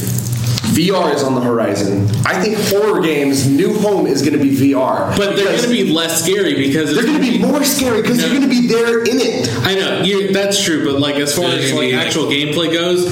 VR 0.71 1.13
is 1.13 1.23
on 1.23 1.35
the 1.35 1.41
horizon. 1.41 2.07
I 2.25 2.41
think 2.41 2.57
horror 2.69 3.01
games' 3.01 3.47
new 3.47 3.77
home 3.79 4.07
is 4.07 4.21
going 4.21 4.33
to 4.33 4.39
be 4.43 4.55
VR, 4.55 5.15
But 5.17 5.35
they're 5.35 5.45
going 5.45 5.61
to 5.61 5.67
be 5.69 5.91
less 5.91 6.23
scary 6.23 6.55
because 6.55 6.93
they're 6.95 7.03
going 7.05 7.21
to 7.21 7.31
be 7.31 7.39
more 7.39 7.63
scary 7.63 8.01
because 8.01 8.17
No. 8.19 8.25
you're 8.27 8.37
going 8.37 8.49
to 8.49 8.61
be 8.61 8.67
there 8.67 9.01
in 9.03 9.19
it. 9.19 9.49
I 9.63 9.75
know 9.75 10.01
you, 10.03 10.31
that's 10.31 10.63
true, 10.63 10.85
but 10.85 10.99
like 11.01 11.15
as 11.15 11.35
far 11.35 11.47
They're 11.49 11.59
as 11.59 11.73
like 11.73 11.81
be, 11.81 11.95
like- 11.95 12.05
actual 12.05 12.25
gameplay 12.25 12.71
goes, 12.71 13.11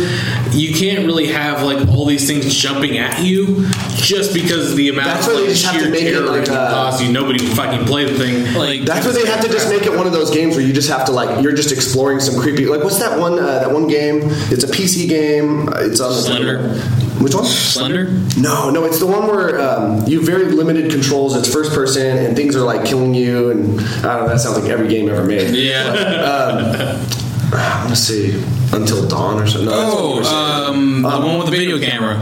you 0.56 0.74
can't 0.74 1.06
really 1.06 1.28
have 1.28 1.63
like 1.63 1.88
all 1.89 2.06
these 2.06 2.26
things 2.28 2.54
jumping 2.56 2.98
at 2.98 3.24
you 3.24 3.67
just 3.95 4.34
because 4.34 4.72
of 4.72 4.78
the 4.78 4.89
amount 4.89 5.08
That's 5.08 5.28
of 5.28 5.34
why 5.34 5.39
they 5.41 5.48
like, 5.48 5.56
just 5.56 5.65
have 5.65 5.76
sheer 5.76 5.84
to 5.86 5.91
make 5.91 6.04
it 6.04 6.12
terror 6.13 6.26
like, 6.28 6.41
it 6.43 6.45
can 6.48 6.56
uh, 6.56 6.69
cause 6.72 7.02
you. 7.02 7.12
Nobody 7.12 7.43
would 7.45 7.56
fucking 7.56 7.86
play 7.86 8.06
the 8.06 8.17
thing. 8.17 8.54
like 8.56 8.82
That's 8.84 9.06
where 9.06 9.13
they 9.13 9.26
have 9.30 9.41
to 9.41 9.50
just 9.50 9.69
make 9.69 9.84
it 9.84 9.95
one 9.95 10.08
of 10.08 10.13
those 10.13 10.32
games 10.32 10.56
where 10.56 10.65
you 10.65 10.74
just 10.74 10.89
have 10.89 11.06
to 11.06 11.12
like 11.12 11.43
you're 11.43 11.54
just 11.54 11.72
exploring 11.72 12.19
some 12.19 12.39
creepy 12.41 12.65
like 12.65 12.84
what's 12.84 13.00
that 13.00 13.19
one 13.19 13.38
uh, 13.38 13.60
that 13.60 13.72
one 13.72 13.88
game? 13.88 14.22
It's 14.52 14.63
a 14.63 14.67
PC 14.67 15.08
game. 15.10 15.67
Uh, 15.69 15.74
It's 15.82 16.00
on 16.00 16.12
the 16.12 16.22
Slender? 16.22 16.60
Which 17.19 17.36
one? 17.36 17.43
Slender. 17.45 18.05
No, 18.38 18.69
no, 18.69 18.86
it's 18.86 18.99
the 18.99 19.05
one 19.05 19.27
where 19.27 19.60
um, 19.60 20.05
you 20.08 20.19
have 20.19 20.25
very 20.27 20.45
limited 20.45 20.89
controls. 20.91 21.36
It's 21.36 21.51
first 21.51 21.73
person 21.73 22.17
and 22.17 22.36
things 22.36 22.55
are 22.55 22.63
like 22.63 22.86
killing 22.86 23.13
you. 23.13 23.51
And 23.51 23.79
I 23.82 24.15
don't 24.15 24.23
know. 24.23 24.27
That 24.29 24.39
sounds 24.39 24.58
like 24.58 24.69
every 24.69 24.88
game 24.88 25.10
ever 25.10 25.23
made. 25.25 25.53
Yeah. 25.53 26.97
I 27.51 27.79
want 27.84 27.89
to 27.89 27.95
say 27.95 28.32
Until 28.71 29.08
Dawn 29.08 29.41
or 29.41 29.47
something. 29.47 29.69
No, 29.69 30.15
that's 30.17 30.29
Oh, 30.32 30.69
um, 30.71 31.01
the 31.01 31.10
one 31.10 31.38
with 31.39 31.45
the 31.47 31.51
video 31.51 31.79
camera, 31.79 32.15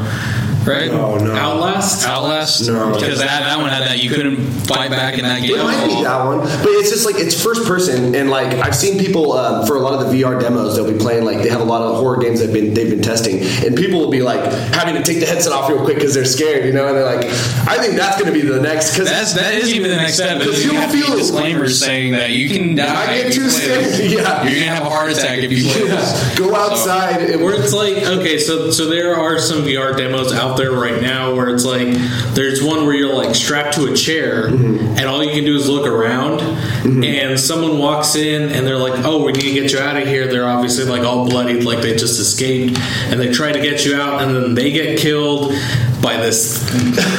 right? 0.67 0.89
oh 0.91 1.17
no. 1.17 1.34
Outlast. 1.34 2.06
Outlast. 2.08 2.67
No. 2.67 2.93
because 2.93 3.19
that, 3.19 3.41
that 3.41 3.58
one 3.58 3.69
had 3.69 3.84
that 3.84 4.03
you 4.03 4.10
couldn't 4.10 4.38
fight 4.67 4.89
back 4.91 5.15
in 5.17 5.21
that 5.23 5.41
game. 5.41 5.51
It 5.60 5.63
might 5.63 5.86
be 5.88 6.03
that 6.03 6.25
one, 6.25 6.39
but 6.39 6.67
it's 6.67 6.89
just 6.89 7.06
like 7.06 7.15
it's 7.17 7.41
first 7.41 7.65
person, 7.65 8.13
and 8.15 8.30
like 8.30 8.53
I've 8.56 8.75
seen 8.75 8.99
people 8.99 9.34
uh, 9.34 9.65
for 9.65 9.75
a 9.75 9.80
lot 9.80 9.93
of 10.03 10.12
the 10.12 10.21
VR 10.21 10.39
demos, 10.39 10.75
they'll 10.75 10.91
be 10.91 10.97
playing 10.99 11.23
like 11.25 11.38
they 11.39 11.49
have 11.49 11.62
a 11.62 11.65
lot 11.65 11.82
of 11.82 11.95
horror 11.97 12.17
games 12.17 12.39
they've 12.39 12.53
been 12.53 12.73
they've 12.73 12.89
been 12.89 13.01
testing, 13.01 13.39
and 13.65 13.75
people 13.77 13.99
will 13.99 14.12
be 14.12 14.21
like 14.21 14.43
having 14.73 14.95
to 14.95 15.03
take 15.03 15.19
the 15.19 15.25
headset 15.25 15.53
off 15.53 15.69
real 15.69 15.84
quick 15.84 15.95
because 15.95 16.13
they're 16.13 16.25
scared, 16.25 16.65
you 16.65 16.73
know, 16.73 16.88
and 16.88 16.97
they're 16.97 17.06
like, 17.06 17.25
I 17.67 17.77
think 17.82 17.95
that's 17.95 18.21
going 18.21 18.32
to 18.34 18.39
be 18.39 18.45
the 18.45 18.60
next 18.62 18.91
because 18.91 19.10
That's 19.10 19.34
that 19.34 19.53
is 19.56 19.73
even 19.73 19.89
the 19.89 19.95
next 19.97 20.15
step. 20.15 20.39
Because 20.39 20.63
you'll 20.63 20.73
you 20.75 20.80
have 20.82 20.91
to 20.91 20.97
feel- 20.97 21.12
be 21.15 21.21
disclaimers 21.21 21.80
saying 21.80 22.12
that 22.13 22.32
you 22.32 22.49
can 22.49 22.75
die. 22.75 23.03
I 23.03 23.06
get 23.17 23.27
if 23.27 23.36
you 23.36 23.43
too 23.43 23.49
scared. 23.49 24.12
Yeah. 24.12 24.43
You're 24.43 24.60
gonna 24.65 24.75
have 24.75 24.86
a 24.86 24.89
heart 24.89 25.12
attack 25.12 25.39
if 25.39 25.51
you 25.51 25.71
play 25.71 25.88
this. 25.88 26.38
go 26.39 26.56
outside. 26.56 27.21
and- 27.21 27.41
Where 27.43 27.53
it's 27.56 27.73
like 27.73 27.97
okay, 27.97 28.38
so 28.38 28.71
so 28.71 28.88
there 28.88 29.15
are 29.15 29.38
some 29.39 29.62
VR 29.63 29.95
demos 29.95 30.34
out 30.34 30.57
there 30.58 30.72
right 30.72 31.02
now 31.02 31.34
where 31.34 31.50
it's 31.50 31.65
like 31.65 31.88
there's 32.34 32.63
one 32.63 32.86
where 32.86 32.96
you're 32.96 33.13
like 33.13 33.36
strapped 33.36 33.76
to 33.76 33.91
a 33.91 33.96
chair 33.96 34.50
mm-hmm. 34.50 34.98
and 34.98 35.06
all 35.06 35.24
you 35.24 35.32
can 35.32 35.43
do 35.43 35.56
is 35.56 35.70
look 35.70 35.88
around 35.88 36.39
mm-hmm. 36.39 37.04
and 37.04 37.39
someone 37.39 37.78
walks 37.78 38.15
in 38.15 38.52
and 38.52 38.65
they're 38.65 38.78
like, 38.78 39.06
oh, 39.06 39.24
we 39.24 39.32
need 39.32 39.41
to 39.41 39.54
get 39.54 39.72
you 39.72 39.80
out 39.80 39.96
of 39.96 40.08
here. 40.08 40.28
They're 40.28 40.48
obviously 40.48 40.86
like 40.86 41.04
all 41.04 41.30
bloodied, 41.30 41.63
like 41.63 41.82
they 41.82 41.96
just 41.96 42.20
escaped, 42.20 42.78
and 42.80 43.20
they 43.20 43.32
try 43.32 43.52
to 43.52 43.62
get 43.62 43.86
you 43.86 43.96
out 43.96 44.22
and 44.22 44.36
then 44.36 44.54
they 44.56 44.72
get 44.72 45.00
killed 45.00 45.54
by 46.01 46.17
this 46.17 46.63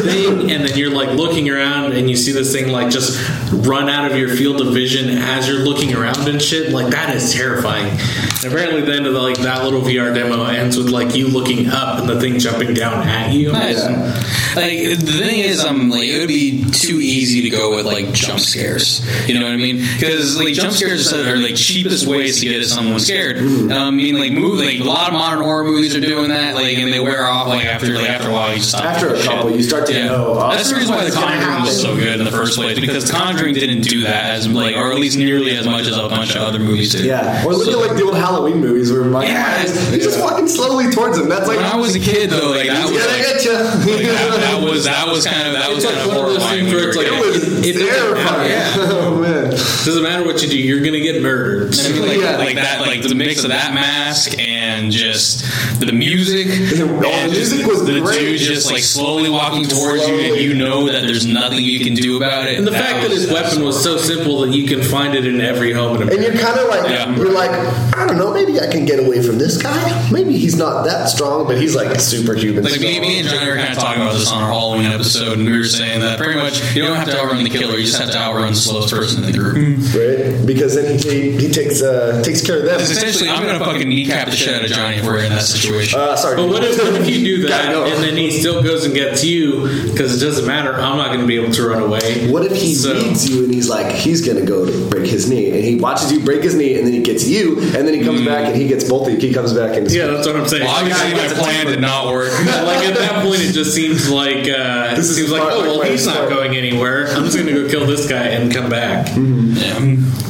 thing 0.00 0.50
and 0.50 0.64
then 0.64 0.76
you're 0.78 0.90
like 0.94 1.10
looking 1.10 1.50
around 1.50 1.92
and 1.92 2.08
you 2.08 2.16
see 2.16 2.32
this 2.32 2.52
thing 2.52 2.70
like 2.70 2.90
just 2.90 3.18
run 3.66 3.88
out 3.88 4.10
of 4.10 4.16
your 4.16 4.28
field 4.28 4.60
of 4.60 4.72
vision 4.72 5.08
as 5.08 5.48
you're 5.48 5.58
looking 5.58 5.94
around 5.94 6.28
and 6.28 6.40
shit 6.40 6.70
like 6.72 6.88
that 6.92 7.14
is 7.14 7.32
terrifying 7.34 7.88
and 7.88 8.44
apparently 8.44 8.82
the 8.82 8.94
end 8.94 9.06
of 9.06 9.14
the, 9.14 9.20
like 9.20 9.38
that 9.38 9.64
little 9.64 9.80
VR 9.80 10.14
demo 10.14 10.44
ends 10.44 10.76
with 10.76 10.90
like 10.90 11.14
you 11.16 11.26
looking 11.28 11.68
up 11.68 11.98
and 11.98 12.08
the 12.08 12.20
thing 12.20 12.38
jumping 12.38 12.72
down 12.74 13.06
at 13.06 13.32
you 13.32 13.48
Nice. 13.52 13.84
Like 14.56 14.78
the 14.78 14.96
thing 14.96 15.40
is, 15.40 15.64
um, 15.64 15.90
like 15.90 16.08
it 16.08 16.18
would 16.18 16.28
be 16.28 16.64
too 16.70 16.98
easy 17.00 17.42
to 17.42 17.50
go 17.50 17.76
with 17.76 17.86
like 17.86 18.12
jump 18.12 18.40
scares. 18.40 19.04
You 19.28 19.38
know 19.38 19.44
what 19.44 19.52
I 19.52 19.56
mean? 19.56 19.76
Because 19.76 20.36
like 20.36 20.54
jump 20.54 20.72
scares 20.72 21.12
are 21.12 21.36
like 21.36 21.54
cheapest 21.54 22.06
ways 22.06 22.40
to 22.40 22.46
get 22.46 22.64
someone 22.66 22.98
scared. 22.98 23.38
Um, 23.38 23.72
I 23.72 23.90
mean, 23.90 24.18
like 24.18 24.32
move 24.32 24.58
like 24.58 24.80
a 24.80 24.84
lot 24.84 25.08
of 25.08 25.14
modern 25.14 25.42
horror 25.44 25.64
movies 25.64 25.94
are 25.94 26.00
doing 26.00 26.30
that. 26.30 26.54
Like 26.54 26.76
and 26.78 26.92
they 26.92 27.00
wear 27.00 27.26
off 27.26 27.48
like 27.48 27.66
after 27.66 27.94
like 27.94 28.08
after 28.08 28.30
a 28.30 28.32
while 28.32 28.54
you 28.54 28.62
stop. 28.68 28.84
After 28.84 29.14
a 29.14 29.22
couple, 29.22 29.50
you 29.50 29.62
start 29.62 29.86
to 29.86 29.92
Yeah. 29.94 30.06
know, 30.06 30.34
oh, 30.38 30.50
That's 30.50 30.70
the 30.70 30.76
reason 30.76 30.94
why 30.94 31.04
the 31.04 31.10
what's 31.10 31.16
Conjuring 31.16 31.60
was 31.62 31.80
so 31.80 31.96
good 31.96 32.18
in 32.20 32.24
the 32.24 32.30
first 32.30 32.56
place 32.56 32.78
because 32.78 33.06
the 33.06 33.12
Conjuring 33.12 33.54
didn't 33.54 33.82
do 33.82 34.02
that 34.02 34.30
as 34.36 34.46
like 34.48 34.76
or 34.76 34.92
at 34.92 34.98
least 34.98 35.16
nearly 35.18 35.56
as 35.56 35.66
much 35.66 35.86
as 35.86 35.96
a 35.96 36.08
bunch 36.08 36.34
of 36.36 36.42
other 36.42 36.58
movies 36.58 36.92
did. 36.92 37.04
Yeah, 37.06 37.44
or 37.44 37.54
look 37.54 37.64
So- 37.66 37.82
at 37.82 37.88
like 37.88 37.96
the 37.98 38.04
old 38.04 38.16
Halloween 38.16 38.60
movies 38.60 38.92
where 38.92 39.04
Mike 39.04 39.28
Yeah. 39.28 39.42
Myers 39.42 39.88
he's 39.90 40.04
just 40.04 40.20
walking 40.20 40.46
slowly 40.48 40.90
towards 40.92 41.18
him. 41.18 41.28
That's 41.28 41.48
like 41.48 41.56
When 41.58 41.66
I 41.66 41.76
was 41.76 41.94
a 41.96 42.00
kid 42.00 42.30
though, 42.30 42.50
like 42.50 42.66
that 42.68 42.84
was 42.84 42.92
yeah, 42.92 43.00
like, 43.06 43.10
I 43.10 43.18
get 43.32 43.44
you. 43.44 43.52
like, 43.52 44.06
that, 44.06 44.40
that 44.40 44.62
was 44.62 44.84
that 44.84 45.08
was 45.08 45.26
kind 45.26 45.46
of 45.48 45.54
that 45.54 45.68
was 45.74 45.84
It's 45.84 45.92
kind 45.92 45.96
like 46.08 46.16
of 46.16 46.22
one 46.24 46.36
of 46.36 46.42
horrifying. 46.42 46.66
where 46.66 46.82
you 46.82 46.88
it's 46.88 46.96
like- 46.96 47.06
a 47.06 47.10
kid. 47.10 47.18
it 47.18 47.26
was 47.26 47.66
It 47.66 47.72
doesn't 47.74 47.88
terrifying. 47.88 48.48
matter. 48.48 48.78
Oh 48.98 49.14
man. 49.16 49.50
doesn't 49.50 50.02
matter 50.02 50.24
what 50.24 50.42
you 50.42 50.48
do 50.48 50.58
you're 50.58 50.80
gonna 50.80 51.00
get 51.00 51.22
murdered 51.22 51.74
I 51.78 51.88
mean, 51.90 52.02
like, 52.02 52.18
Yeah. 52.20 52.36
like 52.36 52.54
that, 52.56 52.80
like 52.80 53.02
the 53.02 53.14
mix 53.14 53.42
of 53.44 53.50
that 53.50 53.72
mask 53.74 54.32
and 54.38 54.47
just 54.90 55.44
the 55.80 55.92
music. 55.92 56.46
The 56.78 56.84
and 57.08 57.32
just 57.32 57.52
music 57.52 57.66
was 57.66 57.84
the 57.84 58.00
great. 58.00 58.18
dude 58.18 58.38
just 58.40 58.70
like 58.70 58.82
slowly 58.82 59.30
walking 59.30 59.64
towards 59.64 60.06
you, 60.06 60.14
and 60.14 60.36
you 60.36 60.54
know 60.54 60.86
that 60.90 61.02
there's 61.02 61.26
nothing 61.26 61.64
you 61.64 61.80
can 61.84 61.94
do 61.94 62.16
about 62.16 62.46
it. 62.46 62.56
and 62.58 62.66
the 62.66 62.72
fact 62.72 63.00
that 63.02 63.10
was- 63.10 63.22
his 63.24 63.32
weapon 63.32 63.62
was 63.64 63.82
so 63.82 63.96
simple 63.96 64.40
that 64.42 64.50
you 64.54 64.66
can 64.66 64.82
find 64.82 65.14
it 65.14 65.26
in 65.26 65.40
every 65.40 65.72
home 65.72 65.96
in 65.96 66.02
America. 66.02 66.14
And 66.14 66.34
you're 66.34 66.42
kind 66.42 66.58
of 66.58 66.68
like, 66.68 66.88
Yeah. 66.88 67.14
you're 67.16 67.32
like, 67.32 67.50
I 67.96 68.06
don't 68.06 68.16
know, 68.18 68.32
maybe 68.32 68.60
I 68.60 68.66
can 68.70 68.84
get 68.84 68.98
away 69.00 69.22
from 69.22 69.38
this 69.38 69.60
guy. 69.60 70.08
Maybe 70.12 70.36
he's 70.38 70.56
not 70.56 70.84
that 70.84 71.08
strong, 71.08 71.46
but 71.46 71.58
he's 71.60 71.74
like 71.74 71.88
a 71.88 71.98
superhuman. 71.98 72.62
Like 72.64 72.80
me, 72.80 72.94
strong. 72.94 73.00
me 73.08 73.18
and 73.20 73.28
Johnny 73.28 73.50
were 73.50 73.56
kind 73.56 73.72
of 73.72 73.78
talking 73.78 74.02
about 74.02 74.12
this 74.14 74.30
on 74.30 74.42
our 74.42 74.50
Halloween 74.50 74.86
episode, 74.86 75.38
and 75.38 75.46
we 75.48 75.58
were 75.58 75.64
saying 75.64 76.00
that 76.00 76.18
pretty 76.18 76.38
much 76.38 76.62
you 76.76 76.82
don't 76.82 76.96
have 76.96 77.08
to 77.08 77.18
outrun 77.18 77.42
the 77.42 77.50
killer; 77.50 77.76
you 77.76 77.84
just 77.86 77.98
have 77.98 78.10
to 78.10 78.18
outrun 78.18 78.50
the 78.52 78.56
slowest 78.58 78.92
person 78.94 79.24
in 79.24 79.32
the 79.32 79.38
group. 79.38 79.78
right? 79.94 80.46
Because 80.46 80.74
then 80.76 80.98
he, 80.98 81.32
he 81.36 81.50
takes 81.50 81.82
uh, 81.82 82.22
takes 82.24 82.44
care 82.44 82.58
of 82.58 82.64
them. 82.64 82.74
Because 82.76 82.90
essentially, 82.90 83.28
I'm 83.30 83.44
gonna 83.44 83.58
fucking 83.64 83.88
kneecap 83.88 84.26
the 84.26 84.36
shit 84.36 84.54
out 84.54 84.62
of 84.64 84.67
Johnny 84.68 84.96
if 84.96 85.04
we're 85.04 85.18
in 85.18 85.30
that 85.30 85.42
situation. 85.42 85.98
Uh, 86.00 86.16
sorry. 86.16 86.36
But 86.36 86.48
what 86.48 86.64
if, 86.64 86.78
what 86.78 86.94
if 87.00 87.08
you 87.08 87.24
do 87.42 87.48
that 87.48 87.72
go. 87.72 87.84
and 87.86 88.02
then 88.02 88.16
he 88.16 88.30
still 88.30 88.62
goes 88.62 88.84
and 88.84 88.94
gets 88.94 89.24
you 89.24 89.62
because 89.90 90.20
it 90.20 90.24
doesn't 90.24 90.46
matter? 90.46 90.72
I'm 90.74 90.96
not 90.96 91.08
going 91.08 91.20
to 91.20 91.26
be 91.26 91.36
able 91.36 91.52
to 91.52 91.68
run 91.68 91.82
away. 91.82 92.30
What 92.30 92.44
if 92.44 92.52
he 92.56 92.74
So- 92.74 92.92
reads 92.94 93.28
you 93.28 93.44
and 93.44 93.52
he's 93.54 93.68
like, 93.68 93.92
he's 93.94 94.26
gonna 94.26 94.44
go 94.46 94.64
to 94.66 94.88
break 94.90 95.06
his 95.06 95.28
knee, 95.28 95.50
and 95.50 95.64
he 95.64 95.76
watches 95.76 96.12
you 96.12 96.20
break 96.24 96.42
his 96.42 96.54
knee, 96.54 96.76
and 96.76 96.86
then 96.86 96.92
he 96.92 97.00
gets 97.00 97.26
you, 97.26 97.58
and 97.58 97.86
then 97.86 97.94
he 97.94 98.02
comes 98.04 98.24
back 98.24 98.46
and 98.46 98.56
he 98.56 98.66
gets 98.68 98.88
both 98.88 99.06
of 99.06 99.12
you. 99.14 99.18
He 99.18 99.32
comes 99.34 99.52
back 99.52 99.76
and 99.76 99.90
Yeah, 99.90 100.06
that's 100.08 100.26
what 100.26 100.36
I'm 100.36 100.46
saying. 100.48 100.64
well, 100.64 100.76
obviously, 100.76 101.14
my 101.14 101.28
plan 101.28 101.66
did 101.66 101.80
not 101.80 102.12
work. 102.12 102.30
like 102.46 102.84
at 102.86 102.94
that 102.96 103.22
point, 103.24 103.40
it 103.40 103.52
just 103.52 103.74
seems 103.74 104.08
like 104.10 104.48
uh, 104.48 104.90
it 104.92 104.96
This 104.96 105.10
is 105.10 105.16
seems 105.16 105.30
like 105.30 105.42
oh 105.42 105.60
well, 105.62 105.78
like, 105.78 105.90
he's 105.90 106.06
not 106.06 106.28
going 106.28 106.56
anywhere. 106.56 107.08
I'm 107.08 107.24
just 107.24 107.36
going 107.36 107.46
to 107.48 107.62
go 107.64 107.68
kill 107.68 107.86
this 107.86 108.08
guy 108.08 108.28
and 108.28 108.52
come 108.52 108.68
back. 108.70 109.08
Yeah. 109.08 109.74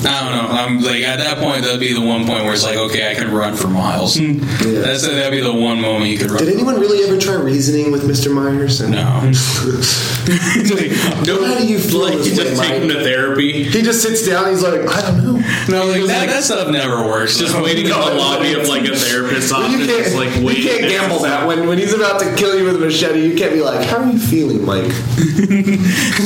I 0.00 0.20
don't 0.22 0.32
know. 0.32 0.48
I'm 0.50 0.80
like 0.82 1.02
at 1.02 1.18
that 1.18 1.38
point 1.38 1.64
that'd 1.64 1.80
be 1.80 1.92
the 1.92 2.00
one 2.00 2.26
point 2.26 2.44
where 2.44 2.52
it's 2.54 2.64
like, 2.64 2.76
okay, 2.76 3.10
I 3.10 3.14
can 3.14 3.32
run 3.32 3.54
for 3.56 3.68
miles. 3.68 4.16
That's 4.36 5.06
that'd 5.06 5.30
be 5.30 5.40
the 5.40 5.52
one 5.52 5.80
moment 5.80 6.10
you 6.10 6.18
could. 6.18 6.36
Did 6.38 6.48
anyone 6.48 6.78
really 6.78 7.04
ever 7.08 7.18
try 7.18 7.34
reasoning 7.34 7.90
with 7.90 8.02
Mr. 8.04 8.32
Myers? 8.32 8.80
And 8.80 8.92
No. 8.92 9.04
How 10.28 11.58
do 11.58 11.66
you 11.66 11.78
feel 11.78 12.02
Like 12.02 12.26
you 12.26 12.34
just 12.34 12.60
take 12.60 12.82
him 12.82 12.88
to 12.88 13.02
therapy. 13.02 13.64
He 13.64 13.82
just 13.82 14.02
sits 14.02 14.26
down. 14.26 14.50
He's 14.50 14.62
like, 14.62 14.80
I 14.86 15.00
don't 15.00 15.24
know. 15.24 15.32
No, 15.68 15.86
like 15.86 16.04
that, 16.06 16.28
that 16.28 16.44
stuff 16.44 16.70
never 16.70 17.06
works. 17.06 17.38
Just 17.38 17.58
waiting 17.60 17.84
in 17.84 17.90
the 17.90 17.96
lobby 17.96 18.52
of 18.52 18.68
like 18.68 18.84
a 18.84 18.94
therapist's 18.94 19.50
You 19.50 19.56
office, 19.56 19.86
can't, 19.86 20.14
like 20.14 20.56
you 20.56 20.62
can't 20.62 20.82
gamble 20.82 21.20
that 21.20 21.46
when 21.46 21.66
when 21.66 21.78
he's 21.78 21.94
about 21.94 22.20
to 22.20 22.34
kill 22.36 22.58
you 22.58 22.64
with 22.64 22.76
a 22.76 22.78
machete. 22.78 23.26
You 23.26 23.36
can't 23.36 23.52
be 23.52 23.62
like, 23.62 23.86
"How 23.86 23.98
are 23.98 24.10
you 24.10 24.18
feeling, 24.18 24.64
Mike?" 24.64 24.92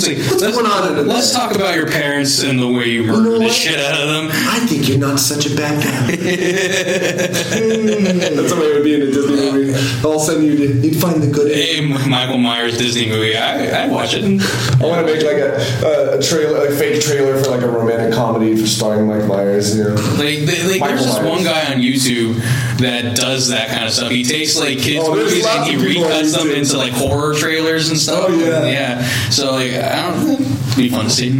Like, 0.02 0.18
let's, 0.18 0.56
going 0.56 0.66
on 0.66 1.06
let's 1.06 1.32
talk 1.32 1.54
about 1.54 1.76
your 1.76 1.86
parents 1.86 2.42
and 2.42 2.58
the 2.58 2.66
way 2.66 2.88
you 2.88 3.04
murdered 3.04 3.24
know 3.24 3.38
the 3.38 3.50
shit 3.50 3.78
out 3.78 4.00
of 4.00 4.08
them. 4.08 4.30
I 4.32 4.58
think 4.66 4.88
you're 4.88 4.98
not 4.98 5.20
such 5.20 5.46
a 5.46 5.54
bad 5.54 5.82
guy. 5.84 6.16
That's 8.36 8.50
the 8.52 8.56
way 8.60 8.66
it 8.70 8.74
would 8.74 8.84
be 8.84 8.94
in 8.94 9.02
a 9.02 9.06
Disney 9.06 9.52
movie. 9.52 9.72
All 10.06 10.14
of 10.16 10.22
a 10.22 10.24
sudden, 10.24 10.44
you'd, 10.44 10.84
you'd 10.84 11.00
find 11.00 11.22
the 11.22 11.26
good. 11.30 11.50
in. 11.50 11.88
Hey, 11.92 12.08
Michael 12.08 12.38
Myers 12.38 12.76
Disney 12.78 13.08
movie. 13.08 13.36
I 13.36 13.84
I'd 13.84 13.90
watch 13.90 14.14
it. 14.14 14.24
I 14.24 14.84
want 14.86 15.06
to 15.06 15.12
make 15.12 15.22
like 15.24 15.36
a, 15.36 16.18
a 16.18 16.22
trailer, 16.22 16.58
like 16.60 16.70
fake 16.78 17.00
trailer 17.02 17.42
for 17.42 17.50
like 17.50 17.62
a 17.62 17.68
romantic 17.68 18.12
comedy 18.14 18.56
for 18.56 18.66
starring 18.66 19.06
Mike 19.06 19.26
Myers. 19.26 19.76
You 19.76 19.84
know, 19.84 19.94
Like, 19.94 20.18
they, 20.46 20.62
like 20.70 20.80
Michael 20.80 20.96
there's 20.96 21.04
this 21.06 21.14
Myers. 21.16 21.28
one 21.28 21.44
guy 21.44 21.72
on 21.72 21.80
YouTube 21.80 22.36
that 22.78 23.16
does 23.16 23.48
that 23.48 23.68
kind 23.68 23.84
of 23.84 23.90
stuff. 23.92 24.10
He 24.10 24.24
takes 24.24 24.56
like 24.58 24.78
kids 24.78 25.04
Oh, 25.06 25.14
movies 25.14 25.44
and 25.46 25.64
he 25.64 25.74
of 25.74 25.80
people 25.82 26.04
recuts 26.04 26.36
them 26.36 26.50
into 26.50 26.76
like 26.76 26.92
horror 26.92 27.34
trailers 27.34 27.88
and 27.90 27.98
stuff. 27.98 28.26
Oh, 28.28 28.38
yeah. 28.38 28.66
yeah. 28.66 29.02
So 29.30 29.52
like 29.52 29.72
I 29.72 30.10
don't. 30.10 30.40
It'd 30.40 30.76
be 30.76 30.88
fun 30.88 31.04
to 31.04 31.10
see. 31.10 31.30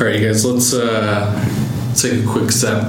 All 0.00 0.06
right, 0.06 0.18
you 0.18 0.26
guys, 0.28 0.44
let's 0.44 0.72
uh, 0.72 1.34
take 1.94 2.24
a 2.24 2.26
quick 2.26 2.50
step 2.50 2.82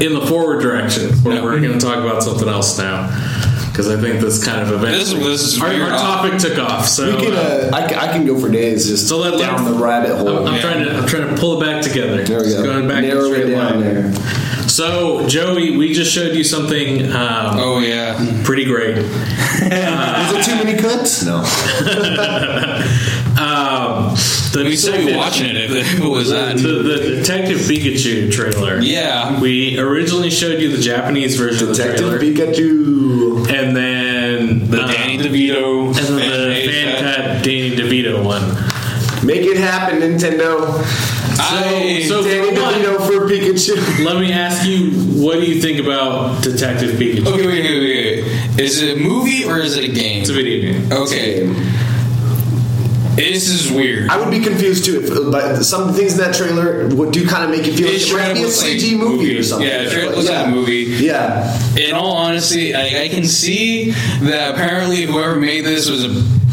in 0.00 0.14
the 0.14 0.26
forward 0.26 0.60
direction 0.62 1.10
where 1.22 1.36
Yeah. 1.36 1.42
we're 1.44 1.60
going 1.60 1.78
to 1.78 1.84
talk 1.84 1.98
about 1.98 2.22
something 2.22 2.48
else 2.48 2.78
now. 2.78 3.08
Because 3.70 3.88
I 3.90 4.00
think 4.00 4.20
this 4.20 4.44
kind 4.44 4.60
of 4.62 4.70
event. 4.70 4.94
This- 4.96 5.12
this 5.12 5.42
is 5.42 5.60
our, 5.60 5.68
our 5.68 5.88
topic 5.90 6.38
took 6.38 6.58
off. 6.60 6.86
So, 6.86 7.16
we 7.16 7.22
can. 7.24 7.32
uh, 7.34 7.70
Uh, 7.72 7.76
I, 7.76 7.84
I 8.08 8.12
can 8.12 8.24
go 8.24 8.38
for 8.38 8.48
days 8.48 8.86
just 8.86 9.08
so 9.08 9.18
let, 9.18 9.36
down 9.38 9.64
the 9.64 9.72
rabbit 9.72 10.16
hole. 10.16 10.46
I'm, 10.46 10.54
I'm 10.54 10.60
trying 10.60 10.84
to 10.84 10.96
I'm 10.98 11.06
trying 11.08 11.34
to 11.34 11.40
pull 11.40 11.60
it 11.60 11.66
back 11.66 11.82
together. 11.82 12.22
there 12.22 12.38
we 12.38 12.44
Just 12.44 12.56
go. 12.58 12.64
Going 12.64 12.86
back 12.86 12.98
in 13.02 13.10
a 13.10 13.14
Narrow 13.14 13.32
it 13.32 13.46
down 13.50 13.80
line. 13.80 13.80
there. 13.80 14.14
So, 14.68 15.26
Joey, 15.26 15.76
we 15.76 15.92
just 15.92 16.12
showed 16.12 16.34
you 16.36 16.44
something 16.44 17.02
um, 17.12 17.58
Oh 17.58 17.80
yeah. 17.80 18.42
pretty 18.44 18.64
great. 18.64 18.96
Is 18.98 19.06
it 19.66 20.44
too 20.44 20.54
many 20.64 20.78
cuts? 20.78 21.24
No. 21.24 21.42
Um, 23.34 24.14
the 24.54 24.64
We 24.64 24.76
still 24.76 24.92
be 24.92 25.06
detective- 25.06 25.16
watching 25.16 25.46
it 25.46 25.56
if 25.56 25.70
if 25.72 26.00
it 26.00 26.08
was 26.08 26.30
that. 26.30 26.56
The, 26.56 26.82
the 26.82 26.96
Detective 27.20 27.58
Pikachu 27.58 28.32
trailer. 28.32 28.78
Yeah. 28.80 29.40
We 29.40 29.78
originally 29.78 30.30
showed 30.30 30.60
you 30.60 30.74
the 30.74 30.82
Japanese 30.82 31.36
version 31.36 31.68
Detective 31.68 32.06
of 32.06 32.20
the 32.20 32.34
trailer. 32.34 32.52
Pikachu. 32.52 33.48
and 33.52 33.76
then 33.76 34.70
The 34.70 34.80
uh, 34.82 34.86
Danny 34.92 35.18
DeVito. 35.18 35.88
and 35.88 35.96
then 35.96 36.16
the 36.16 36.70
fan-made 36.70 36.94
cut. 37.00 37.16
cut 37.16 37.44
Danny 37.44 37.70
DeVito 37.76 38.24
one. 38.24 38.42
Make 39.26 39.42
it 39.42 39.56
happen, 39.56 40.00
Nintendo. 40.00 40.60
So, 41.34 41.42
I- 41.42 42.04
so- 42.06 42.22
Danny 42.22 42.54
for 42.54 42.62
one- 42.62 42.74
DeVito 42.74 43.06
for 43.06 43.28
Pikachu. 43.28 44.04
Let 44.04 44.18
me 44.20 44.32
ask 44.32 44.66
you, 44.66 44.90
what 45.22 45.40
do 45.40 45.46
you 45.46 45.60
think 45.60 45.78
about 45.80 46.42
Detective 46.42 46.92
Pikachu? 46.92 47.26
Okay, 47.26 47.46
wait, 47.46 47.62
wait, 47.64 47.80
wait, 47.80 48.24
wait. 48.24 48.60
Is 48.60 48.80
it 48.82 48.96
a 48.96 49.00
movie 49.00 49.44
or 49.44 49.58
is 49.58 49.76
it 49.76 49.84
a 49.84 49.92
game? 49.92 50.20
It's 50.22 50.30
a 50.30 50.32
video 50.32 50.72
game. 50.72 50.92
Okay. 50.92 51.46
This 53.16 53.48
is 53.48 53.70
weird. 53.70 54.08
I 54.10 54.18
would 54.18 54.30
be 54.30 54.40
confused 54.40 54.84
too, 54.84 55.00
if, 55.00 55.10
uh, 55.10 55.30
but 55.30 55.62
some 55.62 55.92
things 55.92 56.12
in 56.14 56.18
that 56.18 56.34
trailer 56.34 56.88
would 56.94 57.12
do 57.12 57.26
kind 57.26 57.44
of 57.44 57.50
make 57.50 57.66
you 57.66 57.72
feel 57.76 57.86
like 57.88 58.00
It 58.00 58.12
might 58.12 58.34
be 58.34 58.40
a 58.40 58.44
looks 58.44 58.62
like 58.62 58.72
CG 58.72 58.98
movie, 58.98 59.16
movie. 59.16 59.38
or 59.38 59.42
something. 59.42 59.66
Yeah, 59.68 59.82
it 59.82 60.06
But 60.08 60.16
looks 60.16 60.28
like 60.28 60.46
a 60.46 60.50
movie. 60.50 60.82
Yeah, 60.98 61.58
In 61.76 61.94
all 61.94 62.12
honesty, 62.16 62.74
I, 62.74 63.04
I 63.04 63.08
can 63.08 63.24
see 63.24 63.90
that 64.22 64.54
apparently 64.54 65.02
whoever 65.06 65.36
made 65.36 65.64
this 65.64 65.88
was 65.88 66.04
a 66.04 66.08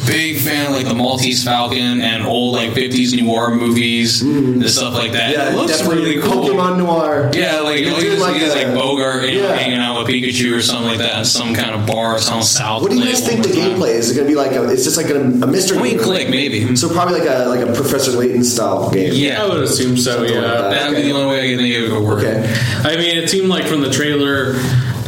big 0.08 0.40
fan 0.40 0.68
of 0.68 0.72
like 0.74 0.88
the 0.88 0.94
Maltese 0.96 1.44
Falcon 1.44 2.02
and 2.02 2.24
old 2.26 2.54
like 2.56 2.72
50s 2.72 3.20
noir 3.22 3.54
movies 3.56 4.22
and 4.22 4.68
stuff 4.70 4.94
like 4.94 5.12
that. 5.14 5.30
Mm. 5.30 5.34
yeah, 5.38 5.52
it 5.52 5.56
looks 5.56 5.78
definitely 5.78 6.18
really 6.18 6.22
cool. 6.22 6.44
Pokemon 6.44 6.78
Noir. 6.78 7.32
Yeah, 7.34 7.60
like 7.62 7.80
You 7.80 7.88
you 7.88 7.96
could 7.96 8.20
like, 8.20 8.34
like 8.34 8.42
it's 8.42 8.56
a- 8.56 8.66
like 8.66 8.74
Bogart 8.76 9.30
you 9.30 9.42
know, 9.42 9.50
yeah. 9.50 9.56
hanging 9.56 9.78
out 9.78 10.00
with 10.00 10.08
Pikachu 10.08 10.56
or 10.58 10.62
something 10.62 10.88
like 10.88 10.98
that 11.00 11.20
in 11.20 11.26
some 11.26 11.54
kind 11.54 11.76
of 11.76 11.86
bar 11.86 12.20
down 12.20 12.42
south. 12.44 12.82
What 12.82 12.92
do 12.92 12.98
you 12.98 13.06
guys 13.06 13.26
think 13.26 13.44
the 13.46 13.54
time. 13.54 13.72
gameplay 13.72 13.90
is? 13.96 14.10
Is 14.10 14.12
it 14.12 14.16
going 14.22 14.28
to 14.28 14.32
be 14.32 14.36
like 14.36 14.52
a? 14.54 14.70
It's 14.72 14.84
just 14.84 14.98
like 14.98 15.10
a, 15.10 15.20
a 15.22 15.48
mystery. 15.48 15.78
Point 15.78 15.92
game, 15.94 16.00
click, 16.00 16.22
right? 16.24 16.30
maybe. 16.32 16.76
So 16.76 16.90
probably 16.92 17.20
like 17.20 17.30
a 17.30 17.46
like 17.46 17.62
a 17.68 17.74
Professor 17.74 18.12
Layton 18.12 18.44
style 18.44 18.90
game. 18.92 19.12
Yeah. 19.14 19.44
I 19.44 19.48
would 19.50 19.64
assume 19.64 19.98
so. 19.98 20.12
Something 20.18 20.34
Yeah. 20.34 20.42
like 20.42 20.52
that. 20.54 20.70
That 20.72 20.90
would 20.90 20.96
be 20.98 21.04
the 21.04 21.12
only 21.14 21.28
way 21.28 21.46
I 21.46 21.50
can 21.50 21.58
think 21.60 21.74
it 21.76 21.92
would 21.92 22.04
work. 22.04 22.20
Okay. 22.24 22.54
I 22.84 22.98
mean, 22.98 23.18
it 23.18 23.30
seemed 23.30 23.48
like 23.50 23.66
from 23.68 23.82
the 23.82 23.90
trailer, 23.92 24.54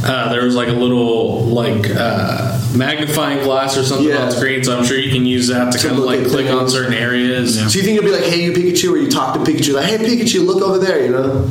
uh, 0.06 0.32
there 0.32 0.44
was 0.46 0.56
like 0.56 0.68
a 0.70 0.74
little 0.74 1.46
like 1.46 1.90
uh, 1.90 2.60
magnifying 2.76 3.44
glass 3.44 3.78
or 3.78 3.84
something 3.84 4.08
Yeah. 4.08 4.26
on 4.26 4.32
screen, 4.32 4.64
so 4.64 4.78
I'm 4.78 4.84
sure 4.86 4.98
you 4.98 5.12
can 5.12 5.26
use 5.26 5.48
that 5.48 5.72
to 5.72 5.78
To 5.78 5.88
kind 5.88 6.00
of 6.00 6.06
like 6.06 6.28
click 6.28 6.50
on 6.50 6.70
certain 6.70 6.94
areas. 6.94 7.56
So 7.56 7.78
you 7.78 7.84
think 7.84 7.98
it'll 7.98 8.06
be 8.06 8.12
like, 8.12 8.24
"Hey, 8.26 8.44
you 8.44 8.52
Pikachu," 8.52 8.94
or 8.94 8.98
you 8.98 9.10
talk 9.10 9.34
to 9.34 9.40
Pikachu, 9.52 9.74
like, 9.74 9.86
"Hey, 9.86 9.98
Pikachu, 9.98 10.46
look 10.46 10.62
over 10.62 10.78
there," 10.80 11.04
you 11.06 11.12
know? 11.12 11.50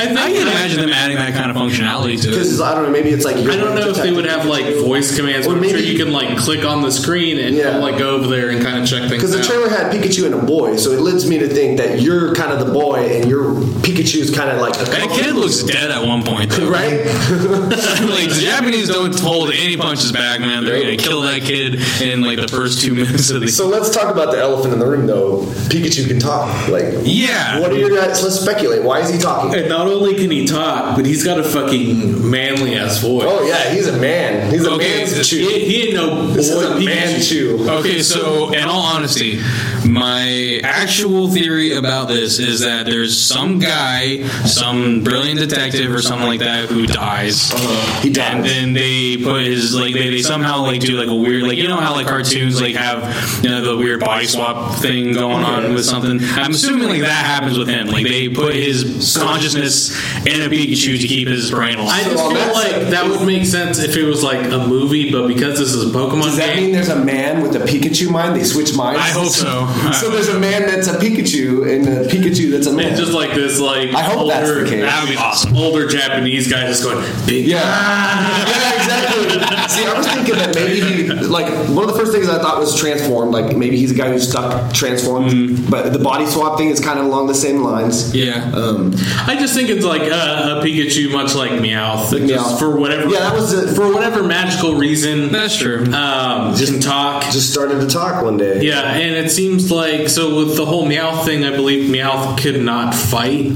I, 0.00 0.06
think 0.06 0.18
I 0.18 0.32
can 0.32 0.42
imagine 0.48 0.80
them 0.80 0.90
adding 0.90 1.16
that 1.16 1.34
kind 1.34 1.50
of 1.50 1.56
functionality 1.56 2.20
to 2.22 2.28
it. 2.28 2.32
Because 2.32 2.60
I 2.60 2.74
don't 2.74 2.84
know, 2.84 2.90
maybe 2.90 3.10
it's 3.10 3.24
like 3.24 3.36
I 3.36 3.56
don't 3.56 3.74
know 3.74 3.88
if 3.90 3.96
they 3.96 4.12
would 4.12 4.24
have 4.26 4.46
like 4.46 4.64
voice 4.76 5.14
commands, 5.16 5.46
Or 5.46 5.50
but 5.54 5.58
I'm 5.58 5.64
sure 5.68 5.78
maybe- 5.78 5.88
you 5.88 5.98
can 6.04 6.12
like 6.12 6.36
click 6.38 6.64
on 6.64 6.82
the 6.82 6.90
screen 6.90 7.38
and 7.38 7.54
Yeah. 7.54 7.76
like 7.78 7.98
go 7.98 8.10
over 8.16 8.26
there 8.28 8.50
and 8.50 8.62
kind 8.64 8.82
of 8.82 8.88
check 8.88 9.00
things 9.08 9.12
Because 9.12 9.32
the 9.32 9.38
out. 9.40 9.44
trailer 9.44 9.68
had 9.68 9.92
Pikachu 9.92 10.24
and 10.26 10.34
a 10.34 10.38
boy, 10.42 10.76
so 10.76 10.92
it 10.92 11.00
leads 11.00 11.26
me 11.28 11.38
to 11.38 11.48
think 11.48 11.78
that 11.78 12.00
you're 12.00 12.34
kind 12.34 12.52
of 12.52 12.64
the 12.66 12.72
boy 12.72 12.96
and 13.10 13.28
your 13.30 13.52
Pikachu's 13.82 14.30
kind 14.34 14.50
of 14.50 14.60
like 14.60 14.74
a 14.80 14.84
That 14.90 15.10
kid 15.10 15.34
looks 15.34 15.62
dead 15.62 15.90
at 15.90 16.06
one 16.06 16.22
point, 16.22 16.50
though. 16.52 16.70
right. 16.70 17.04
like 17.04 18.28
the 18.28 18.38
Japanese 18.42 18.88
don't 18.88 19.18
hold 19.20 19.50
any 19.50 19.76
punches 19.76 20.12
back, 20.12 20.40
man. 20.40 20.64
They're 20.64 20.80
gonna 20.80 20.96
kill 20.96 21.22
that 21.22 21.42
kid 21.42 21.80
in 22.02 22.22
like 22.22 22.38
the 22.40 22.48
first 22.48 22.80
two 22.80 22.94
minutes 23.00 23.30
of 23.30 23.40
the. 23.42 23.48
so 23.48 23.66
let's 23.68 23.90
talk 23.90 24.12
about 24.12 24.30
the 24.32 24.38
elephant 24.38 24.72
in 24.72 24.78
the 24.78 24.86
room, 24.86 25.06
though. 25.06 25.42
Pikachu 25.70 26.06
can 26.08 26.18
talk. 26.18 26.68
Like, 26.68 26.94
Yeah. 27.02 27.60
what 27.60 27.70
are 27.72 27.78
your 27.78 27.90
guys? 27.90 28.22
Let's 28.22 28.40
speculate. 28.40 28.82
Why 28.82 29.00
is 29.00 29.10
he 29.10 29.18
talking? 29.18 29.54
and 29.54 29.68
not 29.68 29.86
only 29.90 30.14
can 30.14 30.30
he 30.30 30.46
talk, 30.46 30.96
but 30.96 31.04
he's 31.06 31.24
got 31.24 31.38
a 31.38 31.44
fucking 31.44 32.28
manly 32.30 32.76
ass 32.76 32.98
voice. 33.00 33.26
Oh 33.28 33.46
yeah, 33.46 33.70
he's 33.70 33.86
a 33.86 33.98
man. 33.98 34.50
He's 34.50 34.64
a 34.66 34.70
Okay, 34.72 34.98
man's 34.98 35.14
this- 35.14 35.28
chew. 35.28 35.38
He, 35.48 35.60
he 35.66 35.82
ain't 35.88 35.94
no 35.94 36.10
boy 36.28 36.32
This 36.34 36.48
is 36.48 36.62
a 36.62 36.74
Pikachu. 36.76 36.84
man 36.84 37.20
chew. 37.20 37.70
Okay, 37.70 38.02
so 38.02 38.52
in 38.52 38.64
all 38.68 38.80
honesty, 38.82 39.40
my 39.86 40.60
actual 40.62 41.28
theory 41.28 41.74
about 41.74 42.08
this 42.08 42.38
is 42.38 42.60
that 42.60 42.86
there's 42.86 43.20
some 43.20 43.58
guy, 43.58 44.22
some 44.46 45.02
brilliant 45.02 45.38
detective 45.40 45.92
or 45.92 46.02
something 46.02 46.26
like 46.28 46.40
that, 46.40 46.68
who 46.68 46.86
dies. 46.86 47.52
Uh-huh. 47.52 48.00
He 48.02 48.10
dies. 48.10 48.34
And 48.34 48.44
then 48.44 48.72
they 48.74 49.16
put 49.16 49.42
his 49.42 49.74
like 49.74 49.92
they, 49.94 50.10
they 50.10 50.22
somehow 50.22 50.62
like 50.62 50.80
do 50.80 50.96
like 50.96 51.08
a 51.08 51.14
weird 51.14 51.42
like 51.42 51.58
you 51.58 51.66
know 51.68 51.76
how 51.76 51.94
like 51.94 52.06
cartoons 52.06 52.60
like 52.60 52.76
have 52.76 53.42
you 53.42 53.50
know 53.50 53.60
the 53.62 53.76
weird 53.76 54.00
body 54.00 54.26
swap 54.26 54.76
thing 54.76 55.12
going 55.12 55.42
on 55.44 55.74
with 55.74 55.84
something. 55.84 56.20
I'm 56.22 56.52
assuming 56.52 56.88
like 56.88 57.00
that 57.00 57.24
happens 57.26 57.58
with 57.58 57.68
him. 57.68 57.88
Like 57.88 58.06
they 58.06 58.28
put 58.28 58.54
his 58.54 59.16
consciousness 59.20 59.79
in 60.26 60.40
a 60.42 60.48
Pikachu 60.48 61.00
to 61.00 61.06
keep 61.08 61.28
his 61.28 61.50
brain 61.50 61.78
alive. 61.78 62.06
I 62.06 62.10
just 62.10 62.16
So 62.16 62.30
feel 62.30 62.52
like 62.52 62.72
like- 62.76 62.88
that 62.90 63.08
would 63.08 63.26
make 63.26 63.44
sense 63.46 63.78
if 63.78 63.96
it 63.96 64.04
was 64.04 64.22
like 64.22 64.50
a 64.52 64.58
movie, 64.66 65.10
but 65.10 65.26
because 65.28 65.58
this 65.58 65.72
is 65.72 65.82
a 65.88 65.92
Pokemon 65.96 66.22
Does 66.24 66.36
that 66.36 66.54
game, 66.54 66.64
mean 66.64 66.72
there's 66.72 66.88
a 66.88 67.02
man 67.04 67.42
with 67.42 67.54
a 67.56 67.60
Pikachu 67.60 68.10
mind? 68.10 68.36
They 68.36 68.44
switch 68.44 68.74
minds. 68.76 69.00
I 69.00 69.08
hope 69.10 69.28
so. 69.32 69.66
So 70.00 70.10
there's 70.10 70.28
a 70.28 70.38
man 70.38 70.62
that's 70.66 70.86
a 70.88 70.94
Pikachu 70.98 71.68
and 71.70 71.86
a 71.88 72.04
Pikachu 72.08 72.50
that's 72.52 72.66
a 72.66 72.72
man. 72.72 72.86
it's 72.92 73.00
just 73.00 73.12
like 73.12 73.34
this 73.34 73.58
like 73.60 73.92
I 73.94 74.02
hope 74.02 74.20
older, 74.20 74.34
that's 74.34 74.50
the 74.50 74.64
case. 74.76 74.82
That 74.82 75.02
would 75.02 75.10
be 75.10 75.16
awesome. 75.16 75.56
older 75.56 75.86
Japanese 75.88 76.50
guy 76.50 76.66
just 76.66 76.82
going 76.84 77.04
big. 77.26 77.46
Yeah. 77.46 77.58
yeah, 77.60 78.74
exactly. 78.74 79.30
See, 79.68 79.86
I 79.86 79.94
was 79.96 80.06
thinking 80.06 80.34
that 80.36 80.54
maybe 80.54 80.80
he, 80.80 81.08
like, 81.26 81.46
one 81.68 81.84
of 81.88 81.92
the 81.92 81.98
first 81.98 82.12
things 82.12 82.28
I 82.28 82.38
thought 82.38 82.58
was 82.58 82.74
transformed. 82.78 83.32
Like, 83.32 83.56
maybe 83.56 83.76
he's 83.76 83.92
a 83.92 83.94
guy 83.94 84.10
who's 84.10 84.28
stuck 84.28 84.72
transformed. 84.72 85.30
Mm-hmm. 85.30 85.70
But 85.70 85.92
the 85.92 85.98
body 85.98 86.26
swap 86.26 86.58
thing 86.58 86.68
is 86.70 86.80
kind 86.80 86.98
of 86.98 87.06
along 87.06 87.26
the 87.28 87.34
same 87.34 87.62
lines. 87.62 88.14
Yeah. 88.14 88.50
Um, 88.54 88.92
I 89.26 89.36
just 89.38 89.54
think 89.54 89.69
it's 89.70 89.84
like 89.84 90.02
a, 90.02 90.58
a 90.58 90.62
Pikachu, 90.62 91.10
much 91.12 91.34
like 91.34 91.52
Meowth, 91.52 92.10
that 92.10 92.22
Meowth. 92.22 92.58
for 92.58 92.76
whatever 92.78 93.08
Yeah, 93.08 93.20
that 93.20 93.34
was 93.34 93.52
it. 93.52 93.74
for 93.74 93.92
whatever 93.92 94.22
magical 94.22 94.74
reason. 94.74 95.30
That's 95.32 95.56
true. 95.56 95.84
Um, 95.92 96.54
just 96.56 96.82
talk. 96.82 97.22
just 97.24 97.52
started 97.52 97.80
to 97.80 97.86
talk 97.88 98.22
one 98.22 98.36
day. 98.36 98.62
Yeah, 98.62 98.82
and 98.82 99.14
it 99.16 99.30
seems 99.30 99.70
like 99.70 100.08
so 100.08 100.36
with 100.36 100.56
the 100.56 100.66
whole 100.66 100.86
Meowth 100.86 101.24
thing, 101.24 101.44
I 101.44 101.50
believe 101.50 101.90
Meowth 101.90 102.38
could 102.40 102.60
not 102.62 102.94
fight. 102.94 103.52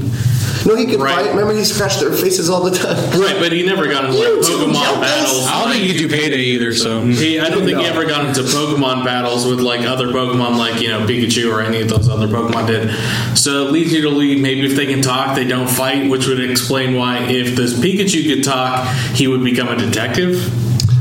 No, 0.65 0.75
he 0.75 0.85
could 0.85 0.99
Right. 0.99 1.15
fight. 1.15 1.29
Remember, 1.29 1.53
he 1.53 1.63
scratched 1.63 1.99
their 1.99 2.11
faces 2.11 2.49
all 2.49 2.63
the 2.63 2.71
time. 2.75 2.97
Right, 3.19 3.35
but 3.39 3.51
he 3.51 3.63
never 3.63 3.87
got 3.87 4.05
into 4.05 4.17
like 4.17 4.27
Pokemon 4.43 4.73
yelled 4.81 5.01
battles. 5.01 5.47
I 5.47 5.63
don't 5.63 5.73
think 5.73 5.85
you 5.93 5.97
do 5.99 6.09
payday 6.09 6.39
either, 6.41 6.73
so 6.73 7.01
He, 7.05 7.39
I 7.39 7.49
don't 7.49 7.63
think 7.65 7.77
he 7.77 7.85
ever 7.85 8.05
got 8.05 8.25
into 8.25 8.41
Pokemon 8.41 9.05
battles 9.05 9.45
with 9.45 9.59
like 9.59 9.81
other 9.81 10.07
Pokemon, 10.07 10.57
like 10.57 10.81
you 10.81 10.89
know 10.89 11.01
Pikachu 11.05 11.51
or 11.51 11.61
any 11.61 11.81
of 11.81 11.89
those 11.89 12.09
other 12.09 12.27
Pokemon 12.27 12.67
did. 12.67 12.91
So 13.37 13.67
it 13.67 13.71
leads 13.71 13.93
you 13.93 14.01
to 14.01 14.09
believe 14.09 14.41
maybe 14.41 14.65
if 14.65 14.75
they 14.75 14.85
can 14.87 15.01
talk, 15.01 15.35
they 15.35 15.45
don't 15.45 15.69
fight, 15.69 16.09
which 16.09 16.27
would 16.27 16.39
explain 16.39 16.95
why 16.95 17.19
if 17.19 17.55
this 17.55 17.73
Pikachu 17.73 18.33
could 18.33 18.43
talk, 18.43 18.87
he 19.13 19.27
would 19.27 19.43
become 19.43 19.67
a 19.67 19.75
detective. 19.77 20.51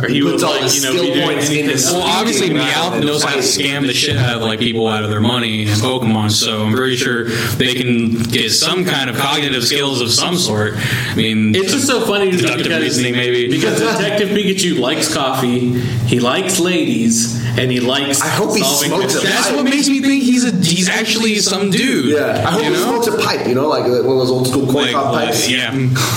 Or 0.02 0.08
he 0.08 0.22
would 0.22 0.32
puts 0.32 0.42
all 0.42 0.50
like 0.52 0.62
the 0.70 0.74
you 0.76 0.82
know 0.82 0.90
skill 0.90 1.14
be 1.14 1.20
points 1.22 1.46
anything. 1.50 1.70
into 1.70 1.82
Well, 1.92 2.02
obviously, 2.02 2.46
Speaking 2.48 2.62
Meowth 2.62 3.04
knows 3.04 3.22
how 3.22 3.34
to 3.34 3.40
scam 3.42 3.86
the 3.86 3.92
shit 3.94 4.16
out 4.16 4.36
of 4.36 4.42
like 4.42 4.58
people 4.58 4.88
out 4.88 5.04
of 5.04 5.10
their 5.10 5.20
money 5.20 5.62
in 5.62 5.68
Pokemon. 5.68 6.32
So 6.32 6.64
I'm 6.64 6.72
pretty 6.74 6.96
sure 6.96 7.24
they 7.24 7.74
can 7.74 8.14
get 8.24 8.50
some 8.50 8.84
kind 8.84 9.08
of 9.08 9.16
cognitive 9.16 9.64
skills 9.64 10.00
of 10.00 10.10
some 10.10 10.36
sort. 10.36 10.74
I 10.76 11.14
mean, 11.14 11.54
It's 11.54 11.72
just 11.72 11.86
so 11.86 12.00
funny 12.06 12.30
to 12.30 12.36
me 12.36 12.42
Deductive 12.42 12.64
because, 12.64 12.82
reasoning, 12.82 13.12
maybe. 13.14 13.48
because 13.48 13.78
Detective 13.78 14.30
Pikachu 14.30 14.78
likes 14.80 15.12
coffee, 15.14 15.78
he 15.78 16.18
likes 16.18 16.58
ladies, 16.58 17.40
and 17.56 17.70
he 17.70 17.78
likes. 17.80 18.20
I 18.20 18.28
hope 18.28 18.56
he 18.56 18.64
smokes 18.64 19.14
a 19.14 19.20
that's 19.24 19.52
what 19.52 19.64
makes 19.64 19.88
me 19.88 20.00
think 20.02 20.24
he's 20.24 20.44
a 20.44 20.50
he's 20.56 20.88
actually 20.88 21.36
some 21.36 21.70
dude. 21.70 22.06
Yeah, 22.06 22.42
I 22.46 22.50
hope 22.50 22.64
you 22.64 22.70
he 22.70 22.74
know? 22.74 23.00
smokes 23.02 23.06
a 23.06 23.24
pipe. 23.24 23.46
You 23.46 23.54
know, 23.54 23.68
like 23.68 23.82
one 23.84 23.92
of 23.94 24.04
those 24.04 24.30
old 24.30 24.48
school 24.48 24.64
corn 24.66 24.86
Like, 24.86 24.92
cob 24.94 25.12
like, 25.14 25.28
pipes. 25.28 25.48
yeah. 25.48 25.70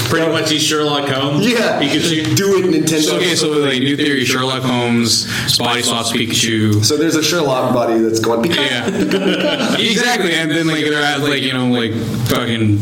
Pretty 0.10 0.32
much, 0.32 0.50
he's 0.50 0.64
Sherlock 0.64 1.08
Holmes. 1.10 1.46
Yeah, 1.48 1.80
Pikachu. 1.80 2.36
do 2.36 2.58
it 2.58 2.66
Nintendo. 2.66 3.18
Okay, 3.18 3.36
so 3.36 3.67
like 3.68 3.80
new 3.80 3.96
theory, 3.98 4.26
Sherlock 4.26 4.64
Holmes, 4.64 5.28
Spotty 5.52 5.82
Swaps 5.84 6.12
Pikachu. 6.12 6.84
So 6.84 6.98
there's 6.98 7.16
a 7.16 7.24
Sherlock 7.24 7.74
buddy 7.74 8.00
that's 8.00 8.20
going. 8.20 8.52
Yeah, 8.52 8.88
exactly. 9.80 10.34
And 10.34 10.52
then 10.52 10.68
like 10.68 10.84
they're 10.86 11.02
at 11.02 11.22
like 11.22 11.42
you 11.42 11.54
know 11.54 11.68
like 11.68 11.94
fucking 12.28 12.80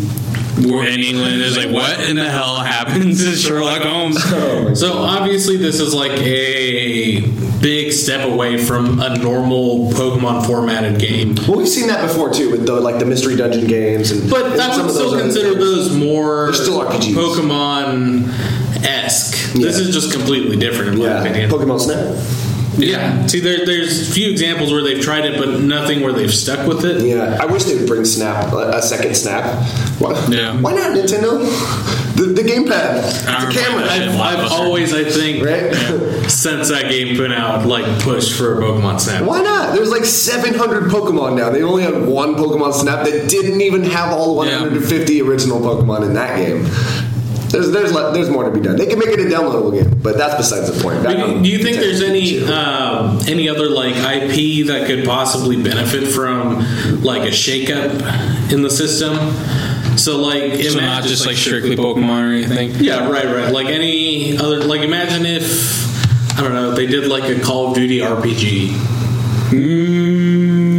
we're 0.69 0.87
in 0.87 0.99
England. 1.01 1.41
It's 1.41 1.57
like 1.57 1.71
what 1.71 1.99
in 2.09 2.15
the 2.15 2.29
hell 2.29 2.55
happened 2.57 3.17
to 3.17 3.35
Sherlock 3.35 3.81
Holmes? 3.81 4.23
Oh 4.35 4.73
so 4.73 4.93
obviously, 4.99 5.57
this 5.57 5.79
is 5.79 5.93
like 5.93 6.11
a 6.11 7.21
big 7.61 7.91
step 7.93 8.27
away 8.27 8.57
from 8.63 8.99
a 8.99 9.17
normal 9.17 9.91
Pokemon 9.91 10.45
formatted 10.45 10.99
game. 10.99 11.35
Well, 11.47 11.57
we've 11.57 11.67
seen 11.67 11.87
that 11.87 12.05
before 12.07 12.31
too, 12.33 12.51
with 12.51 12.65
the 12.65 12.73
like 12.79 12.99
the 12.99 13.05
mystery 13.05 13.35
dungeon 13.35 13.67
games, 13.67 14.11
and 14.11 14.29
But 14.29 14.51
and 14.53 14.61
I 14.61 14.75
some 14.75 14.85
would 14.85 14.89
of 14.91 14.95
those 14.95 15.07
still 15.09 15.19
consider 15.19 15.55
those 15.55 15.95
more 15.95 16.45
They're 16.45 16.53
still 16.53 16.81
RPGs. 16.83 17.13
Pokemon 17.13 18.64
esque. 18.83 19.53
This 19.53 19.79
Yeah. 19.79 19.87
is 19.87 19.93
just 19.93 20.11
completely 20.11 20.55
different, 20.57 20.93
in 20.93 20.99
my 20.99 21.05
Yeah, 21.05 21.21
opinion. 21.21 21.49
Pokemon 21.49 21.79
Snap. 21.81 22.15
Yeah. 22.77 23.25
See, 23.27 23.39
there, 23.39 23.65
there's 23.65 24.09
a 24.09 24.11
few 24.11 24.29
examples 24.29 24.73
where 24.73 24.83
they've 24.83 25.01
tried 25.01 25.23
it, 25.23 25.37
but 25.37 25.61
nothing 25.61 26.01
where 26.01 26.11
they've 26.11 26.33
stuck 26.33 26.67
with 26.67 26.83
it. 26.83 27.01
Yeah, 27.03 27.37
I 27.39 27.45
wish 27.45 27.63
they 27.63 27.75
would 27.75 27.87
bring 27.87 28.03
Snap 28.03 28.51
a 28.51 28.71
a 28.77 28.81
second 28.81 29.15
Snap. 29.15 29.45
Why, 29.97 30.11
Yeah. 30.29 30.59
why 30.59 30.73
not 30.73 30.91
Nintendo? 30.91 31.39
The, 32.17 32.23
the 32.27 32.41
gamepad, 32.43 33.27
I 33.27 33.41
the 33.41 33.47
remember 33.47 33.51
camera, 33.51 33.83
that. 33.83 34.09
I've, 34.09 34.19
I've 34.45 34.51
always, 34.51 34.93
I 34.93 35.03
think, 35.05 35.43
right? 35.45 35.73
since 36.29 36.67
that 36.69 36.89
game 36.89 37.15
put 37.15 37.31
out, 37.31 37.65
like 37.65 37.85
pushed 38.01 38.33
for 38.33 38.59
a 38.59 38.61
Pokemon 38.63 38.99
Snap. 38.99 39.23
Why 39.23 39.41
not? 39.41 39.73
There's 39.73 39.89
like 39.91 40.03
700 40.05 40.89
Pokemon 40.91 41.37
now. 41.37 41.49
They 41.51 41.61
only 41.63 41.83
have 41.83 42.05
one 42.07 42.35
Pokemon 42.35 42.73
Snap 42.73 43.05
that 43.05 43.29
didn't 43.29 43.61
even 43.61 43.83
have 43.85 44.11
all 44.13 44.35
150 44.35 45.21
original 45.21 45.59
Pokemon 45.61 46.05
in 46.07 46.13
that 46.15 46.35
game. 46.37 46.65
There's 47.55 47.71
there's 47.71 47.93
le- 47.93 48.11
there's 48.13 48.29
more 48.29 48.43
to 48.43 48.51
be 48.51 48.59
done. 48.59 48.75
They 48.75 48.85
can 48.85 48.99
make 48.99 49.09
it 49.09 49.19
a 49.19 49.23
downloadable 49.23 49.71
game, 49.73 49.97
but 50.01 50.17
that's 50.17 50.35
besides 50.35 50.69
the 50.75 50.83
point. 50.83 51.03
Back 51.03 51.15
Do 51.15 51.31
you, 51.31 51.43
do 51.43 51.49
you 51.49 51.63
think 51.63 51.77
Nintendo 51.77 51.79
there's 51.79 52.01
any 52.01 52.43
um, 52.45 53.19
any 53.27 53.47
other 53.49 53.69
like 53.69 53.95
IP 53.95 54.67
that 54.67 54.87
could 54.87 55.05
possibly 55.05 55.61
benefit 55.61 56.07
from 56.09 56.59
like 57.01 57.21
a 57.23 57.31
shakeup 57.31 58.51
in 58.51 58.61
the 58.61 58.69
system? 58.69 59.15
So 59.97 60.17
like, 60.19 60.55
So 60.55 60.71
imagine 60.71 60.83
not 60.83 61.03
just 61.03 61.25
like 61.25 61.37
strictly 61.37 61.77
Pokemon 61.77 62.29
or 62.29 62.33
anything. 62.33 62.71
yeah, 62.83 63.07
right, 63.09 63.25
right. 63.25 63.51
Like 63.53 63.67
any 63.67 64.37
other 64.37 64.59
like, 64.65 64.81
imagine 64.81 65.25
if 65.25 66.37
I 66.37 66.41
don't 66.41 66.53
know 66.53 66.71
they 66.75 66.85
did 66.85 67.07
like 67.07 67.23
a 67.23 67.39
Call 67.39 67.69
of 67.69 67.75
Duty 67.75 67.99
RPG. 67.99 68.73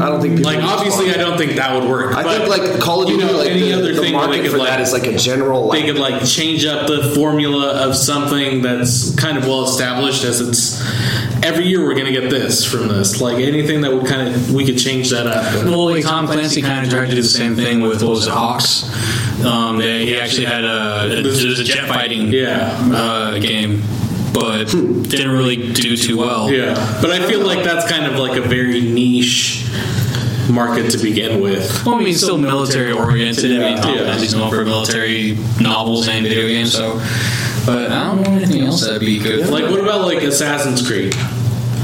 I 0.02 0.08
don't 0.08 0.20
think 0.20 0.36
people 0.36 0.52
Like 0.52 0.62
obviously, 0.62 1.10
I 1.10 1.16
don't 1.16 1.38
think 1.38 1.52
that 1.56 1.78
would 1.78 1.88
work. 1.88 2.14
I 2.14 2.22
but, 2.22 2.36
think 2.36 2.48
like 2.48 2.80
Call 2.80 3.02
of 3.02 3.10
you 3.10 3.18
know, 3.18 3.38
like 3.38 3.50
any 3.50 3.60
the, 3.60 3.72
other 3.74 3.92
the 3.94 4.00
thing 4.00 4.12
market 4.12 4.42
could 4.42 4.52
for 4.52 4.58
like 4.58 4.68
that 4.68 4.80
is 4.80 4.92
like 4.92 5.06
a 5.06 5.16
general. 5.16 5.70
they 5.70 5.84
could 5.84 5.98
like 5.98 6.24
change 6.24 6.64
up 6.64 6.86
the 6.86 7.12
formula 7.14 7.86
of 7.86 7.96
something 7.96 8.62
that's 8.62 9.14
kind 9.16 9.36
of 9.38 9.46
well 9.46 9.64
established 9.64 10.24
as 10.24 10.40
it's 10.40 10.80
every 11.44 11.66
year 11.66 11.84
we're 11.84 11.94
going 11.94 12.06
to 12.06 12.20
get 12.20 12.30
this 12.30 12.64
from 12.64 12.88
this 12.88 13.20
like 13.20 13.36
anything 13.36 13.82
that 13.82 13.92
would 13.92 14.06
kind 14.06 14.28
of 14.28 14.52
we 14.54 14.64
could 14.64 14.78
change 14.78 15.10
that 15.10 15.26
up 15.26 15.44
Well, 15.64 15.90
like 15.90 16.04
Tom 16.04 16.26
Clancy 16.26 16.62
kind 16.62 16.84
of 16.84 16.92
tried 16.92 17.06
to 17.06 17.14
do 17.14 17.22
the 17.22 17.28
same 17.28 17.54
thing 17.54 17.80
with 17.80 18.02
what 18.02 18.10
was 18.10 18.26
it, 18.26 18.32
Hawks. 18.32 18.84
Um, 19.44 19.78
they, 19.78 20.06
he 20.06 20.18
actually 20.18 20.46
had 20.46 20.64
a, 20.64 21.02
a, 21.02 21.20
it 21.20 21.24
was 21.24 21.60
a 21.60 21.64
jet 21.64 21.88
fighting 21.88 22.28
yeah 22.32 22.70
uh, 22.92 23.38
game, 23.38 23.82
but 24.36 24.70
hmm. 24.70 25.02
didn't 25.02 25.30
really 25.30 25.72
do 25.72 25.96
too 25.96 26.18
well. 26.18 26.52
yeah 26.52 26.74
but 27.00 27.10
i 27.10 27.26
feel 27.26 27.40
like 27.40 27.64
that's 27.64 27.90
kind 27.90 28.04
of 28.04 28.18
like 28.18 28.36
a 28.36 28.42
very 28.46 28.82
niche 28.82 29.66
market 30.50 30.90
to 30.90 30.98
begin 30.98 31.40
with 31.40 31.84
Well, 31.84 31.96
I 31.96 31.98
mean, 31.98 32.08
it's 32.08 32.20
still 32.20 32.38
military 32.38 32.92
oriented. 32.92 33.60
I 33.60 33.68
mean, 33.70 33.82
Tom 33.82 33.96
Yeah. 33.96 34.38
Known 34.38 34.50
for 34.50 34.64
military 34.64 35.36
novels 35.60 36.06
and 36.06 36.24
video 36.24 36.46
games, 36.46 36.72
so. 36.72 37.00
But 37.66 37.90
I 37.90 38.04
don't 38.04 38.22
know 38.22 38.30
anything 38.30 38.62
else 38.62 38.82
that'd 38.82 39.00
be 39.00 39.18
good. 39.18 39.48
like 39.48 39.64
what 39.64 39.80
about 39.80 40.02
like 40.02 40.22
assassin's 40.22 40.86
creed 40.86 41.16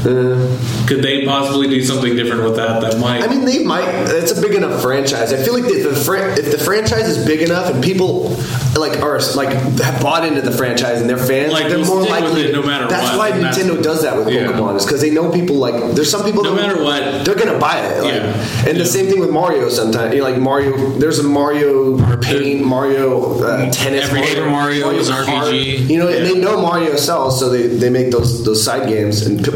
could 0.03 1.03
they 1.03 1.25
possibly 1.25 1.69
do 1.69 1.83
something 1.83 2.15
different 2.17 2.43
with 2.45 2.57
that 2.57 2.81
that 2.81 2.99
might 2.99 3.23
I 3.23 3.29
mean, 3.29 3.45
they 3.45 3.65
might. 3.65 3.89
It's 4.11 4.33
a 4.37 4.41
big 4.41 4.55
enough 4.55 4.83
franchise. 4.83 5.33
I 5.33 5.37
feel 5.43 5.55
like 5.55 5.65
if 5.71 5.85
the 5.89 5.95
fran- 5.95 6.39
if 6.39 6.51
the 6.51 6.59
franchise 6.59 7.09
is 7.09 7.25
big 7.25 7.41
enough 7.43 7.73
and 7.73 7.83
people 7.83 8.31
like 8.77 9.01
are 9.01 9.21
like 9.37 9.51
have 9.81 10.03
bought 10.03 10.25
into 10.27 10.41
the 10.41 10.51
franchise 10.51 11.01
and 11.01 11.09
they're 11.09 11.19
fans, 11.19 11.53
Like, 11.53 11.69
they're 11.69 11.85
more 11.85 12.03
likely. 12.03 12.51
no 12.53 12.63
matter 12.63 12.89
that's 12.89 13.11
what, 13.11 13.19
why 13.19 13.29
and 13.31 13.45
that's- 13.45 13.59
Nintendo 13.59 13.83
does 13.83 14.03
that 14.03 14.17
with 14.17 14.29
Yeah. 14.29 14.47
Pokemon 14.53 14.77
is 14.77 14.85
because 14.85 15.01
they 15.01 15.11
know 15.11 15.31
people 15.31 15.57
like. 15.57 15.95
There's 15.95 16.11
some 16.11 16.25
people 16.25 16.43
No 16.43 16.55
that 16.55 16.69
matter 16.69 16.83
what. 16.83 17.25
they're 17.25 17.35
gonna 17.37 17.59
buy 17.59 17.79
it. 17.81 18.03
Like, 18.03 18.15
Yeah. 18.15 18.69
And 18.69 18.81
the 18.81 18.87
same 18.87 19.07
thing 19.07 19.21
with 19.21 19.31
Mario. 19.31 19.69
Sometimes 19.69 20.15
you 20.15 20.21
know, 20.21 20.29
like 20.31 20.39
Mario. 20.39 20.73
There's 20.99 21.19
a 21.19 21.23
Mario 21.25 21.99
paint, 22.21 22.65
Mario 22.65 23.43
uh, 23.43 23.71
tennis, 23.71 24.05
Every 24.09 24.23
Paper 24.23 24.47
Mario 24.51 24.91
is 24.91 25.11
Kart. 25.11 25.25
RPG. 25.27 25.89
You 25.89 25.99
know, 25.99 26.09
and 26.09 26.27
they 26.27 26.35
know 26.39 26.61
Mario 26.61 26.97
sells, 26.97 27.39
so 27.39 27.49
they, 27.51 27.67
they 27.69 27.91
make 27.91 28.11
those 28.11 28.45
those 28.45 28.63
side 28.65 28.89
games. 28.89 29.23
And 29.27 29.45
P- 29.45 29.51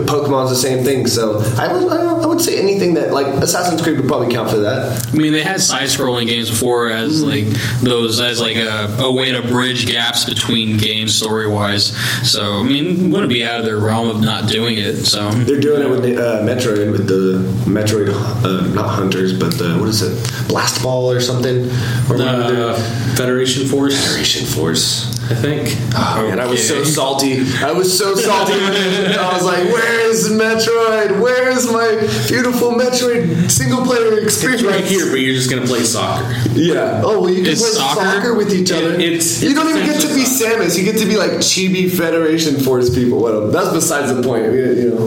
The 0.45 0.55
same 0.55 0.85
thing. 0.85 1.07
So 1.07 1.41
I 1.59 1.73
would 1.73 1.93
I 1.93 2.27
would 2.27 2.41
say 2.41 2.59
anything 2.59 2.95
that 2.95 3.13
like 3.13 3.27
Assassin's 3.27 3.83
Creed 3.83 3.99
would 3.99 4.09
probably 4.09 4.33
count 4.33 4.51
for 4.51 4.59
that. 4.59 5.07
I 5.13 5.17
mean, 5.17 5.33
they 5.33 5.43
had 5.43 5.61
side-scrolling 5.61 6.27
games 6.27 6.51
before 6.51 6.89
as 6.89 7.23
like 7.23 7.45
those 7.81 8.21
as 8.21 8.41
like 8.41 8.57
a, 8.57 8.97
a 9.01 9.13
way 9.13 9.33
to 9.33 9.43
bridge 9.43 9.87
gaps 9.87 10.25
between 10.25 10.77
games 10.77 11.15
story-wise. 11.15 11.97
So 12.31 12.61
I 12.61 12.63
mean, 12.63 13.11
wouldn't 13.11 13.31
be 13.33 13.45
out 13.45 13.61
of 13.61 13.67
their 13.67 13.79
realm 13.79 14.09
of 14.09 14.21
not 14.21 14.49
doing 14.49 14.77
it. 14.79 15.05
So 15.05 15.31
They're 15.31 15.61
doing 15.61 15.83
it 15.83 15.91
with 15.91 16.03
the, 16.03 16.17
uh, 16.17 16.43
Metroid, 16.43 16.93
with 16.93 17.07
the 17.07 17.39
Metroid, 17.71 18.09
uh, 18.45 18.75
not 18.75 18.89
Hunters, 18.89 19.39
but 19.39 19.57
the, 19.59 19.77
what 19.79 19.89
is 19.89 20.03
it, 20.03 20.49
Blast 20.49 20.83
Ball 20.83 21.11
or 21.11 21.21
something? 21.21 21.67
Or 22.11 22.17
uh, 22.21 22.75
federation 23.17 23.67
force 23.67 23.97
Federation 24.07 24.47
Force. 24.47 25.16
I 25.29 25.35
think 25.35 25.69
Oh 25.99 26.23
man, 26.29 26.39
I 26.41 26.47
was 26.47 26.67
so 26.67 26.85
salty. 26.85 27.41
I 27.65 27.73
was 27.73 27.97
so 27.97 28.15
salty. 28.15 28.53
I 28.55 29.33
was 29.33 29.45
like, 29.45 29.65
"Where 29.73 30.11
is 30.11 30.29
Metroid? 30.31 31.21
Where 31.23 31.49
is 31.51 31.71
my 31.73 31.89
beautiful 32.29 32.73
Metroid 32.73 33.51
single 33.51 33.83
player 33.85 34.19
experience?" 34.19 34.63
it's 34.63 34.71
right 34.71 34.85
here 34.85 35.11
but 35.11 35.21
you're 35.21 35.35
just 35.35 35.51
going 35.51 35.63
to 35.63 35.69
play 35.69 35.83
soccer 35.83 36.33
Yeah. 36.53 37.01
Oh 37.05 37.23
well, 37.23 37.31
you 37.31 37.43
can 37.43 37.53
It's 37.53 37.63
play 37.63 37.71
soccer? 37.71 38.01
soccer, 38.01 38.35
with 38.35 38.53
each 38.53 38.71
It- 38.71 38.77
other. 38.77 38.95
it's- 39.01 39.43
you 39.43 39.51
it's 39.51 39.59
don't 39.59 39.69
even 39.71 39.87
get 39.87 40.01
to 40.03 40.09
be 40.15 40.21
essentially 40.23 40.67
Samus. 40.67 40.79
You 40.79 40.85
get 40.85 40.99
to 40.99 41.07
be 41.07 41.17
like 41.17 41.33
Chibi 41.41 41.91
Federation 41.91 42.57
Force 42.61 42.95
people. 42.95 43.19
Whatever. 43.21 43.49
That's 43.49 43.73
besides 43.73 44.15
the 44.15 44.23
point. 44.23 44.45
You 44.53 44.53
you 44.53 44.91
know. 44.91 45.07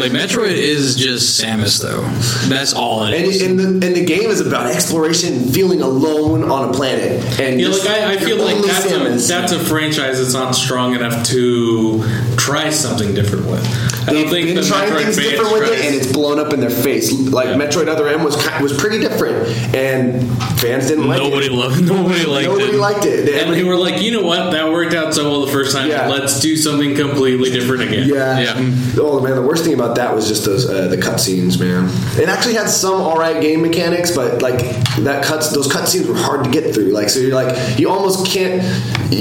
like 0.00 0.12
Metroid 0.12 0.52
is 0.54 0.94
just 0.94 1.40
Samus 1.42 1.82
though. 1.82 2.02
That's 2.48 2.72
all 2.72 3.04
it 3.04 3.14
And, 3.14 3.24
is. 3.26 3.42
and, 3.42 3.58
the, 3.58 3.86
and 3.86 3.96
the 3.96 4.04
game 4.04 4.30
is 4.30 4.40
about 4.40 4.66
exploration, 4.70 5.40
feeling 5.52 5.82
alone 5.82 6.44
on 6.48 6.70
a 6.70 6.72
planet. 6.72 7.20
And 7.40 7.60
Yeah, 7.60 7.68
like 7.68 7.88
I, 7.88 8.12
I 8.12 8.16
feel 8.18 8.38
like 8.38 8.62
that's 8.64 8.84
a, 8.86 8.88
Samus. 8.90 9.28
That's 9.40 9.52
a 9.52 9.58
franchise 9.58 10.18
that's 10.18 10.32
not 10.34 10.52
strong 10.54 10.94
enough 10.94 11.26
to 11.28 12.02
try 12.36 12.70
something 12.70 13.14
different 13.14 13.46
with. 13.46 13.64
I 14.08 14.12
They've 14.12 14.24
don't 14.24 14.32
think 14.32 14.46
been 14.48 14.56
the 14.56 14.62
trying 14.62 14.90
Metroid 14.92 15.02
things 15.04 15.16
different 15.16 15.52
with 15.52 15.66
tries- 15.66 15.80
it, 15.80 15.84
and 15.86 15.94
it's 15.94 16.12
blown 16.12 16.38
up 16.38 16.52
in 16.52 16.60
their 16.60 16.70
face. 16.70 17.10
Like 17.12 17.46
Yeah. 17.48 17.54
Metroid 17.54 17.88
Other 17.88 18.08
M 18.08 18.22
was 18.24 18.36
was 18.60 18.72
pretty 18.76 18.98
different, 19.00 19.48
and 19.74 20.28
fans 20.60 20.88
didn't 20.88 21.08
like 21.08 21.22
nobody 21.22 21.46
it. 21.46 21.52
loved. 21.52 21.82
Nobody 21.88 22.24
liked 22.26 22.46
Nobody 22.48 22.64
it. 22.64 22.72
Nobody 22.72 22.76
liked 22.78 23.04
it. 23.06 23.26
They- 23.26 23.40
and 23.40 23.52
they 23.52 23.64
were 23.64 23.76
like, 23.76 24.02
you 24.02 24.10
know 24.12 24.22
what, 24.26 24.50
that 24.52 24.70
worked 24.70 24.94
out 24.94 25.14
so 25.14 25.30
well 25.30 25.40
the 25.46 25.52
first 25.52 25.74
time. 25.74 25.88
Yeah. 25.88 26.08
Let's 26.08 26.40
do 26.40 26.56
something 26.56 26.94
completely 26.94 27.50
different 27.50 27.82
again. 27.82 28.08
Yeah. 28.08 28.38
Yeah. 28.40 28.54
Oh 28.98 29.20
man, 29.20 29.34
the 29.36 29.42
worst 29.42 29.64
thing 29.64 29.74
about 29.74 29.96
that 29.96 30.14
was 30.14 30.28
just 30.28 30.44
those 30.44 30.68
uh, 30.68 30.88
the 30.88 30.96
cutscenes, 30.96 31.58
man. 31.58 31.88
It 32.20 32.28
actually 32.28 32.54
had 32.54 32.68
some 32.68 33.00
alright 33.00 33.40
game 33.40 33.62
mechanics, 33.62 34.14
but 34.14 34.42
like 34.42 34.58
that 34.98 35.24
cuts 35.24 35.50
those 35.50 35.68
cutscenes 35.68 36.06
were 36.06 36.14
hard 36.14 36.44
to 36.44 36.50
get 36.50 36.74
through. 36.74 36.90
Like 36.92 37.08
so, 37.08 37.20
you're 37.20 37.34
like 37.34 37.78
you 37.78 37.88
almost 37.90 38.26
can't. 38.26 38.62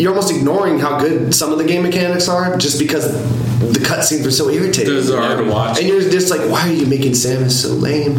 You're 0.04 0.12
almost 0.12 0.36
ignoring 0.36 0.80
how 0.80 1.00
good 1.00 1.34
some 1.34 1.54
of 1.54 1.58
the 1.60 1.64
game 1.64 1.82
mechanics 1.84 2.28
are 2.28 2.58
just 2.58 2.78
because 2.78 3.10
the 3.60 3.80
cutscenes 3.80 4.26
were 4.26 4.32
so 4.32 4.50
irritating. 4.50 4.94
Those 4.94 5.10
are 5.10 5.22
hard 5.22 5.38
to 5.38 5.50
watch. 5.50 5.80
And 5.80 5.88
you're 5.88 6.02
just 6.02 6.30
like, 6.30 6.42
why 6.52 6.68
are 6.68 6.74
you 6.74 6.86
making 6.86 7.14
Samus 7.14 7.52
so 7.52 7.70
lame? 7.70 8.18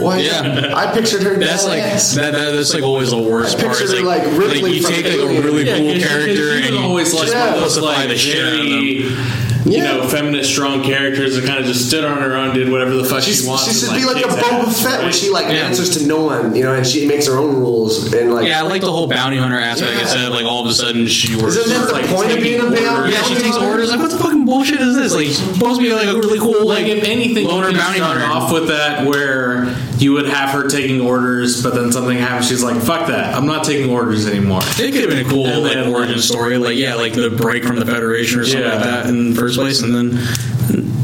Why? 0.00 0.18
Yeah. 0.18 0.72
I 0.76 0.92
pictured 0.92 1.22
her. 1.22 1.36
That's 1.36 1.64
like 1.64 1.82
that, 1.82 2.32
that. 2.34 2.50
That's 2.52 2.74
like 2.74 2.82
always 2.82 3.10
the 3.12 3.16
worst 3.22 3.56
I 3.56 3.62
part. 3.62 3.70
pictured 3.78 3.94
Is 3.94 4.00
her 4.00 4.06
like, 4.06 4.24
like 4.26 4.38
Ripley 4.38 4.72
you 4.74 4.82
from 4.82 4.90
take 4.92 5.04
like 5.06 5.14
a 5.14 5.40
really 5.40 5.64
Yeah, 5.64 5.78
cool 5.78 5.92
'cause 5.94 6.02
she- 6.02 6.02
'cause 6.02 6.12
character 6.12 6.50
and 6.56 6.62
was 6.62 6.70
you 6.74 6.78
always 6.80 7.14
like 7.14 7.28
Yeah. 7.28 7.44
one 7.46 7.54
of 7.54 7.60
those 7.60 7.78
like 7.78 8.08
the 8.08 8.16
shit 8.18 8.44
out 8.44 8.52
of 8.52 8.58
very, 8.60 9.16
you 9.64 9.78
Yeah. 9.78 9.96
know, 9.96 10.08
feminist, 10.08 10.50
strong 10.50 10.82
characters 10.82 11.36
that 11.36 11.44
kind 11.46 11.58
of 11.58 11.66
just 11.66 11.88
stood 11.88 12.04
on 12.04 12.18
her 12.18 12.34
own, 12.36 12.54
did 12.54 12.70
whatever 12.70 12.94
the 12.94 13.04
fuck 13.04 13.22
She's, 13.22 13.40
she 13.42 13.46
wants. 13.48 13.64
she 13.66 13.72
should 13.74 13.88
and, 13.90 13.98
be 13.98 14.04
like 14.04 14.24
a 14.24 14.28
kicks 14.28 14.34
Boba 14.34 14.66
ass, 14.66 14.82
Fett, 14.82 15.02
where 15.02 15.12
she 15.12 15.30
like 15.30 15.46
Yeah. 15.46 15.66
answers 15.66 15.96
to 15.98 16.06
no 16.06 16.22
one, 16.24 16.54
you 16.54 16.62
know, 16.62 16.74
and 16.74 16.86
she 16.86 17.06
makes 17.06 17.26
her 17.26 17.36
own 17.38 17.56
rules 17.56 18.12
and 18.12 18.34
like. 18.34 18.46
Yeah, 18.46 18.60
I 18.60 18.62
like 18.62 18.80
the 18.82 18.92
whole 18.92 19.06
bounty 19.06 19.38
hunter 19.38 19.58
aspect. 19.58 19.92
Yeah. 19.94 20.00
Instead 20.02 20.24
of 20.26 20.32
like 20.34 20.44
all 20.44 20.64
of 20.64 20.70
a 20.70 20.74
sudden 20.74 21.06
she 21.06 21.34
works. 21.36 21.56
Isn't 21.56 21.72
that 21.78 21.86
the 21.88 21.92
like 21.94 22.06
point 22.06 22.32
of 22.32 22.40
being 22.42 22.60
a 22.60 22.64
bounty 22.64 22.86
orders. 22.86 23.12
yeah, 23.12 23.22
she 23.22 23.34
takes 23.36 23.56
orders. 23.56 23.90
Like, 23.90 24.00
what 24.00 24.10
the 24.10 24.18
fucking 24.18 24.44
bullshit 24.44 24.80
is 24.80 24.94
this? 24.96 25.14
like 25.14 25.28
supposed 25.28 25.80
to 25.80 25.86
be 25.86 25.92
like 25.94 26.08
a 26.08 26.14
really 26.18 26.38
cool 26.38 26.66
Like 26.66 26.84
like 26.84 26.86
if 26.86 27.04
anything, 27.04 27.46
loner 27.46 27.72
bounty 27.72 28.00
hunter. 28.00 28.24
off 28.24 28.52
with 28.52 28.68
that 28.68 29.06
where 29.06 29.74
you 30.04 30.12
would 30.12 30.26
have 30.28 30.50
her 30.50 30.68
taking 30.68 31.00
orders, 31.00 31.62
but 31.62 31.74
then 31.74 31.90
something 31.90 32.18
happens. 32.18 32.48
She's 32.48 32.62
like, 32.62 32.80
"Fuck 32.82 33.08
that! 33.08 33.34
I'm 33.34 33.46
not 33.46 33.64
taking 33.64 33.90
orders 33.90 34.26
anymore." 34.28 34.60
It 34.78 34.92
could 34.92 35.00
have 35.00 35.10
been 35.10 35.26
a 35.26 35.28
cool 35.28 35.46
And 35.46 35.62
like 35.64 35.72
then- 35.74 35.92
origin 35.92 36.18
story, 36.20 36.58
like 36.58 36.76
yeah, 36.76 36.94
like 36.94 37.14
the 37.14 37.30
break 37.30 37.64
from 37.64 37.76
the 37.80 37.86
Federation 37.86 38.38
or 38.40 38.44
something 38.44 38.62
Yeah. 38.68 38.74
like 38.76 38.84
that 38.84 39.06
in 39.06 39.32
the 39.34 39.40
first 39.40 39.56
place, 39.56 39.82
and 39.82 39.94
then, 39.94 40.18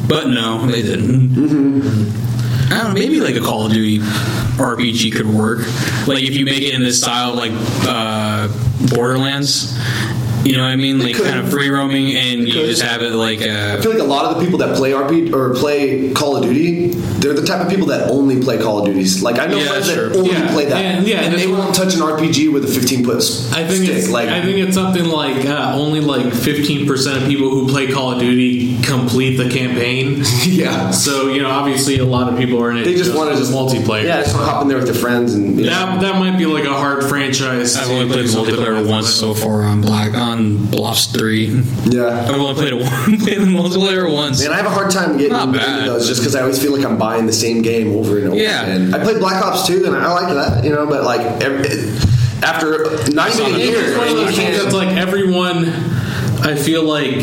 but 0.07 0.29
no, 0.29 0.67
they 0.67 0.83
didn't. 0.83 1.33
I 2.73 2.79
don't 2.83 2.89
know. 2.89 2.95
Maybe 2.95 3.21
like 3.21 3.35
a 3.35 3.41
Call 3.41 3.67
of 3.67 3.73
Duty 3.73 3.99
RPG 3.99 5.11
could 5.13 5.27
work. 5.27 5.61
Like 6.07 6.23
if 6.23 6.37
you 6.37 6.45
make 6.45 6.63
it 6.63 6.75
in 6.75 6.83
this 6.83 6.99
style, 7.01 7.35
like 7.35 7.53
uh, 7.89 8.49
Borderlands. 8.95 9.77
You 10.45 10.57
know 10.57 10.63
what 10.63 10.71
I 10.73 10.77
mean? 10.77 10.99
Like 10.99 11.15
could. 11.17 11.27
kind 11.27 11.39
of 11.41 11.51
free 11.51 11.69
roaming, 11.69 12.17
and 12.17 12.41
you 12.41 12.53
could. 12.53 12.67
just 12.67 12.83
have 12.83 13.03
it 13.03 13.11
like 13.13 13.43
I 13.43 13.49
uh, 13.77 13.83
feel 13.83 13.93
like 13.93 14.01
a 14.01 14.05
lot 14.05 14.25
of 14.27 14.39
the 14.39 14.45
people 14.45 14.59
that 14.61 14.77
play 14.77 14.93
RP 14.93 15.33
or 15.35 15.55
play 15.55 16.13
Call 16.13 16.37
of 16.37 16.43
Duty, 16.45 16.89
they're 16.89 17.35
the 17.35 17.45
type 17.47 17.61
of 17.65 17.69
people 17.71 17.89
that 17.89 18.09
only 18.11 18.41
play 18.43 18.59
Call 18.59 18.79
of 18.81 18.87
Duties. 18.87 19.23
Like 19.23 19.39
I 19.39 19.47
know 19.47 19.59
Yeah, 19.59 19.69
friends 19.69 19.91
sure. 19.93 20.09
that 20.09 20.17
only 20.19 20.31
Yeah, 20.33 20.53
play 20.53 20.65
that, 20.67 20.77
and- 20.85 21.07
yeah, 21.07 21.17
and 21.19 21.35
and 21.35 21.35
they 21.43 21.47
won't 21.47 21.75
touch 21.75 21.95
an 21.95 22.01
RPG 22.01 22.53
with 22.53 22.65
a 22.65 22.69
15 22.69 23.05
foot 23.05 23.17
I 23.17 23.67
think 23.67 23.85
stick. 23.85 23.97
it's 23.97 24.09
like 24.09 24.29
I 24.29 24.41
think 24.43 24.57
it's 24.67 24.75
something 24.75 25.05
like 25.05 25.45
uh, 25.47 25.73
only 25.77 26.01
like 26.01 26.33
15 26.33 26.87
percent 26.87 27.23
of 27.23 27.29
people 27.29 27.51
who 27.51 27.69
play 27.69 27.91
Call 27.93 28.13
of 28.13 28.19
Duty 28.19 28.81
complete 28.83 29.37
the 29.37 29.51
campaign. 29.51 30.23
yeah, 30.47 30.91
So 30.91 31.29
you 31.29 31.43
know, 31.43 31.51
obviously, 31.51 31.99
a 31.99 32.05
lot 32.05 32.33
of 32.33 32.39
people 32.39 32.63
are 32.63 32.71
in 32.71 32.79
it. 32.79 32.85
they 32.85 32.95
just 32.95 33.15
want 33.15 33.31
to 33.31 33.37
just 33.37 33.53
multiplayer. 33.53 34.05
Yeah, 34.05 34.23
just 34.23 34.35
hop 34.35 34.63
in 34.63 34.69
there 34.69 34.79
with 34.79 34.87
their 34.87 34.95
friends 34.95 35.35
and 35.35 35.59
you 35.59 35.67
know. 35.67 35.71
That, 35.71 36.01
that 36.01 36.15
might 36.19 36.39
be 36.39 36.47
like 36.47 36.65
a 36.65 36.73
hard 36.73 37.05
franchise. 37.05 37.77
I've 37.77 37.91
only 37.91 38.09
played 38.13 38.27
multiplayer 38.27 38.89
once 38.89 39.09
so 39.13 39.35
far 39.35 39.63
on 39.65 39.81
Black 39.83 40.15
on 40.31 40.75
Ops 40.75 41.07
Three. 41.07 41.47
yeah. 41.87 42.27
I've 42.29 42.31
only 42.35 42.55
played 42.55 42.73
it 42.73 42.83
one, 42.83 43.19
played 43.21 43.39
the 43.39 43.47
multiplayer 43.47 44.13
once. 44.13 44.43
Man, 44.43 44.53
I 44.53 44.57
have 44.57 44.67
a 44.67 44.71
hard 44.71 44.91
time 44.91 45.17
getting 45.17 45.33
Not 45.33 45.49
into 45.49 45.59
bad. 45.61 45.87
those 45.89 46.09
just 46.09 46.21
because 46.21 46.35
I 46.35 46.41
always 46.43 46.61
feel 46.63 46.73
like 46.77 46.85
I'm 46.85 46.99
buying 46.99 47.27
the 47.27 47.33
same 47.33 47.63
game 47.63 47.97
over 47.97 48.19
and 48.19 48.29
over 48.29 48.37
Yeah. 48.37 48.63
again. 48.65 48.95
I 48.95 49.03
played 49.03 49.19
Black 49.19 49.45
Ops 49.45 49.67
2 49.67 49.85
and 49.87 49.97
I 49.97 50.13
like 50.13 50.33
that, 50.35 50.65
you 50.65 50.71
know, 50.71 50.87
but 50.87 51.05
like 51.05 51.21
every, 51.43 51.69
after 52.43 52.71
not 53.13 53.29
even 53.35 53.55
a 53.55 53.59
It's 53.59 53.99
one 53.99 54.09
of 54.09 54.13
and 54.13 54.21
you 54.21 54.25
those 54.25 54.37
things 54.37 54.63
that's 54.63 54.75
like 54.75 54.97
everyone. 54.97 55.67
I 56.43 56.55
feel 56.57 56.83
like 56.85 57.17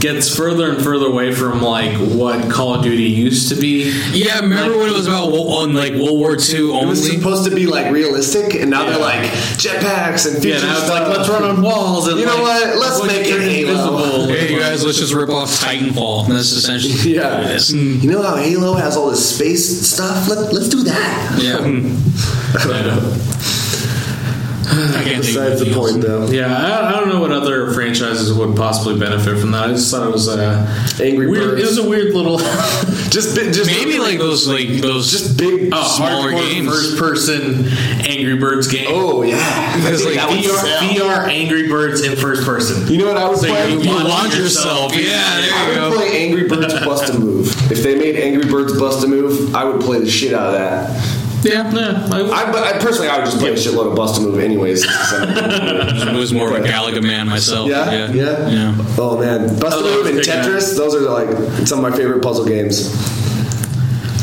gets 0.00 0.34
further 0.34 0.70
and 0.70 0.82
further 0.82 1.06
away 1.06 1.32
from 1.34 1.60
like 1.62 1.96
what 1.98 2.50
Call 2.50 2.74
of 2.74 2.82
Duty 2.82 3.02
used 3.04 3.48
to 3.50 3.56
be. 3.60 3.90
Yeah, 4.12 4.40
remember 4.40 4.78
when 4.78 4.88
it 4.88 4.92
was 4.94 5.06
about 5.06 5.32
on 5.32 5.74
like 5.74 5.92
World 5.94 6.18
War 6.18 6.36
II 6.38 6.70
only? 6.70 6.82
It 6.82 6.86
was 6.86 7.10
supposed 7.10 7.48
to 7.48 7.54
be 7.54 7.66
like 7.66 7.90
realistic, 7.92 8.54
and 8.54 8.70
now 8.70 8.84
Yeah. 8.84 8.90
they're 8.90 8.98
like 9.00 9.30
jetpacks 9.58 10.26
and 10.26 10.36
Yeah, 10.44 10.52
future 10.58 10.66
now 10.66 10.72
it's 10.76 10.84
stuff. 10.86 11.08
like 11.08 11.16
let's 11.18 11.28
run 11.28 11.42
on 11.44 11.62
walls 11.62 12.06
and 12.08 12.18
You 12.18 12.26
know 12.26 12.40
what? 12.42 12.76
Let's 12.78 13.02
make 13.04 13.26
it 13.26 13.40
Halo. 13.40 13.70
invisible. 13.70 14.26
Hey, 14.28 14.52
you 14.52 14.58
guys, 14.60 14.84
let's 14.84 14.98
just 14.98 15.12
rip 15.14 15.30
off 15.30 15.50
Titanfall. 15.60 16.28
That's 16.28 16.52
essentially 16.52 16.94
Yeah, 17.14 17.38
what 17.40 17.50
it 17.50 17.56
is. 17.56 17.72
you 17.72 18.10
know 18.10 18.22
how 18.22 18.36
Halo 18.36 18.74
has 18.74 18.96
all 18.96 19.10
this 19.10 19.34
space 19.34 19.86
stuff? 19.88 20.28
Let, 20.28 20.52
let's 20.52 20.68
do 20.68 20.82
that. 20.84 21.38
Yeah. 21.42 21.58
I 21.58 22.82
know. 22.82 23.14
I 23.40 23.40
can't 23.40 24.36
think 24.38 24.57
of 24.57 24.57
Besides 24.68 25.60
the 25.60 25.66
anything 25.66 25.72
else. 25.72 25.90
point, 25.92 26.02
though. 26.04 26.26
Yeah, 26.28 26.54
I, 26.54 26.88
I 26.88 27.00
don't 27.00 27.08
know 27.08 27.20
what 27.20 27.32
other 27.32 27.72
franchises 27.72 28.32
would 28.32 28.56
possibly 28.56 28.98
benefit 28.98 29.38
from 29.38 29.50
that. 29.52 29.64
I 29.64 29.72
just 29.72 29.90
thought 29.90 30.06
it 30.06 30.12
was 30.12 30.28
a 30.28 30.66
Angry 31.02 31.26
weird. 31.28 31.50
Birds. 31.52 31.62
It 31.62 31.66
was 31.66 31.78
a 31.78 31.88
weird 31.88 32.14
little 32.14 32.38
Just, 33.08 33.34
bi- 33.36 33.50
just 33.50 33.66
Maybe 33.70 33.98
like 33.98 34.18
those 34.18 34.46
like 34.46 34.68
those 34.82 35.10
just 35.10 35.38
big. 35.38 35.72
Uh, 35.72 35.78
a 35.78 35.84
Smaller 35.84 36.30
hardcore 36.32 36.50
games. 36.52 36.68
first 36.68 36.98
person 36.98 37.66
Angry 38.06 38.36
Birds 38.36 38.68
game. 38.68 38.86
oh 38.90 39.22
yeah, 39.22 39.76
Because, 39.76 40.04
I 40.06 40.10
think 40.28 40.44
like, 40.44 40.44
VR. 40.44 40.78
VR 40.98 41.28
Angry 41.28 41.68
Birds 41.68 42.02
in 42.06 42.16
first 42.16 42.44
person. 42.44 42.86
You 42.92 42.98
know 42.98 43.06
what 43.08 43.16
I 43.16 43.28
would 43.28 43.38
So 43.38 43.46
play? 43.48 43.72
you 43.72 43.78
you 43.80 43.90
launch 43.92 44.08
launch 44.08 44.36
yourself. 44.36 44.94
yourself. 44.94 44.94
Yeah, 44.94 45.40
there 45.40 45.54
I 45.54 45.62
you 45.62 45.80
would 45.80 45.90
go. 45.92 45.96
play 45.96 46.26
Angry 46.26 46.48
Birds 46.48 46.74
Bust 46.84 47.14
a 47.14 47.18
Move. 47.18 47.72
If 47.72 47.82
they 47.82 47.94
made 47.98 48.16
Angry 48.16 48.50
Birds 48.50 48.78
Bust 48.78 49.04
a 49.04 49.08
Move, 49.08 49.54
I 49.54 49.64
would 49.64 49.80
play 49.80 50.00
the 50.00 50.10
shit 50.10 50.34
out 50.34 50.48
of 50.48 50.52
that. 50.54 51.17
Yeah, 51.42 51.72
Yeah, 51.72 52.08
I, 52.10 52.20
I, 52.48 52.52
but 52.52 52.64
I 52.64 52.78
personally, 52.78 53.08
I 53.08 53.16
would 53.18 53.26
just 53.26 53.38
play 53.38 53.50
a 53.50 53.54
shitload 53.54 53.90
of 53.90 53.96
Bust 53.96 54.18
a 54.20 54.24
Move 54.24 54.38
anyways. 54.40 54.84
so- 55.10 55.24
I 55.24 56.12
was 56.16 56.32
more 56.32 56.48
of 56.56 56.64
a 56.64 56.66
Galaga 56.68 57.02
man 57.02 57.28
myself. 57.28 57.68
Yeah, 57.68 57.90
yeah, 57.92 58.10
yeah, 58.12 58.48
yeah. 58.48 58.74
Oh 58.98 59.18
man, 59.18 59.58
Bust 59.60 59.76
a 59.76 59.80
I 59.80 59.82
Move 59.82 60.06
and 60.06 60.16
Big 60.18 60.26
Man. 60.26 60.44
Tetris. 60.44 60.76
Those 60.76 60.94
are 60.96 61.00
like 61.08 61.28
some 61.66 61.84
of 61.84 61.90
my 61.90 61.96
favorite 61.96 62.22
puzzle 62.22 62.44
games. 62.44 62.88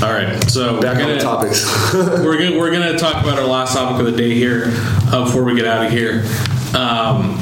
all 0.03 0.11
right. 0.11 0.43
So 0.49 0.82
Back 0.82 0.97
we're 0.97 1.03
on 1.03 1.09
the 1.18 1.20
topics. 1.20 1.66
we're 1.93 2.38
gonna 2.38 2.57
we're 2.57 2.72
gonna 2.72 2.97
talk 2.97 3.24
about 3.24 3.39
our 3.39 3.45
last 3.47 3.74
topic 3.76 3.99
of 3.99 4.05
the 4.11 4.18
day 4.18 4.34
here 4.34 4.66
uh, 5.11 5.24
before 5.26 5.43
we 5.45 5.55
get 5.55 5.66
out 5.66 5.86
of 5.86 5.91
here. 5.91 6.26
Um, 6.76 7.39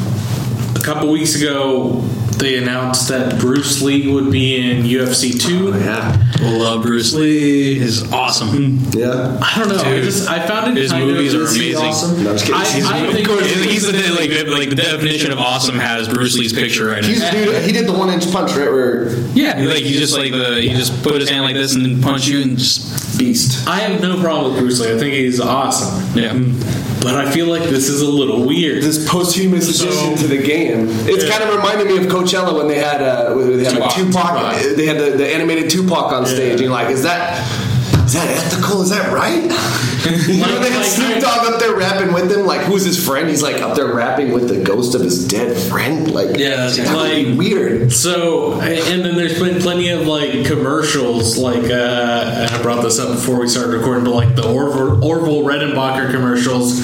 a 0.75 0.79
couple 0.83 1.09
weeks 1.11 1.35
ago, 1.35 2.01
they 2.43 2.57
announced 2.57 3.07
that 3.09 3.39
Bruce 3.39 3.81
Lee 3.81 4.07
would 4.11 4.31
be 4.31 4.55
in 4.57 4.83
UFC 4.83 5.39
two. 5.39 5.71
Oh, 5.73 5.77
yeah, 5.77 6.15
Love 6.41 6.79
uh, 6.79 6.83
Bruce 6.83 7.13
Lee. 7.13 7.77
Is 7.77 8.11
awesome. 8.11 8.49
Hmm. 8.49 8.97
yeah. 8.99 9.39
I 9.41 9.57
don't 9.59 9.69
know. 9.69 9.77
I 9.81 10.01
just 10.01 10.29
I 10.29 10.45
found 10.45 10.77
it 10.77 10.81
his 10.81 10.91
kind 10.91 11.07
movies 11.07 11.33
of, 11.33 11.41
are 11.41 11.45
amazing. 11.45 11.75
Awesome. 11.85 12.23
No, 12.23 12.29
I'm 12.31 12.37
just 12.37 12.45
kidding. 12.45 12.61
I- 12.61 12.65
He's- 12.65 12.85
I 12.87 13.11
think- 13.11 13.29
He's 13.73 13.83
the 13.91 13.93
like 14.15 14.29
like 14.49 14.69
the 14.69 14.75
definition 14.75 15.31
of 15.31 15.39
awesome 15.39 15.75
has 15.75 16.07
Bruce 16.07 16.37
Lee's 16.37 16.53
picture 16.53 16.87
right 16.87 17.03
He's 17.03 17.19
now. 17.19 17.31
dude. 17.31 17.63
He 17.65 17.71
did 17.71 17.87
the 17.87 17.93
one 17.93 18.09
inch 18.09 18.31
punch, 18.31 18.51
right? 18.55 18.71
Where 18.71 19.09
Yeah, 19.33 19.59
like 19.65 19.83
he 19.83 19.93
just 19.93 20.15
like 20.17 20.31
the 20.31 20.61
he 20.61 20.69
just 20.69 21.01
put 21.03 21.19
his 21.19 21.29
hand 21.29 21.43
like 21.43 21.55
this 21.55 21.73
and 21.75 21.85
then 21.85 22.01
punch 22.01 22.27
you 22.27 22.41
and 22.41 22.57
just 22.57 23.17
beast. 23.17 23.67
I 23.67 23.79
have 23.79 24.01
no 24.01 24.21
problem 24.21 24.53
with 24.53 24.61
Bruce 24.61 24.79
Lee. 24.79 24.93
I 24.93 24.97
think 24.97 25.13
he's 25.13 25.39
awesome. 25.39 26.17
yeah. 26.17 26.33
Hmm. 26.33 26.92
But 27.03 27.15
I 27.15 27.29
feel 27.31 27.47
like 27.47 27.63
this 27.63 27.89
is 27.89 28.01
a 28.01 28.07
little 28.09 28.45
weird. 28.45 28.81
This 28.81 29.07
posthumous 29.09 29.77
So- 29.77 29.85
addition 29.87 30.15
to 30.17 30.27
the 30.27 30.37
game. 30.41 30.87
It's 31.07 31.23
Yeah. 31.25 31.31
kind 31.37 31.43
of 31.49 31.55
reminded 31.55 31.87
me 31.87 31.97
of 31.97 32.05
Coachella 32.11 32.55
when 32.57 32.67
they 32.67 32.79
had 32.79 33.01
uh, 33.01 33.33
when 33.33 33.57
they 33.57 33.63
had 33.65 33.77
like 33.77 33.93
Tupac. 33.93 34.31
Tupac. 34.53 34.75
They 34.77 34.85
had 34.85 34.97
the, 34.99 35.11
the 35.17 35.27
animated 35.27 35.69
Tupac 35.69 36.11
on 36.13 36.25
stage, 36.25 36.51
and 36.53 36.61
you're 36.61 36.71
like, 36.71 36.89
is 36.89 37.03
that 37.03 37.45
is 38.05 38.13
that 38.13 38.29
ethical? 38.29 38.81
Is 38.81 38.89
that 38.89 39.13
right? 39.13 39.43
you 40.27 40.41
know, 40.41 40.59
they 40.59 40.71
had 40.71 40.85
Snoop 40.85 41.21
Dogg 41.21 41.53
up 41.53 41.59
there 41.59 41.75
rapping 41.75 42.13
with 42.13 42.31
him. 42.31 42.45
Like, 42.45 42.61
who's 42.61 42.83
his 42.83 43.03
friend? 43.03 43.29
He's 43.29 43.41
like 43.41 43.61
up 43.61 43.75
there 43.75 43.93
rapping 43.93 44.31
with 44.33 44.49
the 44.49 44.61
ghost 44.63 44.93
of 44.95 45.01
his 45.01 45.27
dead 45.27 45.55
friend. 45.69 46.11
Like, 46.11 46.37
Yeah, 46.37 46.55
that's 46.57 46.77
that 46.77 46.95
would 46.95 47.09
be 47.15 47.25
like- 47.31 47.37
weird. 47.39 47.91
So, 47.93 48.59
and 48.61 49.03
then 49.05 49.15
there's 49.15 49.39
been 49.39 49.61
plenty 49.61 49.89
of 49.89 50.07
like 50.07 50.45
commercials, 50.45 51.37
like, 51.37 51.63
uh, 51.63 52.47
and 52.47 52.51
I 52.51 52.61
brought 52.61 52.83
this 52.83 52.99
up 52.99 53.09
before 53.15 53.39
we 53.39 53.47
started 53.47 53.77
recording, 53.77 54.03
but 54.03 54.13
like 54.15 54.35
the 54.35 54.47
Orville, 54.47 55.03
Orville 55.03 55.43
Redenbacher 55.43 56.11
commercials, 56.11 56.79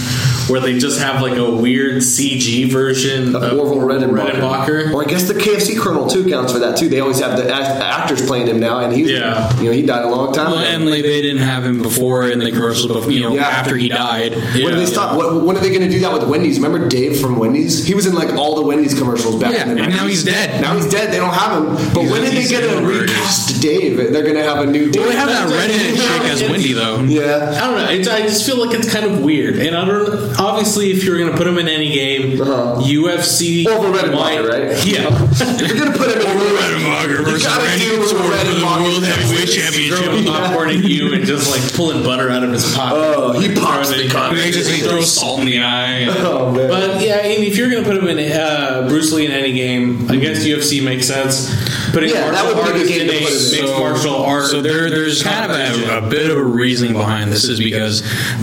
where 0.50 0.60
they 0.60 0.78
just 0.80 1.00
have 1.00 1.22
like 1.22 1.38
a 1.38 1.50
weird 1.50 1.98
CG 1.98 2.70
version 2.72 3.36
Of 3.36 3.44
of 3.44 3.60
Orville 3.60 3.78
Redenbacher. 3.88 4.32
Redenbacher. 4.34 4.94
Or 4.94 5.04
I 5.04 5.06
guess 5.08 5.28
the 5.28 5.34
KFC 5.34 5.80
Colonel 5.80 6.08
too 6.08 6.30
counts 6.30 6.52
for 6.54 6.60
that 6.60 6.78
too. 6.78 6.90
They 6.90 7.00
always 7.00 7.20
have 7.20 7.38
the 7.38 7.52
act- 7.54 7.68
actors 7.82 8.26
playing 8.26 8.48
him 8.48 8.60
now, 8.60 8.80
and 8.80 8.94
he's 8.94 9.10
Yeah. 9.12 9.56
you 9.60 9.66
know 9.66 9.72
he 9.72 9.82
died 9.84 10.06
a 10.06 10.10
long 10.10 10.34
time 10.34 10.52
Well, 10.52 10.60
ago. 10.60 10.68
and 10.68 10.86
like 10.90 11.04
they 11.04 11.22
didn't 11.22 11.42
have 11.42 11.64
him 11.66 11.82
before 11.82 12.28
in 12.30 12.40
the 12.40 12.52
commercials, 12.52 12.88
but 12.92 13.12
you 13.12 13.22
know 13.22 13.34
Yeah. 13.36 13.48
after 13.48 13.76
he 13.78 13.90
died. 13.90 14.34
When 14.36 14.74
do 14.74 14.76
they 14.76 14.86
stop? 14.86 15.16
What, 15.16 15.44
when 15.44 15.56
are 15.58 15.60
they 15.60 15.70
going 15.70 15.82
to 15.82 15.90
do 15.90 16.00
that 16.00 16.14
with 16.14 16.24
Wendy's? 16.24 16.60
Remember 16.60 16.88
Dave 16.88 17.20
from 17.20 17.38
Wendy's? 17.38 17.86
He 17.86 17.94
was 17.96 18.06
in 18.06 18.14
like 18.16 18.34
all 18.36 18.56
the 18.56 18.62
Wendy's 18.64 18.94
commercials 18.98 19.36
back 19.36 19.54
Yeah, 19.54 19.70
in 19.70 19.76
the 19.76 19.84
and 19.84 19.94
now 19.96 20.08
he's 20.08 20.24
dead. 20.24 20.62
Now 20.62 20.76
he's 20.76 20.88
dead. 20.90 21.12
They 21.14 21.18
don't 21.18 21.34
have 21.34 21.58
him. 21.64 21.66
But 21.94 22.02
He's- 22.02 22.12
when 22.12 22.22
did 22.24 22.32
they 22.34 22.42
he's 22.42 22.50
get 22.52 22.62
to 22.62 22.82
recast 22.86 23.62
Dave? 23.62 23.98
They're 23.98 24.24
going 24.24 24.36
to 24.36 24.44
have 24.44 24.60
a 24.60 24.66
new 24.66 24.90
Dave. 24.92 25.02
Well, 25.02 25.12
they 25.12 25.18
have 25.18 25.30
that 25.30 25.50
redheaded 25.50 25.96
chick 26.00 26.22
as 26.32 26.42
Wendy 26.44 26.74
though. 26.74 27.00
yeah. 27.04 27.60
I 27.62 27.68
don't 27.68 27.78
know. 27.78 27.90
It's, 27.92 28.08
I 28.08 28.22
just 28.22 28.46
feel 28.46 28.58
like 28.66 28.78
it's 28.78 28.92
kind 28.92 29.06
of 29.06 29.22
weird, 29.22 29.58
and 29.58 29.76
I 29.76 29.86
don't. 29.86 30.39
Obviously, 30.40 30.92
if 30.92 31.04
you're 31.04 31.18
going 31.18 31.30
to 31.32 31.38
put 31.38 31.46
him 31.48 31.58
in 31.58 31.68
any 31.68 31.92
game, 31.92 32.42
Uh-huh. 32.42 32.82
UFC 32.82 33.68
Orville 33.68 33.92
Redenbacher, 33.94 34.14
might- 34.14 34.46
right? 34.48 34.86
Yeah. 34.88 35.10
If 35.60 35.68
you're 35.68 35.78
going 35.78 35.92
to 35.92 35.98
put 35.98 36.12
him 36.12 36.22
in 36.22 36.28
Redenbacher 36.28 37.20
you 37.20 37.40
gotta 37.44 37.78
do 37.78 38.00
Redenbacher. 38.00 38.84
World 38.84 39.04
Heavyweight 39.04 39.50
throwing 39.50 39.94
Championship. 39.98 40.34
popcorn 40.34 40.70
at 40.70 40.76
you 40.84 41.14
and 41.14 41.26
just 41.26 41.50
like 41.52 41.74
pulling 41.74 42.04
butter 42.04 42.30
out 42.30 42.44
of 42.44 42.52
his 42.52 42.74
pocket. 42.76 42.96
Oh, 42.98 43.40
he 43.40 43.54
pops 43.54 43.92
it 43.92 44.04
the 44.04 44.10
cup. 44.10 44.34
They 44.34 44.52
just 44.52 44.70
he 44.72 44.82
throws 44.82 45.14
salt 45.14 45.40
in 45.42 45.46
the 45.46 45.60
eye. 45.62 46.08
Oh, 46.30 46.52
man. 46.52 46.70
But 46.70 47.02
yeah, 47.02 47.18
and 47.18 47.44
if 47.44 47.58
you're 47.58 47.70
gonna 47.70 47.84
put 47.86 47.98
him 47.98 48.08
in 48.08 48.32
uh, 48.32 48.86
Bruce 48.88 49.12
Lee 49.12 49.26
in 49.26 49.32
any 49.32 49.52
game, 49.54 50.10
I 50.10 50.16
guess 50.18 50.44
UFC 50.46 50.84
makes 50.84 51.08
sense. 51.08 51.50
Putting 51.92 52.10
Yeah, 52.12 52.30
that 52.32 52.44
martial 52.44 52.64
would 52.64 52.74
be 52.76 52.84
the 52.84 52.90
game 52.90 53.02
in 53.02 53.08
to 53.08 53.16
a 53.16 53.20
put 53.20 53.32
it 53.32 53.62
mixed 53.62 53.80
martial 53.80 54.16
art. 54.16 54.46
So 54.48 54.62
there, 54.62 54.90
there's 54.90 55.24
kind 55.24 55.50
of 55.52 55.58
a, 55.58 55.98
a 56.06 56.10
bit 56.10 56.30
of 56.30 56.38
a 56.38 56.44
reasoning 56.44 56.94
behind 56.94 57.32
this 57.32 57.46
is 57.46 57.60
because 57.60 58.02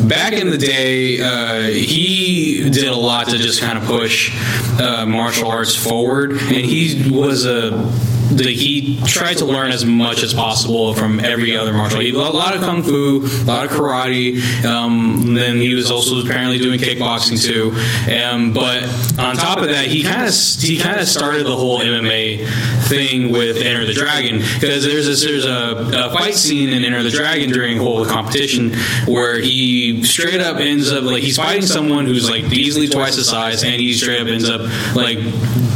back 0.08 0.32
in 0.32 0.50
the 0.50 0.58
day, 0.58 1.20
uh, 1.20 1.68
he 1.86 2.68
did 2.68 2.88
a 2.88 2.96
lot 2.96 3.28
to 3.28 3.38
just 3.38 3.60
kind 3.60 3.78
of 3.78 3.84
push 3.84 4.36
uh, 4.80 5.06
martial 5.06 5.48
arts 5.48 5.76
forward, 5.76 6.32
and 6.32 6.40
he 6.66 7.10
was 7.10 7.46
a. 7.46 8.15
The, 8.30 8.52
he 8.52 9.00
tried 9.04 9.38
to 9.38 9.44
learn 9.44 9.70
as 9.70 9.84
much 9.84 10.22
as 10.22 10.34
possible 10.34 10.94
from 10.94 11.20
every 11.20 11.56
other 11.56 11.72
martial. 11.72 12.00
He, 12.00 12.10
a 12.10 12.18
lot 12.18 12.54
of 12.54 12.62
kung 12.62 12.82
fu, 12.82 13.22
a 13.24 13.44
lot 13.44 13.66
of 13.66 13.70
karate. 13.70 14.42
Um, 14.64 15.34
then 15.34 15.56
he 15.56 15.74
was 15.74 15.90
also 15.90 16.24
apparently 16.24 16.58
doing 16.58 16.80
kickboxing 16.80 17.42
too. 17.42 17.72
Um, 18.12 18.52
but 18.52 18.82
on 19.18 19.36
top 19.36 19.58
of 19.58 19.68
that, 19.68 19.86
he 19.86 20.02
kind 20.02 20.26
of 20.26 20.34
he 20.34 20.78
kind 20.78 21.00
of 21.00 21.08
started 21.08 21.46
the 21.46 21.56
whole 21.56 21.80
MMA 21.80 22.46
thing 22.88 23.32
with 23.32 23.56
Enter 23.58 23.84
the 23.84 23.94
Dragon 23.94 24.38
because 24.38 24.84
there's 24.84 25.06
this 25.06 25.24
there's 25.24 25.44
a, 25.44 26.08
a 26.08 26.10
fight 26.12 26.34
scene 26.34 26.70
in 26.70 26.84
Enter 26.84 27.02
the 27.02 27.10
Dragon 27.10 27.50
during 27.50 27.78
a 27.78 27.82
whole 27.82 28.04
competition 28.04 28.72
where 29.06 29.38
he 29.40 30.02
straight 30.04 30.40
up 30.40 30.58
ends 30.58 30.90
up 30.92 31.04
like 31.04 31.22
he's 31.22 31.36
fighting 31.36 31.66
someone 31.66 32.06
who's 32.06 32.28
like 32.28 32.44
easily 32.52 32.88
twice 32.88 33.16
his 33.16 33.28
size 33.28 33.62
and 33.64 33.74
he 33.74 33.92
straight 33.92 34.20
up 34.20 34.26
ends 34.28 34.48
up 34.48 34.60
like 34.94 35.18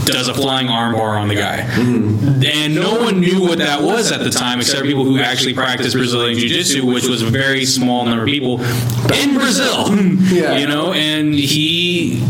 does 0.05 0.29
a 0.29 0.35
flying 0.35 0.67
armbar 0.67 1.21
on 1.21 1.29
the 1.29 1.35
guy 1.35 1.63
and 2.45 2.75
no 2.75 3.01
one 3.01 3.21
knew 3.21 3.41
what 3.43 3.59
that 3.59 3.83
was 3.83 4.13
at 4.13 4.21
the 4.23 4.31
time, 4.31 4.61
except 4.61 4.85
people 4.85 5.05
who 5.05 5.19
actually 5.19 5.55
practiced 5.55 5.97
Brazilian 5.97 6.39
Jiu 6.39 6.49
Jitsu, 6.49 6.87
which 6.87 7.07
was 7.07 7.23
a 7.23 7.27
very 7.27 7.65
small 7.65 8.05
number 8.05 8.23
of 8.23 8.29
people 8.29 8.63
in 9.13 9.35
Brazil. 9.35 9.87
Yeah. 10.31 10.59
You 10.59 10.67
know, 10.67 10.93
and 10.93 11.35
he. 11.35 12.23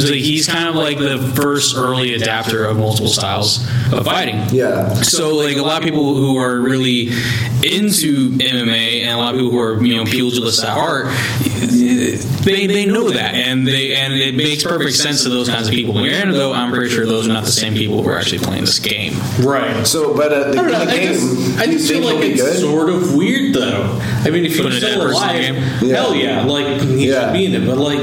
So 0.00 0.12
He's 0.12 0.46
kind 0.48 0.68
of 0.68 0.74
like 0.74 0.98
the 0.98 1.18
first 1.36 1.76
early 1.76 2.14
adapter 2.14 2.64
of 2.64 2.78
multiple 2.78 3.08
styles 3.08 3.58
of 3.92 4.04
fighting. 4.04 4.40
Yeah. 4.50 4.92
So, 4.94 5.34
like 5.36 5.56
a 5.56 5.62
lot 5.62 5.78
of 5.78 5.84
people 5.84 6.14
who 6.14 6.36
are 6.38 6.58
really 6.60 7.08
into 7.62 8.30
MMA 8.30 9.02
and 9.02 9.10
a 9.12 9.16
lot 9.16 9.34
of 9.34 9.40
people 9.40 9.52
who 9.52 9.60
are 9.60 9.82
you 9.84 9.96
know 9.96 10.04
pugilists 10.04 10.62
at 10.64 10.70
heart, 10.70 11.06
they, 12.44 12.66
they 12.66 12.86
know 12.86 13.10
that 13.10 13.34
and 13.34 13.66
they 13.66 13.94
and 13.94 14.12
it 14.14 14.34
makes 14.34 14.62
perfect 14.64 14.94
sense 14.94 15.22
to 15.24 15.28
those 15.28 15.48
kinds 15.48 15.68
of 15.68 15.74
people. 15.74 15.92
Granted, 15.94 16.34
though, 16.34 16.52
I'm 16.52 16.70
pretty 16.72 16.90
sure 16.94 17.06
those 17.06 17.26
are 17.28 17.32
not 17.32 17.44
the 17.44 17.50
same 17.52 17.74
people 17.74 18.02
who 18.02 18.08
are 18.08 18.18
actually 18.18 18.38
playing 18.40 18.62
this 18.62 18.78
game. 18.78 19.14
Right. 19.40 19.86
So, 19.86 20.14
but 20.16 20.32
uh, 20.32 20.50
the, 20.52 20.58
I 20.58 20.62
don't 20.62 20.72
know. 20.72 20.84
the 20.84 20.90
I 20.90 20.96
game, 20.96 21.12
just, 21.12 21.58
I 21.58 21.66
just 21.66 21.90
feel 21.90 22.02
like 22.04 22.24
it's 22.24 22.42
good? 22.42 22.60
sort 22.60 22.88
of 22.90 23.14
weird, 23.14 23.54
though. 23.54 23.98
I 24.24 24.30
mean, 24.30 24.44
if 24.44 24.56
Put 24.56 24.72
he's 24.72 24.82
a 24.82 24.86
dead 24.86 24.92
still 24.92 25.10
alive, 25.10 25.36
game? 25.36 25.54
Yeah. 25.88 25.96
hell 25.96 26.14
yeah, 26.14 26.44
like 26.44 26.80
he 26.82 27.08
Yeah. 27.10 27.26
should 27.26 27.32
be 27.34 27.46
in 27.46 27.54
it. 27.54 27.66
But 27.66 27.78
like, 27.78 28.00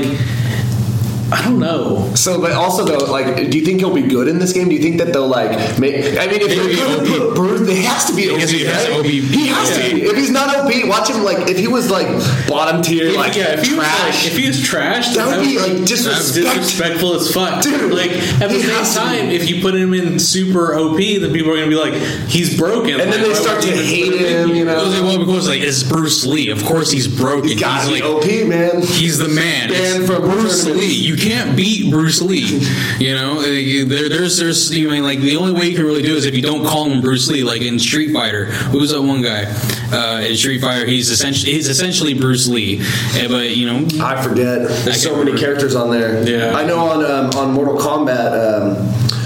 I 1.31 1.43
don't 1.43 1.59
know. 1.59 2.13
So, 2.15 2.41
but 2.41 2.51
also 2.53 2.85
though, 2.85 3.11
like, 3.11 3.49
do 3.51 3.57
you 3.57 3.65
think 3.65 3.79
he'll 3.79 3.93
be 3.93 4.01
good 4.03 4.27
in 4.27 4.39
this 4.39 4.53
game? 4.53 4.69
Do 4.69 4.75
you 4.75 4.81
think 4.81 4.97
that 4.97 5.13
they'll 5.13 5.27
like 5.27 5.51
make? 5.79 5.95
I 6.17 6.27
mean, 6.27 6.41
if 6.41 6.51
He'll 6.51 6.63
they're 6.63 6.69
be 6.69 6.75
going 6.75 7.05
to 7.05 7.11
OP. 7.21 7.27
put 7.27 7.35
Bruce, 7.35 7.69
he 7.69 7.83
has 7.83 8.05
to 8.09 8.15
be 8.15 8.29
OP. 8.29 8.39
he 8.39 8.63
has 8.65 8.89
right? 8.89 9.03
to. 9.03 9.09
He 9.09 9.47
has 9.47 9.77
to. 9.77 9.95
be. 9.95 10.01
If 10.03 10.15
he's 10.17 10.31
not 10.31 10.55
OP, 10.55 10.71
watch 10.87 11.09
him. 11.09 11.23
Like, 11.23 11.47
if 11.49 11.57
he 11.57 11.67
was 11.67 11.91
like 11.91 12.07
bottom 12.47 12.81
tier, 12.81 13.11
like 13.15 13.35
yeah, 13.35 13.53
if 13.53 13.63
he 13.63 13.75
was 13.75 13.77
like, 13.85 13.87
trash, 13.97 14.27
if 14.27 14.37
he 14.37 14.47
was 14.47 14.61
trash, 14.61 15.15
that 15.15 15.27
would 15.27 15.45
be 15.45 15.59
like 15.59 15.85
disrespect. 15.87 16.55
disrespectful 16.55 17.13
as 17.15 17.31
fuck. 17.33 17.61
Dude, 17.61 17.93
like 17.93 18.11
at 18.11 18.49
the 18.49 18.59
same 18.59 19.03
time, 19.03 19.29
if 19.29 19.49
you 19.49 19.61
put 19.61 19.75
him 19.75 19.93
in 19.93 20.17
super 20.19 20.73
OP, 20.75 20.97
then 20.97 21.31
people 21.33 21.51
are 21.51 21.57
gonna 21.57 21.67
be 21.67 21.75
like, 21.75 21.93
he's 22.27 22.57
broken. 22.57 22.99
And 22.99 23.11
then 23.11 23.21
they 23.21 23.33
start 23.35 23.61
to 23.63 23.71
hate 23.71 24.11
put 24.11 24.21
in 24.21 24.49
him, 24.49 24.55
you 24.55 24.65
know. 24.65 24.83
like, 24.83 25.01
well, 25.03 25.19
because 25.19 25.47
like 25.47 25.61
it's 25.61 25.83
Bruce 25.83 26.25
Lee. 26.25 26.49
Of 26.49 26.63
course, 26.65 26.89
he's 26.91 27.07
broken. 27.07 27.49
He's 27.49 27.59
got 27.59 27.87
He's 27.87 28.01
like 28.01 28.09
OP, 28.09 28.25
man. 28.47 28.81
He's 28.81 29.17
the 29.19 29.29
man. 29.29 29.69
Man 29.69 30.05
from 30.05 30.21
Bruce. 30.23 30.65
Lee. 30.65 30.93
You 30.93 31.15
can't 31.19 31.55
beat 31.55 31.91
Bruce 31.91 32.21
Lee. 32.21 32.59
You 32.99 33.15
know, 33.15 33.41
there, 33.41 34.09
there's 34.09 34.37
there's 34.37 34.75
you 34.75 34.89
know, 34.89 35.03
like 35.03 35.19
the 35.19 35.37
only 35.37 35.53
way 35.53 35.67
you 35.67 35.75
can 35.75 35.85
really 35.85 36.01
do 36.01 36.15
is 36.15 36.25
if 36.25 36.35
you 36.35 36.41
don't 36.41 36.65
call 36.65 36.89
him 36.89 37.01
Bruce 37.01 37.27
Lee. 37.29 37.43
Like 37.43 37.61
in 37.61 37.79
Street 37.79 38.13
Fighter, 38.13 38.45
who's 38.45 38.91
that 38.91 39.01
one 39.01 39.21
guy 39.21 39.45
uh, 39.91 40.21
in 40.21 40.35
Street 40.35 40.61
Fighter? 40.61 40.85
He's 40.85 41.09
essentially 41.09 41.53
he's 41.53 41.67
essentially 41.67 42.13
Bruce 42.13 42.47
Lee. 42.47 42.81
Uh, 42.81 43.27
but 43.27 43.55
you 43.55 43.65
know, 43.65 43.87
I 44.03 44.21
forget. 44.21 44.67
There's 44.67 44.87
I 44.87 44.91
so 44.91 45.13
can't 45.15 45.25
many 45.25 45.39
characters 45.39 45.75
on 45.75 45.89
there. 45.89 46.27
Yeah. 46.27 46.55
I 46.55 46.65
know 46.65 46.79
on 46.79 47.05
um, 47.05 47.29
on 47.31 47.53
Mortal 47.53 47.77
Kombat. 47.77 48.33
Um, 48.33 49.18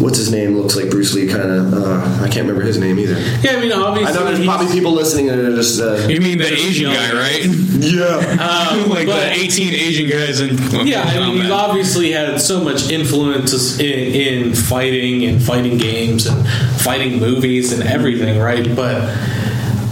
what's 0.00 0.18
his 0.18 0.30
name? 0.30 0.56
Looks 0.56 0.76
like 0.76 0.90
Bruce 0.90 1.14
Lee, 1.14 1.28
kind 1.28 1.50
of. 1.50 1.72
Uh, 1.72 2.18
I 2.22 2.28
can't 2.28 2.46
remember 2.46 2.62
his 2.62 2.78
name 2.78 2.98
either. 2.98 3.18
Yeah, 3.40 3.52
I 3.56 3.60
mean, 3.60 3.72
obviously, 3.72 4.16
I 4.16 4.18
know 4.18 4.24
there's 4.24 4.44
probably 4.44 4.68
people 4.72 4.92
listening 4.92 5.26
that 5.26 5.38
are 5.38 5.54
just. 5.54 5.80
Uh, 5.80 6.06
you 6.08 6.20
mean 6.20 6.38
the 6.38 6.52
Asian 6.52 6.92
guy, 6.92 7.12
right? 7.12 7.44
yeah. 7.44 8.36
Um, 8.48 8.88
like 8.90 9.06
but- 9.06 9.20
the 9.20 9.32
18 9.32 9.74
Asian 9.74 10.08
guys 10.08 10.40
in 10.40 10.56
Yeah, 10.86 11.02
I 11.02 11.18
mean, 11.20 11.42
he's 11.42 11.50
obviously 11.50 12.12
had 12.12 12.40
so 12.40 12.62
much 12.62 12.90
influence 12.90 13.78
in, 13.78 13.84
in 13.86 14.54
fighting 14.54 15.24
and 15.24 15.42
fighting 15.42 15.76
games 15.78 16.26
and 16.26 16.46
fighting 16.80 17.18
movies 17.18 17.72
and 17.72 17.82
everything, 17.82 18.38
right? 18.38 18.74
But 18.74 19.02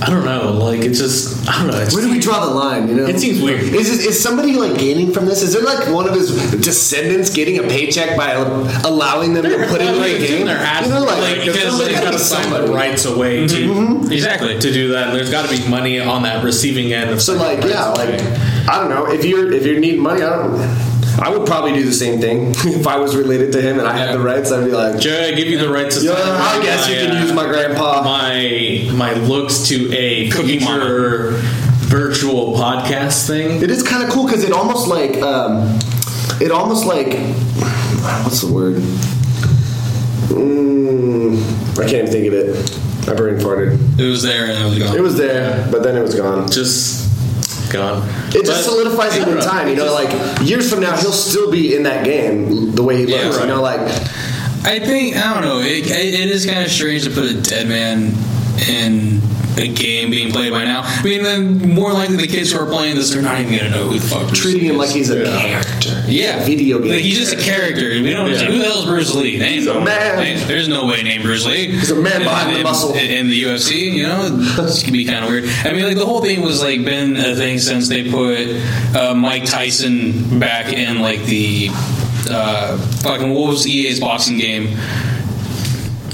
I 0.03 0.11
don't 0.11 0.25
know, 0.25 0.53
like 0.53 0.81
it's 0.81 0.99
just 0.99 1.49
I 1.49 1.59
don't 1.59 1.71
know. 1.71 1.79
It's 1.79 1.95
Where 1.95 2.05
do 2.05 2.11
we 2.11 2.21
draw 2.21 2.45
the 2.45 2.53
line? 2.53 2.89
You 2.89 2.95
know, 2.95 3.07
It 3.07 3.19
seems 3.19 3.41
weird. 3.41 3.63
Is 3.63 3.89
is, 3.89 4.07
is 4.07 4.23
somebody 4.23 4.53
like 4.53 4.79
gaining 4.79 5.13
from 5.13 5.25
this? 5.25 5.43
Is 5.43 5.55
there 5.55 5.63
like 5.63 5.89
one 5.89 6.07
of 6.07 6.15
his 6.15 6.51
descendants 6.61 7.31
getting 7.31 7.59
a 7.59 7.63
paycheck 7.63 8.17
by 8.17 8.33
allowing 8.33 9.33
them 9.33 9.45
to 9.45 9.67
put 9.69 9.81
in 9.81 9.99
like, 9.99 10.19
the 10.19 10.27
game? 10.27 10.47
there 10.47 10.59
has 10.59 10.87
You 10.87 10.93
know, 10.93 11.05
like, 11.05 11.19
like, 11.19 11.47
because 11.47 11.63
somebody 11.63 11.95
they've 11.95 12.03
got 12.03 12.13
gotta 12.13 12.19
sign 12.19 12.51
the 12.51 12.73
rights 12.73 13.07
away 13.07 13.49
to 13.49 13.55
mm-hmm. 13.55 14.13
exactly. 14.13 14.59
to 14.59 14.73
do 14.73 14.89
that. 14.93 15.09
And 15.09 15.17
there's 15.17 15.31
got 15.31 15.49
to 15.49 15.57
be 15.57 15.67
money 15.69 15.99
on 15.99 16.23
that 16.25 16.45
receiving 16.45 16.93
end. 16.93 17.11
Of 17.11 17.23
So 17.23 17.35
like, 17.35 17.65
yeah, 17.65 17.89
rights 17.89 17.99
like 17.99 18.21
away. 18.21 18.67
I 18.69 18.79
don't 18.79 18.91
know 18.91 19.11
if 19.11 19.25
you're 19.25 19.51
if 19.53 19.65
you 19.65 19.81
need 19.81 19.99
money, 19.99 20.23
I 20.23 20.37
don't. 20.37 20.96
I 21.19 21.31
would 21.31 21.47
probably 21.47 21.73
do 21.73 21.85
the 21.85 21.93
same 21.93 22.21
thing 22.21 22.51
if 22.59 22.87
I 22.87 22.99
was 22.99 23.17
related 23.17 23.53
to 23.53 23.63
him 23.63 23.79
and 23.79 23.89
I 23.89 23.97
had 23.97 24.15
the 24.15 24.21
rights. 24.21 24.53
I'd 24.53 24.65
be 24.65 24.73
like, 24.73 25.01
Joe, 25.01 25.19
I 25.19 25.33
give 25.33 25.49
you 25.49 25.59
the 25.59 25.71
rights 25.71 25.99
to 25.99 26.05
yeah, 26.05 26.13
I 26.13 26.63
guess 26.63 26.89
you 26.89 26.97
can 26.97 27.17
uh, 27.17 27.21
use 27.21 27.33
my 27.33 27.47
grandpa. 27.47 28.03
my 28.03 28.91
my 28.93 29.15
looks 29.15 29.67
to 29.69 29.93
a 29.95 30.31
future 30.31 31.33
virtual 31.87 32.55
podcast 32.55 33.27
thing. 33.27 33.63
It 33.63 33.71
is 33.71 33.83
kind 33.83 34.03
of 34.05 34.11
cool 34.11 34.27
because 34.27 34.45
it 34.45 34.53
almost 34.53 34.89
like 34.89 35.23
um, 35.23 35.79
it 36.41 36.51
almost 36.51 36.85
like 36.85 37.15
what's 38.25 38.43
the 38.43 38.53
word? 38.53 38.77
Mm, 40.29 41.79
I 41.79 41.89
can't 41.89 42.09
think 42.09 42.27
of 42.27 42.35
it. 42.35 43.07
My 43.07 43.15
brain 43.15 43.37
farted. 43.37 43.99
It 43.99 44.09
was 44.09 44.23
there 44.23 44.47
and 44.47 44.59
it 44.59 44.69
was 44.69 44.79
gone. 44.79 44.97
It 44.97 45.01
was 45.01 45.17
there, 45.17 45.67
but 45.71 45.83
then 45.83 45.97
it 45.97 46.03
was 46.03 46.15
gone. 46.15 46.51
Just 46.51 47.06
gone. 47.71 48.09
It 48.35 48.45
just 48.47 48.65
solidifies 48.65 49.13
I 49.19 49.23
it 49.23 49.29
in 49.29 49.39
time. 49.41 49.69
You 49.69 49.77
know, 49.77 49.93
like 49.93 50.11
years 50.47 50.71
from 50.71 50.81
now, 50.81 50.97
he'll 50.97 51.13
still 51.13 51.51
be 51.51 51.75
in 51.75 51.83
that 51.85 52.05
game 52.05 52.73
the 52.73 52.83
way 52.83 53.05
he 53.05 53.11
Yeah, 53.13 53.25
looks. 53.25 53.37
right. 53.37 53.49
You 53.49 53.55
know, 53.55 53.63
like 53.63 53.81
I 54.65 54.79
think 54.81 55.17
I 55.17 55.33
don't 55.35 55.43
know. 55.43 55.61
It, 55.61 55.87
it 55.91 56.31
is 56.31 56.45
kind 56.47 56.65
of 56.65 56.71
strange 56.71 57.05
to 57.05 57.11
put 57.11 57.25
a 57.25 57.41
dead 57.41 57.69
man 57.69 58.13
in 58.69 59.21
a 59.57 59.69
game 59.69 60.11
being 60.11 60.31
played 60.33 60.53
by 60.53 60.65
now. 60.65 60.83
I 60.85 61.03
mean, 61.03 61.23
then 61.23 61.75
more 61.75 61.93
likely 61.93 62.17
the 62.17 62.27
kids 62.27 62.53
who 62.53 62.59
are 62.61 62.67
playing 62.67 62.97
this, 62.97 63.11
they're 63.13 63.23
not 63.23 63.41
even 63.41 63.57
gonna 63.59 63.71
know 63.71 63.89
who 63.89 63.99
the 63.99 64.07
fuck 64.07 64.27
Bruce 64.29 64.39
treating 64.41 64.63
Lee 64.63 64.69
him 64.69 64.75
is. 64.81 64.87
like 64.89 64.91
he's 64.97 65.11
a 65.11 65.25
character. 65.25 66.03
Yeah, 66.07 66.45
video 66.45 66.79
game. 66.79 66.91
Like, 66.93 67.01
he's 67.01 67.19
just 67.19 67.33
a 67.33 67.41
character. 67.41 67.89
We 67.89 68.11
don't. 68.11 68.31
Yeah. 68.31 68.45
Who 68.47 68.59
the 68.59 68.65
hell's 68.65 68.85
Bruce 68.85 69.15
Lee? 69.15 69.39
They 69.39 69.45
ain't 69.47 69.55
He's 69.57 69.67
a 69.67 69.75
no- 69.75 69.81
man. 69.81 70.17
they- 70.19 70.45
There's 70.45 70.69
no 70.69 70.87
way 70.87 71.03
named 71.03 71.23
Bruce 71.25 71.47
Lee. 71.47 71.71
He's 71.71 71.91
a 71.91 71.97
man 71.97 72.23
In- 72.23 72.55
the 72.55 72.63
muscle. 72.63 72.93
in, 72.95 72.99
in 73.11 73.29
the 73.29 73.43
UFC. 73.45 73.91
You 73.93 74.03
know, 74.05 74.29
this 74.29 74.83
can 74.83 74.93
be 74.93 75.05
kind 75.05 75.25
of 75.25 75.31
weird. 75.31 75.49
I 75.65 75.73
mean, 75.73 75.85
like 75.85 75.97
the 75.97 76.07
whole 76.07 76.21
thing 76.23 76.43
was 76.43 76.63
like 76.63 76.85
been 76.85 77.17
a 77.17 77.35
thing 77.35 77.59
since 77.59 77.89
they 77.89 78.11
put 78.11 78.49
uh, 78.95 79.15
Mike 79.15 79.45
Tyson 79.47 80.39
back 80.39 80.73
in 80.73 81.01
like 81.01 81.23
the 81.25 81.69
uh, 82.31 82.77
fucking 83.03 83.33
what 83.33 83.49
was 83.51 83.67
EA's 83.67 84.01
boxing 84.01 84.39
game. 84.39 84.77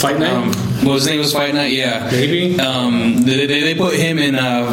Fight 0.03 0.19
night. 0.19 0.33
Um, 0.33 0.53
what 0.85 0.95
his 0.95 1.07
name 1.07 1.21
was 1.21 1.33
Fight 1.33 1.55
Night, 1.55 1.71
yeah, 1.73 2.09
Maybe. 2.11 2.59
Um, 2.59 3.23
they, 3.23 3.47
they, 3.47 3.61
they 3.61 3.75
put 3.77 3.95
him 3.95 4.19
in. 4.19 4.35
Uh, 4.35 4.67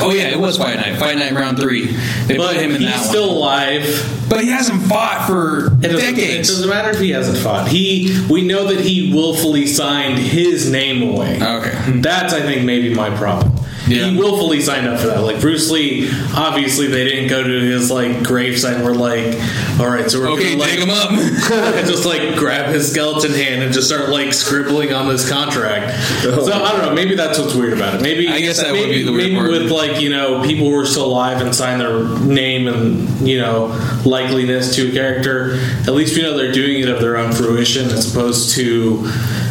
oh 0.00 0.12
yeah, 0.14 0.28
it 0.28 0.38
was 0.38 0.56
Fight 0.58 0.76
Night. 0.76 0.96
Fight 0.96 1.18
Night 1.18 1.32
round 1.32 1.58
three. 1.58 1.86
They 2.26 2.36
but 2.36 2.52
put 2.52 2.62
him 2.62 2.70
in 2.70 2.80
he's 2.82 2.90
that 2.90 3.04
still 3.04 3.28
one. 3.30 3.36
alive. 3.38 4.12
But 4.28 4.42
he 4.44 4.48
hasn't 4.50 4.82
fought 4.84 5.26
for 5.26 5.66
It 5.66 5.90
doesn't, 5.90 5.96
it 5.98 6.16
decades. 6.16 6.48
doesn't 6.50 6.68
matter 6.68 6.90
if 6.90 7.00
he 7.00 7.10
hasn't 7.10 7.38
fought. 7.38 7.66
He, 7.66 8.24
we 8.30 8.42
know 8.42 8.66
that 8.68 8.78
he 8.80 9.12
willfully 9.12 9.66
signed 9.66 10.18
his 10.18 10.70
name 10.70 11.02
away. 11.12 11.36
Okay. 11.42 12.00
That's, 12.00 12.32
I 12.32 12.40
think, 12.42 12.64
maybe 12.64 12.94
my 12.94 13.10
problem. 13.16 13.55
Yeah. 13.88 14.06
He 14.10 14.16
willfully 14.18 14.60
signed 14.60 14.86
up 14.88 14.98
for 15.00 15.06
that. 15.08 15.20
Like 15.20 15.40
Bruce 15.40 15.70
Lee, 15.70 16.10
obviously 16.34 16.88
they 16.88 17.04
didn't 17.04 17.28
go 17.28 17.42
to 17.42 17.60
his 17.60 17.90
like 17.90 18.10
gravesite 18.18 18.76
and 18.76 18.84
were 18.84 18.94
like, 18.94 19.34
"All 19.78 19.88
right, 19.88 20.10
so 20.10 20.20
we're 20.20 20.30
Okay, 20.30 20.50
gonna, 20.56 20.60
like, 20.60 20.70
dig 20.70 20.80
him 20.80 20.90
up. 20.90 21.10
and 21.12 21.86
just 21.86 22.04
like 22.04 22.34
grab 22.36 22.66
his 22.74 22.90
skeleton 22.90 23.32
hand 23.32 23.62
and 23.62 23.72
just 23.72 23.86
start 23.86 24.08
like 24.08 24.32
scribbling 24.32 24.92
on 24.92 25.08
this 25.08 25.28
contract. 25.28 25.96
So 26.22 26.52
I 26.52 26.72
don't 26.72 26.82
know. 26.82 26.94
Maybe 26.94 27.14
that's 27.14 27.38
what's 27.38 27.54
weird 27.54 27.74
about 27.74 27.94
it. 27.94 28.02
Maybe 28.02 28.28
I 28.28 28.40
guess 28.40 28.60
that 28.60 28.72
would 28.72 28.80
maybe, 28.88 28.98
be 28.98 29.04
the 29.04 29.12
weird 29.12 29.24
maybe 29.24 29.36
part. 29.36 29.50
with 29.52 29.70
like 29.70 30.00
you 30.00 30.10
know 30.10 30.42
people 30.42 30.68
who 30.68 30.76
are 30.78 30.86
still 30.86 31.06
alive 31.06 31.40
and 31.40 31.54
sign 31.54 31.78
their 31.78 32.02
name 32.20 32.66
and 32.66 33.08
you 33.26 33.40
know 33.40 33.68
likeliness 34.04 34.74
to 34.74 34.88
a 34.88 34.92
character. 34.92 35.60
At 35.86 35.94
least 35.94 36.16
we 36.16 36.22
know 36.22 36.36
they're 36.36 36.52
doing 36.52 36.80
it 36.80 36.88
of 36.88 37.00
their 37.00 37.16
own 37.16 37.32
fruition, 37.32 37.84
as 37.90 38.10
opposed 38.12 38.54
to 38.56 39.02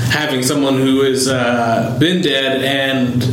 having 0.09 0.43
someone 0.43 0.75
who 0.75 1.01
has 1.03 1.27
uh, 1.27 1.95
been 1.99 2.21
dead 2.21 2.63
and 2.63 3.23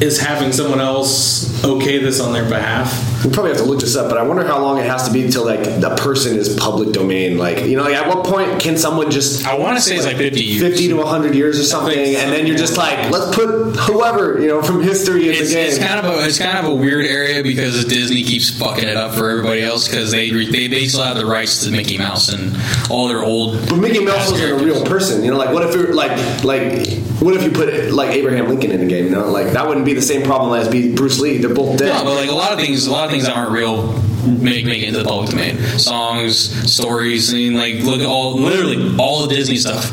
is 0.00 0.20
having 0.20 0.52
someone 0.52 0.80
else 0.80 1.64
okay 1.64 1.98
this 1.98 2.20
on 2.20 2.32
their 2.32 2.48
behalf. 2.48 3.11
We 3.24 3.30
probably 3.30 3.50
have 3.52 3.60
to 3.60 3.64
look 3.64 3.80
this 3.80 3.96
up. 3.96 4.08
But 4.08 4.18
I 4.18 4.22
wonder 4.22 4.44
how 4.46 4.60
long 4.60 4.78
it 4.78 4.86
has 4.86 5.06
to 5.06 5.12
be 5.12 5.24
until 5.24 5.44
like 5.44 5.62
the 5.80 5.94
person 6.00 6.36
is 6.36 6.54
public 6.56 6.92
domain. 6.92 7.38
Like 7.38 7.64
you 7.64 7.76
know, 7.76 7.84
like 7.84 7.94
at 7.94 8.08
what 8.08 8.24
point 8.24 8.60
can 8.60 8.76
someone 8.76 9.10
just 9.10 9.46
I 9.46 9.54
want 9.58 9.76
to 9.76 9.82
say 9.82 9.96
it's 9.96 10.06
like 10.06 10.16
50 10.16 10.42
years. 10.42 10.60
50 10.62 10.88
to 10.88 10.94
100 10.96 11.34
years 11.34 11.58
or 11.58 11.64
something, 11.64 11.94
think 11.94 12.18
and 12.18 12.32
then 12.32 12.46
you're 12.46 12.56
just 12.58 12.76
like, 12.76 13.10
let's 13.10 13.34
put 13.34 13.76
whoever 13.76 14.40
you 14.40 14.48
know 14.48 14.62
from 14.62 14.82
history 14.82 15.28
in 15.28 15.34
It's, 15.34 15.50
the 15.50 15.54
game. 15.56 15.66
it's 15.68 15.78
kind 15.78 16.04
of 16.04 16.12
a 16.12 16.26
it's 16.26 16.38
kind 16.38 16.58
of 16.58 16.64
a 16.72 16.74
weird 16.74 17.04
area 17.06 17.42
because 17.42 17.84
Disney 17.84 18.22
keeps 18.22 18.50
fucking 18.58 18.88
it 18.88 18.96
up 18.96 19.14
for 19.14 19.30
everybody 19.30 19.62
else 19.62 19.88
because 19.88 20.10
they, 20.10 20.30
they 20.30 20.66
they 20.66 20.86
still 20.86 21.02
have 21.04 21.16
the 21.16 21.26
rights 21.26 21.64
to 21.64 21.70
Mickey 21.70 21.98
Mouse 21.98 22.28
and 22.32 22.56
all 22.90 23.08
their 23.08 23.22
old. 23.22 23.54
But 23.68 23.76
Mickey 23.76 24.04
Mouse 24.04 24.30
wasn't 24.30 24.60
a 24.60 24.64
real 24.64 24.84
person, 24.84 25.24
you 25.24 25.30
know. 25.30 25.36
Like, 25.36 25.52
what 25.52 25.62
if 25.64 25.74
you're 25.74 25.94
like, 25.94 26.10
like, 26.44 26.86
what 27.20 27.34
if 27.34 27.42
you 27.42 27.50
put 27.50 27.92
like 27.92 28.10
Abraham 28.10 28.48
Lincoln 28.48 28.70
in 28.70 28.80
the 28.80 28.86
game? 28.86 29.04
You 29.06 29.10
know, 29.12 29.30
like 29.30 29.52
that 29.52 29.66
wouldn't 29.66 29.86
be 29.86 29.94
the 29.94 30.02
same 30.02 30.22
problem 30.22 30.58
as 30.58 30.68
be 30.68 30.94
Bruce 30.94 31.20
Lee. 31.20 31.38
They're 31.38 31.54
both 31.54 31.78
dead. 31.78 31.88
No, 31.88 32.04
but 32.04 32.14
like 32.14 32.30
a 32.30 32.34
lot 32.34 32.52
of 32.52 32.58
things, 32.58 32.86
a 32.86 32.90
lot 32.92 33.04
of 33.06 33.11
things 33.12 33.26
that 33.26 33.36
aren't 33.36 33.52
real 33.52 33.92
make 34.26 34.64
make 34.64 34.82
it 34.82 34.88
into 34.88 35.00
the 35.00 35.04
public 35.04 35.30
domain. 35.30 35.58
Songs, 35.78 36.36
stories, 36.72 37.32
I 37.32 37.36
mean, 37.36 37.54
like 37.54 37.76
look 37.84 38.00
at 38.00 38.06
all 38.06 38.34
literally 38.38 38.96
all 38.98 39.26
the 39.26 39.34
Disney 39.34 39.56
stuff, 39.56 39.90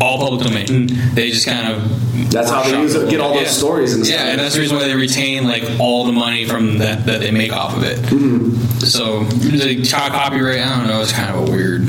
all 0.00 0.18
public 0.18 0.46
domain. 0.46 0.88
They 1.14 1.30
just 1.30 1.46
kind 1.46 1.72
of 1.72 2.30
That's 2.30 2.50
how 2.50 2.62
they 2.62 2.80
use 2.80 2.94
it, 2.94 3.08
get 3.10 3.20
all 3.20 3.34
those 3.34 3.42
Yeah. 3.44 3.48
stories 3.50 3.94
and 3.94 4.06
yeah, 4.06 4.26
and 4.30 4.40
that's 4.40 4.54
the 4.54 4.60
reason 4.60 4.76
why 4.76 4.84
they 4.84 4.94
retain 4.96 5.44
like 5.44 5.64
all 5.78 6.04
the 6.06 6.12
money 6.12 6.44
from 6.46 6.78
that 6.78 7.06
that 7.06 7.20
they 7.20 7.30
make 7.30 7.52
off 7.52 7.76
of 7.76 7.82
it. 7.84 7.98
Mm-hmm. 7.98 8.78
So 8.80 9.24
the 9.24 9.84
copyright, 9.90 10.60
I 10.60 10.76
don't 10.78 10.86
know, 10.88 11.00
it's 11.00 11.12
kind 11.12 11.34
of 11.34 11.48
a 11.48 11.50
weird. 11.50 11.88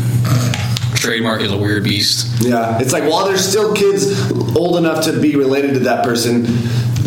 trademark 0.95 1.41
is 1.41 1.51
a 1.51 1.57
weird 1.57 1.83
beast. 1.83 2.41
Yeah, 2.41 2.79
it's 2.79 2.91
like 2.91 3.03
while 3.03 3.25
there's 3.25 3.45
still 3.47 3.73
kids 3.73 4.31
old 4.55 4.77
enough 4.77 5.03
to 5.05 5.19
be 5.19 5.35
related 5.35 5.73
to 5.75 5.79
that 5.81 6.03
person, 6.03 6.45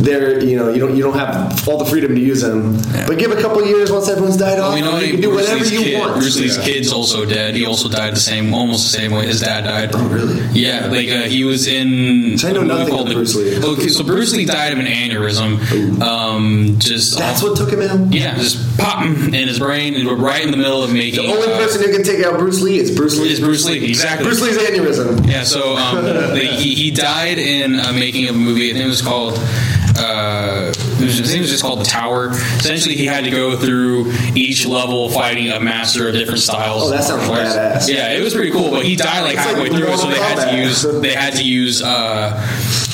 they're 0.01 0.43
you 0.43 0.57
know 0.57 0.69
you 0.71 0.81
don't 0.81 0.97
you 0.97 1.03
don't 1.03 1.15
have 1.19 1.67
all 1.69 1.79
the 1.79 1.85
freedom 1.85 2.15
to 2.15 2.21
use 2.21 2.41
them. 2.43 2.77
But 3.07 3.19
give 3.19 3.31
a 3.33 3.41
couple 3.41 3.65
years 3.65 3.91
once 3.93 4.09
everyone's 4.09 4.37
died 4.37 4.59
off, 4.59 4.73
Well, 4.73 4.75
we 4.75 4.81
know 4.81 4.99
you 4.99 5.13
can 5.13 5.21
do 5.21 5.29
Bruce 5.31 5.43
whatever 5.49 5.61
Lee's 5.65 5.73
you 5.73 5.81
kid, 5.81 5.99
want. 5.99 6.15
Bruce 6.15 6.39
Lee's 6.39 6.57
Yeah. 6.57 6.65
kid's 6.65 6.93
also 6.93 7.25
dead. 7.25 7.55
He 7.55 7.67
also 7.67 7.89
died 7.89 8.15
the 8.15 8.21
same, 8.21 8.55
almost 8.55 8.91
the 8.91 8.99
same 8.99 9.13
way 9.13 9.27
his 9.27 9.41
dad 9.41 9.65
died. 9.65 9.91
Oh, 9.95 10.07
really? 10.09 10.41
Yeah, 10.53 10.87
like 10.87 11.09
uh, 11.09 11.23
he 11.29 11.45
was 11.45 11.67
in. 11.67 12.39
So 12.39 12.49
I 12.49 12.53
know 12.53 12.63
nothing 12.63 12.89
called 12.89 13.03
of 13.03 13.09
The- 13.09 13.15
Bruce 13.15 13.35
Lee. 13.37 13.57
Okay, 13.65 13.89
so 13.89 14.05
Bruce 14.05 14.35
Lee 14.35 14.45
died 14.45 14.73
of 14.73 14.79
an 14.79 14.87
aneurysm. 14.87 16.01
Um, 16.03 16.77
just 16.79 17.19
That's 17.19 17.43
what 17.43 17.57
took 17.57 17.71
him 17.73 17.83
out. 17.83 18.13
Yeah, 18.13 18.35
just 18.37 18.79
popping 18.79 19.35
in 19.35 19.49
his 19.49 19.59
brain, 19.59 19.95
and 19.95 20.09
right 20.21 20.45
in 20.45 20.51
the 20.51 20.57
middle 20.57 20.83
of 20.83 20.93
making. 20.93 21.27
The 21.27 21.33
only 21.35 21.53
uh, 21.53 21.57
person 21.59 21.83
who 21.83 21.93
can 21.93 22.03
take 22.03 22.25
out 22.25 22.39
Bruce 22.39 22.61
Lee 22.63 22.79
is 22.79 22.95
Bruce 22.97 23.19
Lee. 23.19 23.31
is 23.33 23.41
Bruce 23.41 23.67
Lee. 23.67 23.85
Exactly. 23.85 24.25
Bruce 24.27 24.41
Lee's 24.43 24.59
aneurysm. 24.59 25.27
Yeah, 25.29 25.45
so 25.45 25.77
um, 25.77 26.05
the, 26.05 26.39
he, 26.41 26.75
he 26.75 26.91
died 26.91 27.39
in 27.39 27.79
uh, 27.79 27.93
making 27.93 28.29
a 28.29 28.33
movie. 28.33 28.71
I 28.71 28.73
think 28.75 28.85
it 28.87 28.89
was 28.89 29.03
called. 29.03 29.39
Uh, 30.01 30.73
was, 31.05 31.21
I 31.21 31.25
think 31.25 31.37
it 31.39 31.41
was 31.43 31.51
just 31.51 31.63
called 31.63 31.81
The 31.81 31.85
Tower. 31.85 32.31
Essentially, 32.31 32.97
he 32.97 33.07
had 33.07 33.25
to 33.25 33.31
go 33.31 33.57
through 33.57 34.13
each 34.35 34.67
level 34.67 35.09
fighting 35.11 35.51
a 35.51 35.61
master 35.61 36.09
of 36.09 36.15
different 36.15 36.41
styles. 36.41 36.85
Oh, 36.85 36.91
that 36.91 37.05
sounds 37.05 37.23
of 37.23 37.29
martial 37.29 37.47
arts. 37.59 37.87
badass. 37.89 37.95
Yeah, 37.95 38.13
it 38.13 38.23
was 38.23 38.35
pretty 38.35 38.51
cool. 38.51 38.71
But 38.71 38.85
he 38.85 38.97
died 38.97 39.23
like 39.23 39.37
It's 39.37 39.47
like 39.47 39.57
halfway 39.57 39.69
through, 39.71 39.97
so 39.97 40.09
they 40.09 40.19
had 40.19 40.51
to 40.51 40.57
use 40.57 40.83
they 41.01 41.15
had 41.15 41.33
to 41.35 41.43
use 41.45 41.83
uh, 41.83 42.47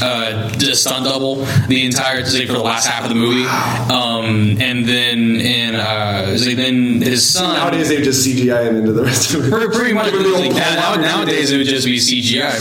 uh, 0.03 0.49
the 0.59 0.75
stunt 0.75 1.05
double 1.05 1.37
the 1.69 1.85
entire 1.87 2.23
like, 2.23 2.47
for 2.47 2.53
the 2.55 2.59
last 2.61 2.87
half 2.87 3.03
of 3.05 3.09
the 3.09 3.15
movie. 3.15 3.45
Um, 3.93 4.57
and 4.61 4.87
then 4.87 5.41
and 5.41 5.77
uh, 5.77 6.37
then 6.57 7.01
his 7.03 7.29
son 7.29 7.55
Nowadays 7.57 7.89
they 7.89 8.03
just 8.03 8.27
CGI 8.27 8.67
him 8.69 8.77
into 8.77 8.93
the 8.93 9.03
rest 9.05 9.35
of 9.35 9.45
it. 9.47 9.51
Pretty, 9.51 9.69
pretty 9.77 9.95
much. 9.95 10.13
Like, 10.13 10.53
now, 10.53 10.95
nowadays 10.97 11.51
it 11.53 11.59
would 11.59 11.67
just 11.67 11.87
be 11.87 11.97
CGI, 11.99 12.59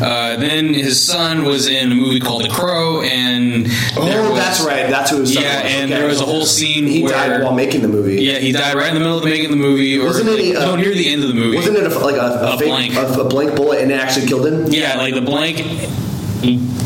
but 0.00 0.06
uh, 0.06 0.36
then 0.36 0.72
his 0.74 1.02
son 1.02 1.44
was 1.44 1.66
in 1.66 1.92
a 1.92 1.94
movie 1.94 2.20
called 2.20 2.44
The 2.44 2.48
Crow, 2.48 3.02
and 3.02 3.66
Oh, 3.96 4.30
was- 4.30 4.38
that's 4.38 4.64
right. 4.64 4.77
That's 4.86 5.10
who. 5.10 5.20
His 5.20 5.34
son 5.34 5.42
Yeah, 5.42 5.62
was. 5.64 5.72
and 5.72 5.90
Okay. 5.90 6.00
there 6.00 6.08
was 6.08 6.20
a 6.20 6.24
whole 6.24 6.46
scene 6.46 6.86
He 6.86 7.02
where 7.02 7.12
died 7.12 7.42
while 7.42 7.54
making 7.54 7.82
the 7.82 7.88
movie. 7.88 8.22
yeah, 8.22 8.38
he 8.38 8.52
died 8.52 8.74
right 8.76 8.88
in 8.88 8.94
the 8.94 9.00
middle 9.00 9.18
of 9.18 9.24
making 9.24 9.50
the 9.50 9.56
movie, 9.56 9.98
or 9.98 10.06
Wasn't 10.06 10.28
it, 10.28 10.56
uh, 10.56 10.66
no, 10.66 10.76
near 10.76 10.94
the 10.94 11.10
end 11.10 11.22
of 11.22 11.28
the 11.28 11.34
movie. 11.34 11.56
Wasn't 11.56 11.76
it 11.76 11.84
a, 11.90 11.98
like 11.98 12.16
a, 12.16 12.20
a, 12.20 12.54
A 12.54 12.58
fake, 12.58 12.68
blank. 12.68 12.94
A, 12.94 13.20
a 13.20 13.24
blank 13.28 13.56
bullet 13.56 13.82
and 13.82 13.90
it 13.90 14.00
actually 14.00 14.26
killed 14.26 14.46
him? 14.46 14.66
Yeah, 14.72 14.96
like 14.98 15.14
the 15.14 15.20
blank 15.22 15.58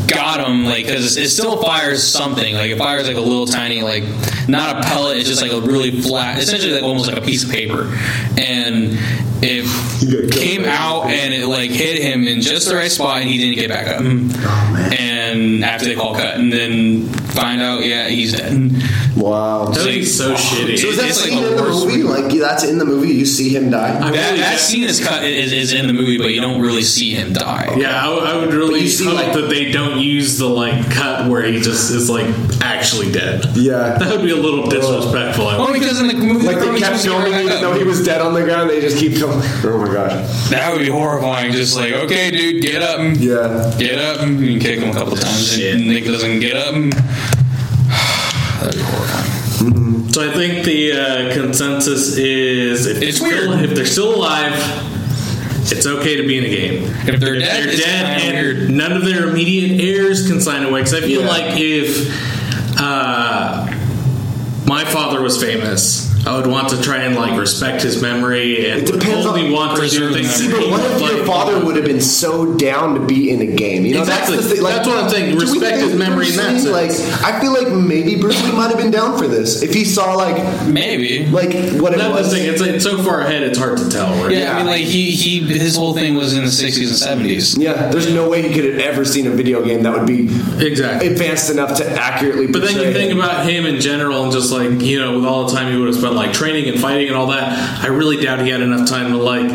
got 0.07 0.47
him 0.47 0.65
like 0.65 0.85
because 0.85 1.15
it 1.17 1.29
still 1.29 1.61
fires 1.61 2.03
something 2.05 2.55
like 2.55 2.71
it 2.71 2.77
fires 2.77 3.07
like 3.07 3.17
a 3.17 3.21
little 3.21 3.45
tiny 3.45 3.81
like 3.81 4.03
not 4.47 4.77
a 4.77 4.87
pellet 4.87 5.17
it's 5.17 5.29
just 5.29 5.41
like 5.41 5.51
a 5.51 5.61
really 5.61 6.01
flat 6.01 6.39
essentially 6.39 6.73
like 6.73 6.83
almost 6.83 7.07
like 7.07 7.17
a 7.17 7.21
piece 7.21 7.43
of 7.43 7.49
paper 7.51 7.83
and 8.37 8.97
it 9.41 10.31
came 10.33 10.65
out 10.65 11.05
and 11.05 11.33
it 11.33 11.47
like 11.47 11.69
hit 11.69 12.01
him 12.01 12.27
in 12.27 12.41
just 12.41 12.67
the 12.67 12.75
right 12.75 12.91
spot 12.91 13.21
and 13.21 13.29
he 13.29 13.37
didn't 13.37 13.55
get 13.55 13.69
back 13.69 13.87
up 13.87 14.01
and 14.01 15.63
after 15.63 15.85
they 15.85 15.95
call 15.95 16.15
cut 16.15 16.35
and 16.35 16.51
then 16.51 17.07
find 17.33 17.61
out 17.61 17.83
yeah 17.85 18.07
he's 18.07 18.33
dead 18.33 18.71
Wow. 19.15 19.67
That 19.67 19.85
would 19.85 19.93
be 19.93 20.05
so 20.05 20.33
shitty. 20.33 20.77
So 20.79 20.87
is 20.87 20.97
that 20.97 21.07
it's 21.09 21.21
like 21.21 21.29
scene 21.29 21.43
the 21.43 21.51
in 21.51 21.55
the 21.57 21.61
worst 21.63 21.85
movie? 21.85 22.01
Like 22.03 22.33
that's 22.33 22.63
in 22.63 22.79
the 22.79 22.83
movie? 22.85 23.09
You 23.13 23.25
see 23.27 23.49
him 23.55 23.69
die? 23.69 23.95
I 23.95 23.99
that, 23.99 24.05
really 24.11 24.15
that 24.41 24.53
guess- 24.53 24.67
scene 24.67 24.83
is 24.83 24.99
cut 25.05 25.23
is, 25.23 25.53
is 25.53 25.71
in 25.71 25.85
the 25.87 25.93
movie 25.93 26.17
but 26.17 26.33
you 26.33 26.41
don't 26.41 26.61
really 26.61 26.81
see 26.81 27.13
him 27.13 27.31
die 27.31 27.75
Yeah, 27.77 28.03
I, 28.05 28.09
would- 28.09 28.23
I 28.23 28.37
would 28.37 28.53
really 28.53 28.71
But 28.79 28.81
you 28.81 28.89
see, 28.89 29.05
hope 29.05 29.13
like- 29.15 29.33
that 29.33 29.49
they 29.49 29.71
don't 29.71 29.99
use 29.99 30.39
the 30.39 30.47
like 30.47 30.89
cut 30.91 31.29
where 31.29 31.43
he 31.43 31.59
just 31.61 31.91
is 31.91 32.09
like 32.09 32.25
actually 32.61 33.11
dead. 33.11 33.45
Yeah. 33.55 33.97
That 34.03 34.11
would 34.17 34.25
be 34.25 34.31
a 34.31 34.35
little 34.35 34.67
disrespectful. 34.67 35.47
I 35.47 35.57
well 35.57 35.67
would- 35.71 35.79
because 35.79 36.01
in 36.01 36.07
the 36.07 36.15
movie 36.15 36.47
Like 36.47 36.57
they 36.59 36.79
kept 36.79 37.01
filming 37.03 37.33
even 37.33 37.61
though 37.61 37.73
he 37.77 37.83
was 37.83 38.03
dead 38.03 38.19
on 38.19 38.33
the 38.33 38.43
ground. 38.43 38.69
They 38.71 38.81
just 38.81 38.97
keep 38.97 39.13
filming. 39.13 39.47
Oh 39.63 39.77
my 39.85 39.93
gosh. 39.93 40.49
That 40.49 40.71
would 40.73 40.81
be 40.81 40.89
horrifying. 40.89 41.51
Just 41.51 41.77
like, 41.77 41.93
okay, 41.93 42.31
dude, 42.31 42.61
get 42.63 42.81
up, 42.81 42.99
and 42.99 43.15
Yeah. 43.17 43.73
get 43.77 43.99
up, 43.99 44.21
and 44.21 44.39
you 44.39 44.53
can 44.53 44.59
kick 44.59 44.79
him 44.79 44.89
a 44.89 44.93
couple 44.93 45.15
times, 45.15 45.53
Shit. 45.53 45.75
and 45.75 45.87
Nick 45.87 46.05
doesn't 46.05 46.39
get 46.39 46.55
up. 46.57 46.73
And... 46.73 46.93
That'd 50.15 50.33
be 50.33 50.39
horrifying. 50.39 50.43
So 50.43 50.43
I 50.43 50.47
think 50.47 50.65
the 50.65 50.91
uh, 50.93 51.33
consensus 51.33 52.17
is 52.17 52.85
if 52.85 53.01
It's 53.01 53.19
they're 53.19 53.37
still, 53.41 53.53
if 53.53 53.75
they're 53.75 53.85
still 53.85 54.15
alive, 54.15 54.53
it's 55.71 55.85
okay 55.87 56.17
to 56.17 56.27
be 56.27 56.37
in 56.37 56.43
a 56.45 56.49
game. 56.49 56.83
If 57.07 57.19
they're 57.19 57.39
dead, 57.39 57.67
they're 57.69 57.75
dead 57.77 58.21
and 58.21 58.33
weird. 58.57 58.69
none 58.69 58.91
of 58.91 59.05
their 59.05 59.29
immediate 59.29 59.81
heirs 59.81 60.27
can 60.27 60.39
sign 60.41 60.63
away. 60.63 60.81
Because 60.81 60.93
I 60.93 61.01
feel 61.01 61.21
Yeah. 61.21 61.27
like 61.27 61.59
if 61.59 62.79
uh, 62.79 63.65
my 64.67 64.83
father 64.85 65.21
was 65.21 65.41
famous, 65.41 66.12
I 66.25 66.37
would 66.37 66.47
want 66.47 66.69
to 66.69 66.81
try 66.81 66.97
and 67.03 67.15
like 67.15 67.37
respect 67.37 67.81
his 67.83 68.01
memory 68.01 68.69
and 68.69 68.81
It 68.81 68.85
depends 68.91 69.25
only 69.25 69.47
on- 69.47 69.51
want 69.51 69.79
to 69.81 69.89
do 69.89 70.13
things. 70.13 70.29
See, 70.35 70.49
but 70.49 70.69
what 70.69 70.79
if 70.81 71.01
your 71.01 71.25
father 71.25 71.63
would 71.63 71.75
have 71.75 71.85
been 71.85 71.99
so 72.01 72.53
down 72.55 72.93
to 72.95 73.01
be 73.01 73.29
in 73.29 73.41
a 73.41 73.45
game? 73.45 73.85
You 73.85 73.95
know, 73.95 73.99
Exactly. 74.01 74.35
that's 74.37 74.47
the 74.47 74.55
thing. 74.55 74.63
Like, 74.63 74.75
That's 74.75 74.87
what 74.87 75.03
I'm 75.03 75.09
saying. 75.09 75.37
Respect 75.37 75.77
his 75.79 75.93
memory 75.95 76.27
in 76.29 76.33
Bruce 76.33 76.37
that 76.37 76.53
Lee, 76.53 76.59
sense. 76.59 76.71
Like, 76.71 77.23
I 77.25 77.39
feel 77.41 77.51
like 77.53 77.67
maybe 77.73 78.15
Bruce 78.15 78.41
Lee 78.45 78.51
might 78.53 78.69
have 78.69 78.77
been 78.77 78.91
down 78.91 79.17
for 79.17 79.27
this 79.27 79.61
if 79.63 79.73
he 79.73 79.83
saw 79.83 80.13
like, 80.15 80.37
Maybe. 80.67 81.25
like 81.25 81.51
what 81.81 81.93
it 81.93 81.99
That's 81.99 82.13
was. 82.17 82.31
the 82.31 82.37
thing. 82.37 82.53
It's, 82.53 82.61
it's 82.61 82.83
so 82.85 83.01
far 83.03 83.21
ahead. 83.21 83.43
It's 83.43 83.57
hard 83.57 83.77
to 83.79 83.89
tell. 83.89 84.11
Right? 84.23 84.31
Yeah, 84.37 84.53
I 84.53 84.57
mean, 84.57 84.67
like 84.67 84.81
he 84.81 85.11
he 85.11 85.39
his 85.39 85.75
whole 85.75 85.93
thing 85.93 86.15
was 86.15 86.33
in 86.33 86.43
the 86.43 86.49
'60s 86.51 86.87
and 87.09 87.25
'70s. 87.27 87.57
Yeah, 87.61 87.89
there's 87.89 88.11
no 88.13 88.29
way 88.29 88.41
he 88.47 88.53
could 88.53 88.63
have 88.65 88.79
ever 88.79 89.03
seen 89.05 89.27
a 89.27 89.31
video 89.31 89.63
game 89.63 89.83
that 89.83 89.91
would 89.93 90.07
be 90.07 90.29
Exactly. 90.65 91.09
advanced 91.09 91.49
enough 91.49 91.75
to 91.77 91.89
accurately. 91.89 92.47
But 92.47 92.61
then 92.63 92.75
you 92.77 92.93
think 92.93 93.11
him. 93.11 93.19
about 93.19 93.45
him 93.49 93.65
in 93.65 93.81
general, 93.81 94.23
and 94.23 94.31
just 94.31 94.51
like 94.51 94.81
you 94.81 94.99
know, 94.99 95.15
with 95.17 95.25
all 95.25 95.45
the 95.47 95.53
time 95.55 95.71
he 95.71 95.77
would 95.77 95.87
have 95.87 95.97
spent 95.97 96.12
like 96.13 96.33
training 96.33 96.69
and 96.69 96.79
fighting 96.79 97.07
and 97.07 97.15
all 97.15 97.27
that, 97.27 97.83
I 97.83 97.87
really 97.87 98.17
doubt 98.23 98.39
he 98.41 98.49
had 98.49 98.61
enough 98.61 98.87
time 98.89 99.11
to 99.11 99.17
like 99.17 99.49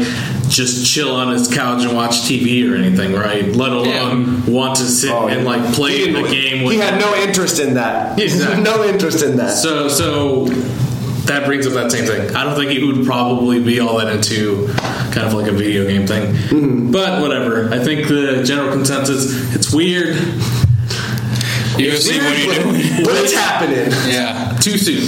just 0.48 0.86
chill 0.92 1.14
on 1.14 1.32
his 1.32 1.46
couch 1.52 1.84
and 1.84 1.94
watch 1.94 2.20
TV 2.22 2.70
or 2.70 2.74
anything, 2.76 3.12
right? 3.12 3.44
Let 3.54 3.72
alone 3.72 4.46
want 4.46 4.76
to 4.76 4.84
sit 4.84 5.10
Oh, 5.10 5.28
and 5.28 5.44
like 5.44 5.62
play 5.74 6.06
He 6.06 6.12
the 6.12 6.22
game. 6.28 6.64
With 6.64 6.74
He 6.74 6.80
had 6.80 6.98
no 6.98 7.14
interest 7.16 7.58
in 7.60 7.74
that. 7.74 8.18
Exactly. 8.28 8.62
no 8.62 8.84
interest 8.84 9.22
in 9.24 9.36
that. 9.36 9.50
so 9.50 9.88
so 9.88 10.46
that 11.26 11.44
brings 11.44 11.66
up 11.66 11.74
that 11.74 11.92
same 11.92 12.06
thing. 12.06 12.34
I 12.34 12.42
don't 12.44 12.56
think 12.56 12.70
he 12.70 12.82
would 12.82 13.04
probably 13.04 13.62
be 13.62 13.80
all 13.80 13.98
that 13.98 14.08
into 14.14 14.66
kind 15.12 15.26
of 15.26 15.34
like 15.34 15.46
a 15.46 15.52
video 15.52 15.86
game 15.86 16.06
thing. 16.06 16.34
Mm-hmm. 16.34 16.90
But 16.90 17.20
whatever. 17.20 17.68
I 17.72 17.78
think 17.78 18.08
the 18.08 18.42
general 18.44 18.72
consensus 18.72 19.54
it's 19.54 19.72
weird. 19.72 20.16
You 21.78 21.96
see 21.96 22.18
what 22.18 22.38
you 22.38 22.54
doing? 22.54 23.04
But 23.04 23.14
it's 23.24 23.32
happening. 23.34 23.90
Yeah, 24.12 24.56
Too 24.60 24.76
soon. 24.78 25.04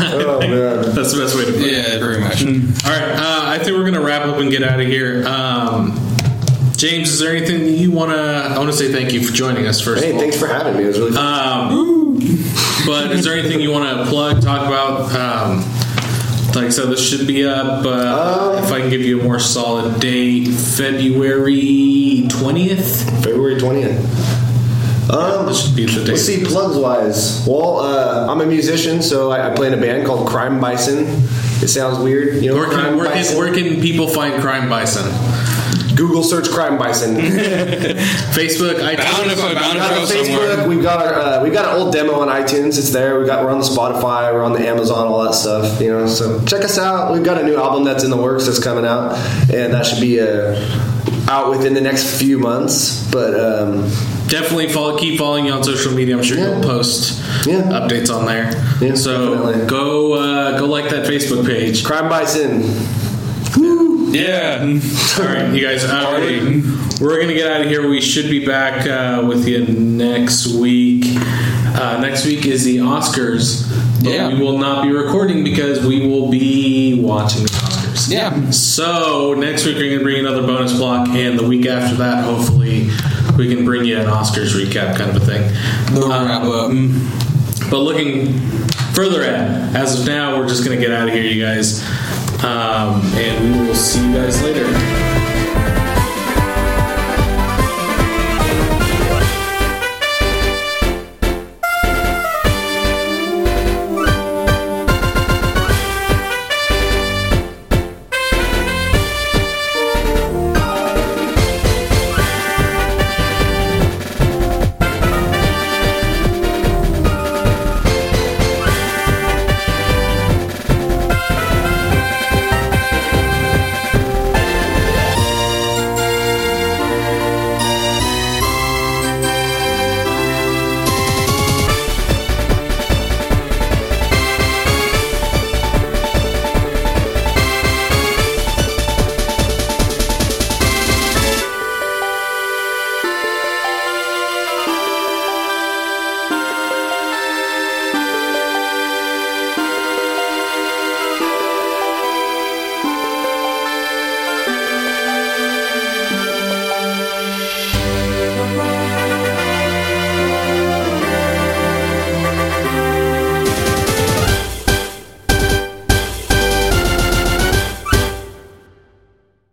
Oh 0.00 0.38
man. 0.40 0.94
That's 0.94 1.12
the 1.12 1.18
best 1.22 1.34
way 1.36 1.44
to 1.44 1.52
put 1.52 1.62
it. 1.62 1.72
yeah, 1.72 1.98
very 1.98 2.20
much. 2.20 2.42
All 2.44 2.90
right, 2.90 3.12
uh, 3.16 3.42
I 3.50 3.58
think 3.58 3.76
we're 3.76 3.84
gonna 3.84 4.00
wrap 4.04 4.22
up 4.26 4.38
and 4.38 4.50
get 4.50 4.62
out 4.62 4.80
of 4.80 4.86
here. 4.86 5.26
Um, 5.26 5.92
James, 6.76 7.10
is 7.10 7.20
there 7.20 7.34
anything 7.34 7.66
you 7.68 7.90
wanna? 7.92 8.14
I 8.14 8.58
want 8.58 8.70
to 8.70 8.76
say 8.76 8.92
thank 8.92 9.12
you 9.12 9.22
for 9.22 9.32
joining 9.32 9.66
us 9.66 9.80
first. 9.80 10.02
Hey, 10.04 10.10
of 10.10 10.16
all. 10.16 10.20
thanks 10.22 10.38
for 10.38 10.46
having 10.46 10.76
me. 10.76 10.84
It 10.84 10.88
was 10.88 10.98
really 10.98 11.12
fun. 11.12 11.72
Um, 11.72 12.16
but 12.86 13.12
is 13.12 13.24
there 13.24 13.36
anything 13.38 13.60
you 13.60 13.70
want 13.70 13.98
to 13.98 14.06
plug, 14.10 14.42
talk 14.42 14.66
about? 14.66 15.12
Um, 15.14 15.58
like 16.54 16.66
I 16.66 16.68
said, 16.70 16.88
this 16.88 17.08
should 17.08 17.26
be 17.26 17.44
up. 17.46 17.84
Uh, 17.84 18.60
if 18.62 18.70
I 18.70 18.80
can 18.80 18.90
give 18.90 19.00
you 19.02 19.20
a 19.20 19.24
more 19.24 19.38
solid 19.40 20.00
date, 20.00 20.48
February 20.48 22.26
twentieth. 22.28 23.08
February 23.24 23.58
twentieth. 23.58 23.98
Um, 25.10 25.46
This 25.46 25.66
should 25.66 25.76
be 25.76 25.84
the 25.86 25.92
date. 26.00 26.08
Let's 26.08 26.22
see, 26.24 26.44
plugs 26.44 26.76
wise. 26.76 27.44
Well, 27.46 27.78
uh, 27.80 28.26
I'm 28.30 28.40
a 28.40 28.46
musician, 28.46 29.02
so 29.02 29.30
I, 29.30 29.50
I 29.50 29.54
play 29.54 29.66
in 29.66 29.74
a 29.74 29.80
band 29.80 30.06
called 30.06 30.26
Crime 30.28 30.60
Bison. 30.60 31.04
It 31.62 31.68
sounds 31.68 31.98
weird, 31.98 32.42
you 32.42 32.50
know. 32.50 32.56
Where 32.56 32.68
can, 32.70 32.96
where, 32.96 33.10
can, 33.12 33.36
where 33.36 33.52
can 33.54 33.80
people 33.80 34.08
find 34.08 34.40
Crime 34.42 34.68
Bison? 34.68 35.04
Google 35.94 36.22
search 36.24 36.48
Crime 36.50 36.76
Bison. 36.78 37.14
Facebook, 38.34 38.78
Bound 38.78 38.98
iTunes. 38.98 39.32
if 39.32 39.44
I 39.44 39.54
bound 39.54 39.64
We've 39.64 39.72
to 39.72 39.78
got 39.78 39.94
go 39.94 40.00
on 40.00 40.06
somewhere. 40.06 40.56
Facebook. 40.56 40.68
We've 40.68 40.82
got 40.82 41.06
our 41.06 41.14
uh, 41.14 41.42
we've 41.44 41.52
got 41.52 41.72
an 41.72 41.80
old 41.80 41.92
demo 41.92 42.14
on 42.20 42.28
iTunes. 42.28 42.78
It's 42.78 42.90
there. 42.90 43.18
We 43.20 43.26
got 43.26 43.44
we're 43.44 43.50
on 43.52 43.58
the 43.58 43.64
Spotify. 43.64 44.32
We're 44.32 44.42
on 44.42 44.52
the 44.54 44.66
Amazon. 44.66 45.06
All 45.06 45.22
that 45.24 45.34
stuff. 45.34 45.80
You 45.80 45.90
know. 45.92 46.06
So 46.08 46.44
check 46.46 46.64
us 46.64 46.78
out. 46.78 47.12
We've 47.12 47.22
got 47.22 47.40
a 47.40 47.44
new 47.44 47.56
album 47.56 47.84
that's 47.84 48.02
in 48.04 48.10
the 48.10 48.16
works 48.16 48.46
that's 48.46 48.58
coming 48.62 48.84
out, 48.84 49.12
and 49.52 49.72
that 49.72 49.86
should 49.86 50.00
be 50.00 50.20
uh, 50.20 50.56
out 51.30 51.50
within 51.50 51.74
the 51.74 51.80
next 51.80 52.18
few 52.18 52.38
months. 52.40 53.08
But 53.12 53.38
um, 53.38 53.88
Definitely 54.28 54.68
follow, 54.68 54.96
keep 54.96 55.18
following 55.18 55.44
you 55.46 55.52
on 55.52 55.62
social 55.62 55.92
media. 55.92 56.16
I'm 56.16 56.22
sure 56.22 56.38
Yeah. 56.38 56.52
you'll 56.54 56.62
post 56.62 57.22
Yeah. 57.46 57.62
updates 57.64 58.12
on 58.14 58.24
there. 58.26 58.50
Yeah, 58.80 58.94
so 58.94 59.34
definitely. 59.34 59.66
go 59.66 60.14
uh, 60.14 60.58
go 60.58 60.66
like 60.66 60.88
that 60.90 61.06
Facebook 61.06 61.46
page. 61.46 61.84
Crime 61.84 62.08
Bison. 62.08 62.62
Woo. 63.58 64.10
Yeah, 64.12 64.60
All 65.18 65.24
right, 65.26 65.52
you 65.54 65.60
guys. 65.64 65.84
Uh, 65.84 66.04
Party. 66.04 66.40
we're, 67.00 67.08
we're 67.08 67.20
gonna 67.20 67.34
get 67.34 67.50
out 67.50 67.60
of 67.60 67.66
here. 67.68 67.88
We 67.88 68.00
should 68.00 68.30
be 68.30 68.44
back 68.46 68.86
uh, 68.86 69.24
with 69.26 69.46
you 69.46 69.64
next 69.66 70.46
week. 70.54 71.04
Uh, 71.76 71.98
next 72.00 72.24
week 72.24 72.46
is 72.46 72.64
the 72.64 72.78
Oscars. 72.78 73.68
But 74.02 74.12
Yeah. 74.12 74.28
we 74.28 74.40
will 74.40 74.58
not 74.58 74.84
be 74.84 74.90
recording 74.92 75.44
because 75.44 75.84
we 75.84 76.06
will 76.06 76.30
be 76.30 77.00
watching 77.00 77.42
the 77.42 77.48
Oscars. 77.50 78.10
yeah. 78.10 78.50
So 78.50 79.34
next 79.34 79.64
week 79.66 79.76
we're 79.76 79.84
going 79.86 79.98
to 79.98 80.04
bring 80.04 80.18
another 80.24 80.42
bonus 80.46 80.72
block, 80.72 81.08
and 81.10 81.38
the 81.38 81.46
week 81.46 81.66
after 81.66 81.96
that, 81.96 82.24
hopefully, 82.24 82.88
we 83.36 83.54
can 83.54 83.64
bring 83.64 83.84
you 83.84 83.98
an 83.98 84.06
Oscars 84.06 84.54
recap 84.54 84.96
kind 84.96 85.10
of 85.14 85.22
a 85.22 85.24
thing. 85.24 85.42
The 85.94 86.06
Um, 86.06 86.26
wrap 86.26 86.42
up. 86.42 87.70
but 87.70 87.78
looking 87.78 88.38
further 88.92 89.22
ahead, 89.22 89.74
as 89.74 90.00
of 90.00 90.06
now, 90.06 90.38
we're 90.38 90.48
just 90.48 90.64
going 90.64 90.78
to 90.78 90.84
get 90.84 90.94
out 90.94 91.08
of 91.08 91.14
here, 91.14 91.22
you 91.24 91.42
guys, 91.44 91.82
um, 92.44 93.00
and 93.16 93.60
we 93.60 93.66
will 93.68 93.74
see 93.74 94.06
you 94.06 94.14
guys 94.14 94.40
later. 94.42 95.03